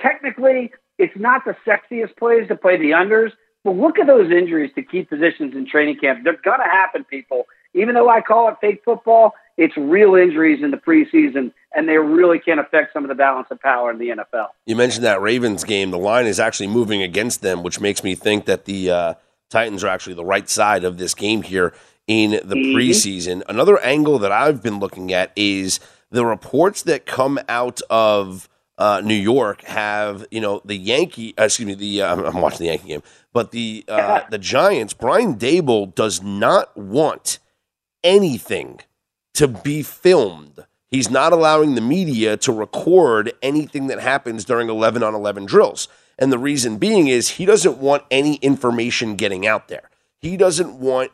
technically, 0.00 0.72
it's 0.98 1.16
not 1.16 1.42
the 1.44 1.56
sexiest 1.66 2.16
plays 2.16 2.46
to 2.48 2.56
play 2.56 2.76
the 2.76 2.90
unders, 2.90 3.32
but 3.64 3.72
look 3.72 3.98
at 3.98 4.06
those 4.06 4.30
injuries 4.30 4.70
to 4.76 4.82
key 4.82 5.02
positions 5.02 5.54
in 5.54 5.66
training 5.66 5.98
camp. 5.98 6.22
They're 6.22 6.38
going 6.44 6.60
to 6.60 6.70
happen, 6.70 7.04
people. 7.04 7.46
Even 7.74 7.94
though 7.94 8.08
I 8.08 8.20
call 8.20 8.48
it 8.48 8.56
fake 8.60 8.82
football, 8.84 9.34
it's 9.56 9.76
real 9.76 10.14
injuries 10.14 10.62
in 10.62 10.70
the 10.70 10.76
preseason, 10.76 11.52
and 11.74 11.88
they 11.88 11.96
really 11.98 12.38
can 12.38 12.58
affect 12.58 12.92
some 12.92 13.04
of 13.04 13.08
the 13.08 13.14
balance 13.14 13.48
of 13.50 13.60
power 13.60 13.90
in 13.90 13.98
the 13.98 14.08
NFL. 14.08 14.48
You 14.66 14.76
mentioned 14.76 15.04
that 15.04 15.20
Ravens 15.20 15.64
game. 15.64 15.90
The 15.90 15.98
line 15.98 16.26
is 16.26 16.38
actually 16.40 16.66
moving 16.68 17.02
against 17.02 17.42
them, 17.42 17.62
which 17.62 17.80
makes 17.80 18.02
me 18.04 18.14
think 18.14 18.44
that 18.46 18.64
the 18.66 18.90
uh, 18.90 19.14
Titans 19.50 19.82
are 19.84 19.88
actually 19.88 20.14
the 20.14 20.24
right 20.24 20.48
side 20.48 20.84
of 20.84 20.98
this 20.98 21.14
game 21.14 21.42
here 21.42 21.74
in 22.06 22.32
the 22.32 22.56
Mhm. 22.56 22.74
preseason. 22.74 23.42
Another 23.48 23.78
angle 23.80 24.18
that 24.18 24.32
I've 24.32 24.62
been 24.62 24.78
looking 24.80 25.12
at 25.12 25.30
is 25.36 25.78
the 26.10 26.26
reports 26.26 26.82
that 26.82 27.06
come 27.06 27.38
out 27.48 27.80
of 27.88 28.48
uh, 28.78 29.00
New 29.04 29.14
York 29.14 29.62
have 29.64 30.24
you 30.30 30.40
know 30.40 30.60
the 30.64 30.76
Yankee, 30.76 31.34
uh, 31.38 31.44
excuse 31.44 31.66
me, 31.66 31.74
the 31.74 32.02
uh, 32.02 32.16
I'm 32.16 32.40
watching 32.40 32.60
the 32.60 32.64
Yankee 32.66 32.88
game, 32.88 33.02
but 33.32 33.50
the 33.52 33.84
uh, 33.86 34.22
the 34.30 34.38
Giants. 34.38 34.92
Brian 34.94 35.36
Daboll 35.36 35.94
does 35.94 36.22
not 36.22 36.76
want 36.76 37.38
anything 38.04 38.80
to 39.34 39.48
be 39.48 39.82
filmed. 39.82 40.66
He's 40.88 41.10
not 41.10 41.32
allowing 41.32 41.74
the 41.74 41.80
media 41.80 42.36
to 42.38 42.52
record 42.52 43.32
anything 43.40 43.86
that 43.86 44.00
happens 44.00 44.44
during 44.44 44.68
11 44.68 45.02
on 45.02 45.14
11 45.14 45.46
drills. 45.46 45.88
And 46.18 46.30
the 46.30 46.38
reason 46.38 46.76
being 46.76 47.08
is 47.08 47.30
he 47.30 47.46
doesn't 47.46 47.78
want 47.78 48.04
any 48.10 48.34
information 48.36 49.16
getting 49.16 49.46
out 49.46 49.68
there. 49.68 49.88
He 50.18 50.36
doesn't 50.36 50.74
want 50.74 51.10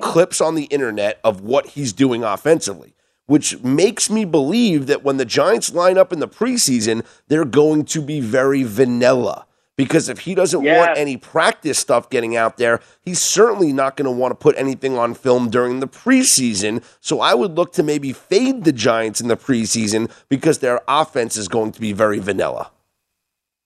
clips 0.00 0.40
on 0.40 0.54
the 0.54 0.64
internet 0.64 1.20
of 1.24 1.40
what 1.40 1.66
he's 1.68 1.92
doing 1.92 2.22
offensively, 2.22 2.94
which 3.26 3.60
makes 3.62 4.08
me 4.08 4.24
believe 4.24 4.86
that 4.86 5.02
when 5.02 5.16
the 5.16 5.24
Giants 5.24 5.74
line 5.74 5.98
up 5.98 6.12
in 6.12 6.20
the 6.20 6.28
preseason, 6.28 7.04
they're 7.26 7.44
going 7.44 7.84
to 7.86 8.00
be 8.00 8.20
very 8.20 8.62
vanilla. 8.62 9.46
Because 9.76 10.08
if 10.08 10.20
he 10.20 10.34
doesn't 10.34 10.64
want 10.64 10.96
any 10.96 11.18
practice 11.18 11.78
stuff 11.78 12.08
getting 12.08 12.34
out 12.34 12.56
there, 12.56 12.80
he's 13.02 13.20
certainly 13.20 13.74
not 13.74 13.96
going 13.96 14.06
to 14.06 14.10
want 14.10 14.32
to 14.32 14.34
put 14.34 14.56
anything 14.56 14.96
on 14.96 15.12
film 15.12 15.50
during 15.50 15.80
the 15.80 15.88
preseason. 15.88 16.82
So 17.00 17.20
I 17.20 17.34
would 17.34 17.52
look 17.56 17.74
to 17.74 17.82
maybe 17.82 18.12
fade 18.12 18.64
the 18.64 18.72
Giants 18.72 19.20
in 19.20 19.28
the 19.28 19.36
preseason 19.36 20.10
because 20.30 20.60
their 20.60 20.80
offense 20.88 21.36
is 21.36 21.46
going 21.46 21.72
to 21.72 21.80
be 21.80 21.92
very 21.92 22.18
vanilla. 22.20 22.70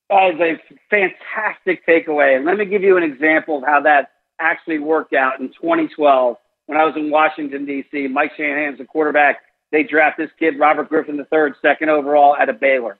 That 0.08 0.34
is 0.34 0.40
a 0.40 0.60
fantastic 0.90 1.86
takeaway. 1.86 2.36
And 2.36 2.44
let 2.44 2.58
me 2.58 2.64
give 2.64 2.82
you 2.82 2.96
an 2.96 3.04
example 3.04 3.58
of 3.58 3.64
how 3.64 3.80
that 3.82 4.10
actually 4.40 4.80
worked 4.80 5.12
out 5.12 5.38
in 5.38 5.48
2012 5.50 6.36
when 6.66 6.80
I 6.80 6.84
was 6.84 6.96
in 6.96 7.10
Washington, 7.10 7.66
D.C. 7.66 8.08
Mike 8.08 8.32
Shanahan's 8.36 8.78
the 8.78 8.84
quarterback. 8.84 9.42
They 9.70 9.84
draft 9.84 10.18
this 10.18 10.30
kid, 10.38 10.58
Robert 10.58 10.88
Griffin 10.88 11.16
III, 11.16 11.52
second 11.62 11.90
overall 11.90 12.34
out 12.34 12.48
of 12.48 12.58
Baylor. 12.58 12.98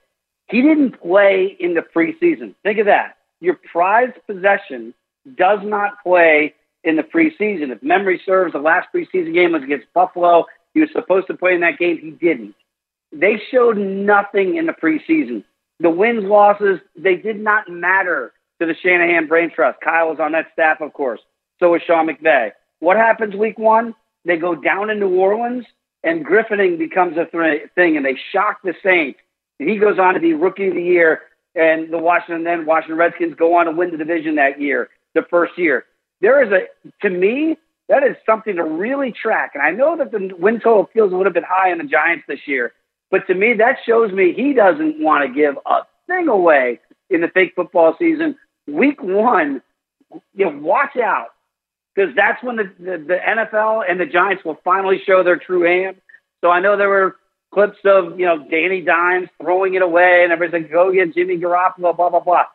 He 0.51 0.61
didn't 0.61 1.01
play 1.01 1.55
in 1.59 1.73
the 1.73 1.81
preseason. 1.81 2.53
Think 2.63 2.79
of 2.79 2.85
that. 2.85 3.17
Your 3.39 3.57
prized 3.71 4.17
possession 4.27 4.93
does 5.35 5.59
not 5.63 6.03
play 6.03 6.53
in 6.83 6.95
the 6.95 7.03
preseason. 7.03 7.71
If 7.71 7.81
memory 7.81 8.21
serves, 8.25 8.53
the 8.53 8.59
last 8.59 8.89
preseason 8.93 9.33
game 9.33 9.53
was 9.53 9.63
against 9.63 9.87
Buffalo. 9.93 10.45
He 10.73 10.81
was 10.81 10.89
supposed 10.91 11.27
to 11.27 11.35
play 11.35 11.53
in 11.53 11.61
that 11.61 11.79
game. 11.79 11.99
He 11.99 12.11
didn't. 12.11 12.55
They 13.11 13.41
showed 13.51 13.77
nothing 13.77 14.57
in 14.57 14.65
the 14.65 14.73
preseason. 14.73 15.43
The 15.79 15.89
wins, 15.89 16.23
losses, 16.23 16.79
they 16.95 17.15
did 17.15 17.39
not 17.39 17.69
matter 17.69 18.33
to 18.59 18.67
the 18.67 18.75
Shanahan 18.75 19.27
Brain 19.27 19.51
Trust. 19.53 19.79
Kyle 19.81 20.09
was 20.09 20.19
on 20.19 20.33
that 20.33 20.47
staff, 20.53 20.81
of 20.81 20.93
course. 20.93 21.19
So 21.59 21.71
was 21.71 21.81
Sean 21.85 22.07
McVay. 22.07 22.51
What 22.79 22.97
happens 22.97 23.35
week 23.35 23.57
one? 23.57 23.95
They 24.25 24.37
go 24.37 24.55
down 24.55 24.89
in 24.89 24.99
New 24.99 25.15
Orleans, 25.15 25.65
and 26.03 26.25
Griffining 26.25 26.77
becomes 26.77 27.17
a 27.17 27.25
th- 27.25 27.69
thing, 27.73 27.97
and 27.97 28.05
they 28.05 28.17
shock 28.31 28.59
the 28.63 28.73
Saints. 28.83 29.19
He 29.67 29.77
goes 29.77 29.99
on 29.99 30.15
to 30.15 30.19
be 30.19 30.33
Rookie 30.33 30.67
of 30.69 30.75
the 30.75 30.83
Year, 30.83 31.21
and 31.55 31.91
the 31.91 31.97
Washington 31.97 32.43
then 32.43 32.65
Washington 32.65 32.97
Redskins 32.97 33.35
go 33.35 33.57
on 33.57 33.65
to 33.65 33.71
win 33.71 33.91
the 33.91 33.97
division 33.97 34.35
that 34.35 34.59
year, 34.59 34.89
the 35.13 35.23
first 35.29 35.57
year. 35.57 35.85
there 36.21 36.43
is 36.43 36.51
a, 36.51 36.67
to 37.05 37.09
me, 37.09 37.57
that 37.87 38.03
is 38.03 38.15
something 38.25 38.55
to 38.55 38.63
really 38.63 39.11
track. 39.11 39.51
And 39.53 39.61
I 39.61 39.71
know 39.71 39.97
that 39.97 40.11
the 40.11 40.33
win 40.37 40.59
total 40.59 40.89
feels 40.93 41.11
a 41.11 41.15
little 41.15 41.33
bit 41.33 41.43
high 41.43 41.71
on 41.71 41.77
the 41.77 41.83
Giants 41.83 42.25
this 42.27 42.39
year, 42.47 42.73
but 43.09 43.27
to 43.27 43.33
me, 43.33 43.53
that 43.53 43.77
shows 43.85 44.11
me 44.11 44.33
he 44.33 44.53
doesn't 44.53 44.99
want 44.99 45.27
to 45.27 45.33
give 45.33 45.57
a 45.65 45.81
thing 46.07 46.27
away 46.27 46.79
in 47.09 47.21
the 47.21 47.27
fake 47.27 47.53
football 47.55 47.95
season. 47.99 48.37
Week 48.67 49.03
one, 49.03 49.61
you 50.33 50.45
know, 50.45 50.57
watch 50.57 50.95
out 50.97 51.27
because 51.93 52.15
that's 52.15 52.41
when 52.41 52.55
the, 52.55 52.71
the, 52.79 52.97
the 52.97 53.17
NFL 53.27 53.83
and 53.87 53.99
the 53.99 54.05
Giants 54.05 54.45
will 54.45 54.59
finally 54.63 55.01
show 55.05 55.23
their 55.23 55.37
true 55.37 55.63
hand. 55.63 55.97
So 56.39 56.49
I 56.49 56.61
know 56.61 56.77
there 56.77 56.89
were 56.89 57.17
clips 57.53 57.79
of, 57.85 58.19
you 58.19 58.25
know, 58.25 58.45
Danny 58.49 58.81
Dimes 58.81 59.29
throwing 59.41 59.75
it 59.75 59.81
away 59.81 60.25
and 60.29 60.51
like, 60.51 60.71
go 60.71 60.91
get 60.91 61.13
Jimmy 61.13 61.37
Garoppolo, 61.37 61.95
blah, 61.95 62.09
blah, 62.09 62.19
blah. 62.19 62.45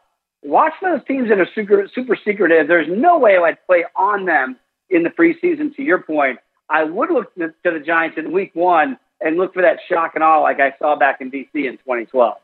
Watch 0.43 0.73
those 0.81 1.01
teams 1.07 1.29
that 1.29 1.39
are 1.39 1.49
super, 1.55 1.89
super 1.95 2.17
secretive. 2.17 2.69
There's 2.69 2.89
no 2.89 3.19
way 3.19 3.37
I'd 3.37 3.65
play 3.67 3.85
on 3.95 4.25
them 4.27 4.57
in 4.89 5.03
the 5.03 5.11
preseason, 5.11 5.75
to 5.77 5.83
your 5.83 6.01
point. 6.01 6.39
I 6.69 6.85
would 6.85 7.11
look 7.11 7.35
to, 7.35 7.49
to 7.65 7.79
the 7.79 7.81
Giants 7.81 8.17
in 8.19 8.33
week 8.33 8.53
one 8.55 8.99
and 9.21 9.37
look 9.37 9.55
for 9.55 9.63
that 9.63 9.79
shock 9.89 10.13
and 10.15 10.23
awe 10.23 10.41
like 10.41 10.61
I 10.61 10.75
saw 10.79 10.97
back 10.97 11.21
in 11.21 11.31
DC 11.31 11.49
in 11.55 11.79
2012. 11.79 12.37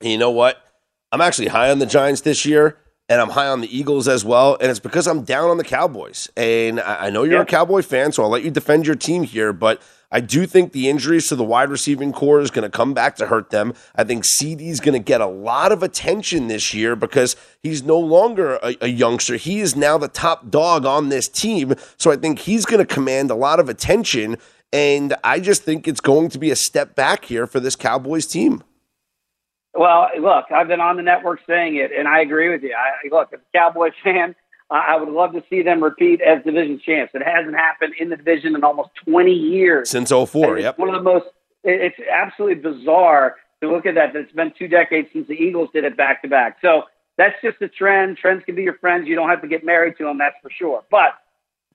You 0.00 0.18
know 0.18 0.30
what? 0.30 0.64
I'm 1.12 1.20
actually 1.20 1.48
high 1.48 1.70
on 1.70 1.78
the 1.78 1.86
Giants 1.86 2.22
this 2.22 2.44
year 2.44 2.78
and 3.12 3.20
I'm 3.20 3.28
high 3.28 3.48
on 3.48 3.60
the 3.60 3.76
Eagles 3.76 4.08
as 4.08 4.24
well. 4.24 4.56
And 4.58 4.70
it's 4.70 4.80
because 4.80 5.06
I'm 5.06 5.22
down 5.22 5.50
on 5.50 5.58
the 5.58 5.64
Cowboys. 5.64 6.30
And 6.34 6.80
I, 6.80 7.10
know 7.10 7.24
you're 7.24 7.34
yeah. 7.34 7.42
a 7.42 7.46
Cowboy 7.46 7.82
fan, 7.82 8.10
so 8.10 8.22
I'll 8.22 8.30
let 8.30 8.42
you 8.42 8.50
defend 8.50 8.86
your 8.86 8.96
team 8.96 9.24
here. 9.24 9.52
But 9.52 9.82
I 10.10 10.20
do 10.20 10.46
think 10.46 10.72
the 10.72 10.88
injuries 10.88 11.28
to 11.28 11.36
the 11.36 11.44
wide 11.44 11.68
receiving 11.68 12.14
corps 12.14 12.40
is 12.40 12.50
going 12.50 12.62
to 12.62 12.74
come 12.74 12.94
back 12.94 13.16
to 13.16 13.26
hurt 13.26 13.50
them. 13.50 13.74
I 13.94 14.04
think 14.04 14.24
CD 14.24 14.70
is 14.70 14.80
going 14.80 14.94
to 14.94 14.98
get 14.98 15.20
a 15.20 15.26
lot 15.26 15.72
of 15.72 15.82
attention 15.82 16.48
this 16.48 16.72
year 16.72 16.96
because 16.96 17.36
he's 17.62 17.82
no 17.82 17.98
longer 17.98 18.54
a, 18.62 18.76
a, 18.80 18.88
youngster. 18.88 19.36
He 19.36 19.60
is 19.60 19.76
now 19.76 19.98
the 19.98 20.08
top 20.08 20.48
dog 20.48 20.86
on 20.86 21.10
this 21.10 21.28
team. 21.28 21.74
So 21.98 22.10
I 22.10 22.16
think 22.16 22.38
he's 22.38 22.64
going 22.64 22.84
to 22.84 22.94
command 22.94 23.30
a 23.30 23.34
lot 23.34 23.60
of 23.60 23.68
attention. 23.68 24.38
And 24.72 25.14
I 25.22 25.38
just 25.38 25.64
think 25.64 25.86
it's 25.86 26.00
going 26.00 26.30
to 26.30 26.38
be 26.38 26.50
a 26.50 26.56
step 26.56 26.94
back 26.94 27.26
here 27.26 27.46
for 27.46 27.60
this 27.60 27.76
Cowboys 27.76 28.26
team. 28.26 28.64
Well, 29.74 30.08
look, 30.20 30.46
I've 30.50 30.68
been 30.68 30.80
on 30.80 30.96
the 30.96 31.02
network 31.02 31.40
saying 31.46 31.76
it, 31.76 31.90
and 31.96 32.06
I 32.06 32.20
agree 32.20 32.50
with 32.50 32.62
you. 32.62 32.74
I, 32.74 33.08
look, 33.08 33.32
as 33.32 33.40
a 33.40 33.58
Cowboys 33.58 33.92
fan, 34.04 34.34
I 34.70 34.96
would 34.96 35.10
love 35.10 35.32
to 35.32 35.42
see 35.50 35.62
them 35.62 35.82
repeat 35.82 36.22
as 36.22 36.42
division 36.44 36.80
champs. 36.84 37.14
It 37.14 37.22
hasn't 37.22 37.54
happened 37.54 37.94
in 37.98 38.08
the 38.08 38.16
division 38.16 38.54
in 38.54 38.64
almost 38.64 38.90
20 39.04 39.30
years. 39.30 39.90
Since 39.90 40.10
04, 40.10 40.58
yep. 40.58 40.78
One 40.78 40.88
of 40.88 40.94
the 40.94 41.02
most, 41.02 41.26
it's 41.62 41.96
absolutely 42.10 42.70
bizarre 42.70 43.36
to 43.60 43.70
look 43.70 43.84
at 43.84 43.94
that. 43.96 44.16
It's 44.16 44.32
been 44.32 44.52
two 44.58 44.68
decades 44.68 45.08
since 45.12 45.28
the 45.28 45.34
Eagles 45.34 45.68
did 45.74 45.84
it 45.84 45.96
back 45.96 46.22
to 46.22 46.28
back. 46.28 46.56
So 46.62 46.84
that's 47.18 47.34
just 47.42 47.60
a 47.60 47.68
trend. 47.68 48.16
Trends 48.16 48.44
can 48.44 48.54
be 48.54 48.62
your 48.62 48.78
friends. 48.78 49.06
You 49.06 49.14
don't 49.14 49.28
have 49.28 49.42
to 49.42 49.48
get 49.48 49.62
married 49.62 49.96
to 49.98 50.04
them, 50.04 50.16
that's 50.16 50.36
for 50.42 50.50
sure. 50.50 50.84
But 50.90 51.18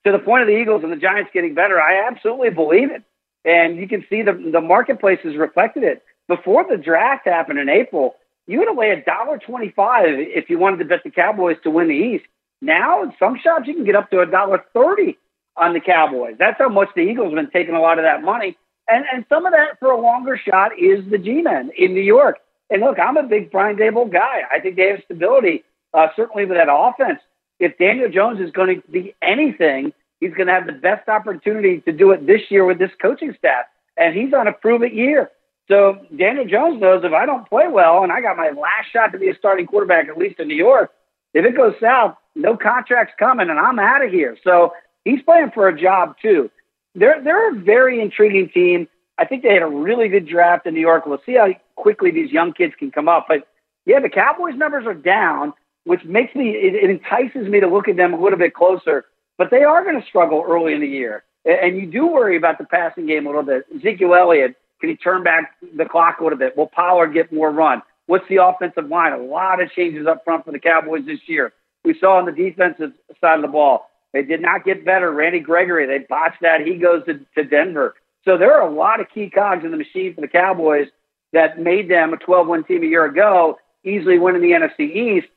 to 0.04 0.10
the 0.10 0.18
point 0.18 0.42
of 0.42 0.48
the 0.48 0.56
Eagles 0.56 0.82
and 0.82 0.92
the 0.92 0.96
Giants 0.96 1.30
getting 1.32 1.54
better, 1.54 1.80
I 1.80 2.08
absolutely 2.08 2.50
believe 2.50 2.90
it. 2.90 3.04
And 3.44 3.76
you 3.76 3.86
can 3.86 4.04
see 4.10 4.22
the, 4.22 4.32
the 4.32 4.60
marketplace 4.60 5.20
has 5.22 5.36
reflected 5.36 5.84
it 5.84 6.02
before 6.28 6.64
the 6.68 6.76
draft 6.76 7.26
happened 7.26 7.58
in 7.58 7.68
April, 7.68 8.16
you 8.46 8.60
had 8.60 8.66
to 8.66 8.78
lay 8.78 8.90
a 8.90 9.02
dollar 9.02 9.38
twenty-five 9.38 10.06
if 10.06 10.48
you 10.48 10.58
wanted 10.58 10.78
to 10.78 10.84
bet 10.84 11.02
the 11.04 11.10
Cowboys 11.10 11.56
to 11.64 11.70
win 11.70 11.88
the 11.88 11.94
East. 11.94 12.24
Now, 12.60 13.02
in 13.02 13.12
some 13.18 13.38
shops, 13.38 13.66
you 13.66 13.74
can 13.74 13.84
get 13.84 13.96
up 13.96 14.10
to 14.10 14.20
a 14.20 14.26
dollar 14.26 14.64
thirty 14.72 15.18
on 15.56 15.72
the 15.72 15.80
Cowboys. 15.80 16.36
That's 16.38 16.58
how 16.58 16.68
much 16.68 16.88
the 16.94 17.02
Eagles 17.02 17.28
have 17.28 17.34
been 17.34 17.50
taking 17.50 17.74
a 17.74 17.80
lot 17.80 17.98
of 17.98 18.04
that 18.04 18.22
money. 18.22 18.56
And 18.88 19.04
and 19.12 19.24
some 19.28 19.44
of 19.44 19.52
that 19.52 19.78
for 19.80 19.90
a 19.90 20.00
longer 20.00 20.36
shot 20.38 20.78
is 20.78 21.04
the 21.10 21.18
G-men 21.18 21.72
in 21.76 21.92
New 21.94 22.00
York. 22.00 22.38
And 22.70 22.80
look, 22.80 22.98
I'm 22.98 23.16
a 23.16 23.22
big 23.22 23.50
Brian 23.50 23.76
Daboll 23.76 24.10
guy. 24.10 24.42
I 24.50 24.60
think 24.60 24.76
they 24.76 24.88
have 24.88 25.00
stability, 25.04 25.64
uh, 25.94 26.08
certainly 26.14 26.44
with 26.44 26.56
that 26.58 26.68
offense. 26.70 27.20
If 27.58 27.76
Daniel 27.78 28.10
Jones 28.10 28.40
is 28.40 28.50
going 28.50 28.80
to 28.80 28.88
be 28.90 29.14
anything, 29.20 29.92
he's 30.20 30.32
going 30.32 30.46
to 30.46 30.52
have 30.52 30.66
the 30.66 30.72
best 30.72 31.08
opportunity 31.08 31.80
to 31.82 31.92
do 31.92 32.12
it 32.12 32.26
this 32.26 32.42
year 32.50 32.64
with 32.64 32.78
this 32.78 32.90
coaching 33.00 33.34
staff. 33.38 33.64
And 33.96 34.14
he's 34.14 34.32
on 34.32 34.46
a 34.46 34.52
prove 34.52 34.82
it 34.82 34.92
year. 34.92 35.30
So 35.68 35.98
Daniel 36.16 36.46
Jones 36.46 36.80
knows 36.80 37.04
if 37.04 37.12
I 37.12 37.26
don't 37.26 37.48
play 37.48 37.68
well 37.68 38.02
and 38.02 38.10
I 38.10 38.22
got 38.22 38.36
my 38.36 38.50
last 38.50 38.90
shot 38.92 39.12
to 39.12 39.18
be 39.18 39.28
a 39.28 39.34
starting 39.36 39.66
quarterback, 39.66 40.08
at 40.08 40.16
least 40.16 40.40
in 40.40 40.48
New 40.48 40.56
York, 40.56 40.90
if 41.34 41.44
it 41.44 41.56
goes 41.56 41.74
south, 41.80 42.16
no 42.34 42.56
contracts 42.56 43.14
coming 43.18 43.50
and 43.50 43.58
I'm 43.58 43.78
out 43.78 44.04
of 44.04 44.10
here. 44.10 44.36
So 44.42 44.72
he's 45.04 45.22
playing 45.22 45.50
for 45.52 45.68
a 45.68 45.78
job 45.78 46.16
too. 46.20 46.50
They're 46.94 47.22
they're 47.22 47.54
a 47.54 47.60
very 47.60 48.00
intriguing 48.00 48.48
team. 48.48 48.88
I 49.18 49.26
think 49.26 49.42
they 49.42 49.52
had 49.52 49.62
a 49.62 49.66
really 49.66 50.08
good 50.08 50.26
draft 50.26 50.66
in 50.66 50.74
New 50.74 50.80
York. 50.80 51.04
We'll 51.04 51.22
see 51.26 51.34
how 51.34 51.48
quickly 51.76 52.10
these 52.10 52.30
young 52.30 52.52
kids 52.52 52.74
can 52.78 52.90
come 52.90 53.08
up. 53.08 53.26
But 53.28 53.46
yeah, 53.84 54.00
the 54.00 54.08
Cowboys 54.08 54.54
numbers 54.56 54.86
are 54.86 54.94
down, 54.94 55.52
which 55.84 56.02
makes 56.04 56.34
me 56.34 56.50
it, 56.50 56.74
it 56.74 56.90
entices 56.90 57.46
me 57.48 57.60
to 57.60 57.68
look 57.68 57.88
at 57.88 57.96
them 57.96 58.14
a 58.14 58.20
little 58.20 58.38
bit 58.38 58.54
closer. 58.54 59.04
But 59.36 59.50
they 59.50 59.64
are 59.64 59.84
going 59.84 60.00
to 60.00 60.06
struggle 60.06 60.44
early 60.48 60.72
in 60.72 60.80
the 60.80 60.88
year, 60.88 61.24
and 61.44 61.76
you 61.76 61.86
do 61.86 62.06
worry 62.06 62.36
about 62.36 62.58
the 62.58 62.64
passing 62.64 63.06
game 63.06 63.26
a 63.26 63.28
little 63.28 63.44
bit. 63.44 63.66
Ezekiel 63.76 64.14
Elliott 64.14 64.56
can 64.80 64.90
he 64.90 64.96
turn 64.96 65.22
back 65.22 65.54
the 65.76 65.84
clock 65.84 66.20
a 66.20 66.22
little 66.22 66.38
bit? 66.38 66.56
Will 66.56 66.66
Pollard 66.66 67.12
get 67.14 67.32
more 67.32 67.50
run? 67.50 67.82
What's 68.06 68.28
the 68.28 68.42
offensive 68.42 68.88
line? 68.88 69.12
A 69.12 69.18
lot 69.18 69.60
of 69.60 69.70
changes 69.72 70.06
up 70.06 70.24
front 70.24 70.44
for 70.44 70.52
the 70.52 70.58
Cowboys 70.58 71.04
this 71.04 71.20
year. 71.26 71.52
We 71.84 71.98
saw 71.98 72.18
on 72.18 72.26
the 72.26 72.32
defensive 72.32 72.92
side 73.20 73.36
of 73.36 73.42
the 73.42 73.48
ball, 73.48 73.90
they 74.12 74.22
did 74.22 74.40
not 74.40 74.64
get 74.64 74.84
better. 74.84 75.12
Randy 75.12 75.40
Gregory, 75.40 75.86
they 75.86 76.04
botched 76.08 76.40
that. 76.40 76.62
He 76.62 76.76
goes 76.76 77.04
to, 77.04 77.20
to 77.36 77.44
Denver. 77.44 77.94
So 78.24 78.38
there 78.38 78.54
are 78.54 78.66
a 78.66 78.72
lot 78.72 79.00
of 79.00 79.08
key 79.10 79.30
cogs 79.30 79.64
in 79.64 79.70
the 79.70 79.76
machine 79.76 80.14
for 80.14 80.20
the 80.20 80.28
Cowboys 80.28 80.88
that 81.32 81.58
made 81.58 81.90
them 81.90 82.12
a 82.12 82.16
12 82.16 82.46
win 82.48 82.64
team 82.64 82.82
a 82.82 82.86
year 82.86 83.04
ago, 83.04 83.58
easily 83.84 84.18
winning 84.18 84.42
the 84.42 84.52
NFC 84.52 84.90
East. 84.90 85.28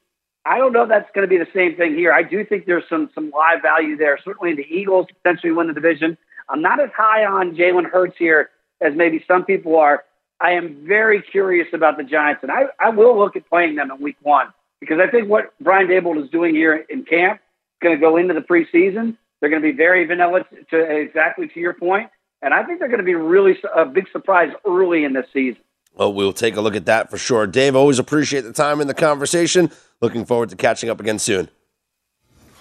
I 0.45 0.57
don't 0.57 0.73
know 0.73 0.83
if 0.83 0.89
that's 0.89 1.09
going 1.13 1.27
to 1.27 1.29
be 1.29 1.37
the 1.37 1.47
same 1.53 1.75
thing 1.75 1.95
here. 1.95 2.11
I 2.11 2.23
do 2.23 2.43
think 2.45 2.65
there's 2.65 2.83
some 2.89 3.09
some 3.13 3.29
live 3.31 3.61
value 3.61 3.97
there. 3.97 4.17
Certainly 4.23 4.55
the 4.55 4.65
Eagles 4.67 5.07
potentially 5.21 5.51
win 5.51 5.67
the 5.67 5.73
division. 5.73 6.17
I'm 6.49 6.61
not 6.61 6.79
as 6.79 6.89
high 6.95 7.25
on 7.25 7.55
Jalen 7.55 7.89
Hurts 7.89 8.15
here 8.17 8.49
as 8.81 8.95
maybe 8.95 9.23
some 9.27 9.45
people 9.45 9.77
are. 9.77 10.03
I 10.39 10.51
am 10.53 10.85
very 10.87 11.21
curious 11.21 11.67
about 11.71 11.97
the 11.97 12.03
Giants, 12.03 12.41
and 12.41 12.51
I, 12.51 12.63
I 12.79 12.89
will 12.89 13.17
look 13.17 13.35
at 13.35 13.47
playing 13.47 13.75
them 13.75 13.91
in 13.91 14.01
week 14.01 14.17
one 14.23 14.47
because 14.79 14.99
I 14.99 15.09
think 15.09 15.29
what 15.29 15.53
Brian 15.61 15.87
Daboll 15.87 16.21
is 16.23 16.29
doing 16.31 16.55
here 16.55 16.85
in 16.89 17.03
camp 17.03 17.39
is 17.39 17.83
going 17.83 17.95
to 17.95 18.01
go 18.01 18.17
into 18.17 18.33
the 18.33 18.41
preseason. 18.41 19.17
They're 19.39 19.49
going 19.49 19.61
to 19.61 19.71
be 19.71 19.77
very 19.77 20.05
vanilla 20.05 20.45
to 20.71 20.79
exactly 20.79 21.47
to 21.47 21.59
your 21.59 21.73
point, 21.73 22.09
and 22.41 22.53
I 22.53 22.63
think 22.63 22.79
they're 22.79 22.87
going 22.87 22.99
to 22.99 23.05
be 23.05 23.15
really 23.15 23.57
a 23.75 23.85
big 23.85 24.07
surprise 24.11 24.51
early 24.65 25.03
in 25.03 25.13
this 25.13 25.27
season. 25.31 25.61
Well, 25.93 26.13
we'll 26.13 26.33
take 26.33 26.55
a 26.55 26.61
look 26.61 26.75
at 26.75 26.85
that 26.85 27.11
for 27.11 27.17
sure. 27.17 27.45
Dave, 27.45 27.75
always 27.75 27.99
appreciate 27.99 28.41
the 28.41 28.53
time 28.53 28.81
and 28.81 28.89
the 28.89 28.93
conversation. 28.93 29.71
Looking 29.99 30.25
forward 30.25 30.49
to 30.49 30.55
catching 30.55 30.89
up 30.89 30.99
again 30.99 31.19
soon. 31.19 31.49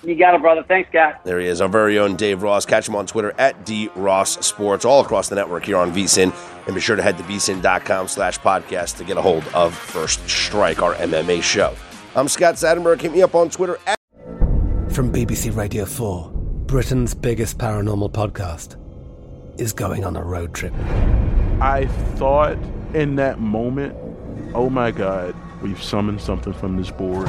You 0.03 0.17
got 0.17 0.35
it, 0.35 0.41
brother. 0.41 0.65
Thanks, 0.67 0.89
Scott. 0.89 1.25
There 1.25 1.39
he 1.41 1.47
is, 1.47 1.61
our 1.61 1.69
very 1.69 1.99
own 1.99 2.17
Dave 2.17 2.43
Ross. 2.43 2.65
Catch 2.65 2.89
him 2.89 2.97
on 2.97 3.07
Twitter 3.07 3.35
at 3.39 3.67
DRossSports, 3.67 4.85
all 4.85 5.03
across 5.03 5.29
the 5.29 5.35
network 5.35 5.65
here 5.67 5.77
on 5.77 5.93
VSIN. 5.93 6.35
And 6.67 6.75
be 6.75 6.81
sure 6.81 6.97
to 6.97 7.03
head 7.03 7.19
to 7.19 7.23
vsin.com 7.25 8.09
slash 8.09 8.39
podcast 8.39 8.97
to 8.97 9.05
get 9.05 9.19
a 9.19 9.23
hold 9.23 9.45
of 9.55 9.75
First 9.75 10.27
Strike, 10.29 10.83
our 10.83 10.95
MMA 10.95 11.43
show. 11.43 11.75
I'm 12.17 12.29
Scott 12.29 12.55
Seidenberg. 12.55 13.01
Hit 13.01 13.13
me 13.13 13.23
up 13.23 13.35
on 13.35 13.51
Twitter 13.51 13.79
at... 13.87 13.99
From 14.91 15.13
BBC 15.13 15.55
Radio 15.55 15.85
4, 15.85 16.31
Britain's 16.67 17.15
biggest 17.15 17.59
paranormal 17.59 18.13
podcast 18.13 18.77
is 19.61 19.73
going 19.73 20.05
on 20.05 20.17
a 20.17 20.25
road 20.25 20.55
trip. 20.55 20.73
I 21.61 21.87
thought 22.15 22.57
in 22.95 23.17
that 23.17 23.39
moment, 23.39 23.95
oh 24.55 24.71
my 24.71 24.91
God, 24.91 25.35
we've 25.63 25.83
summoned 25.83 26.21
something 26.21 26.55
from 26.55 26.79
this 26.79 26.91
board. 26.91 27.29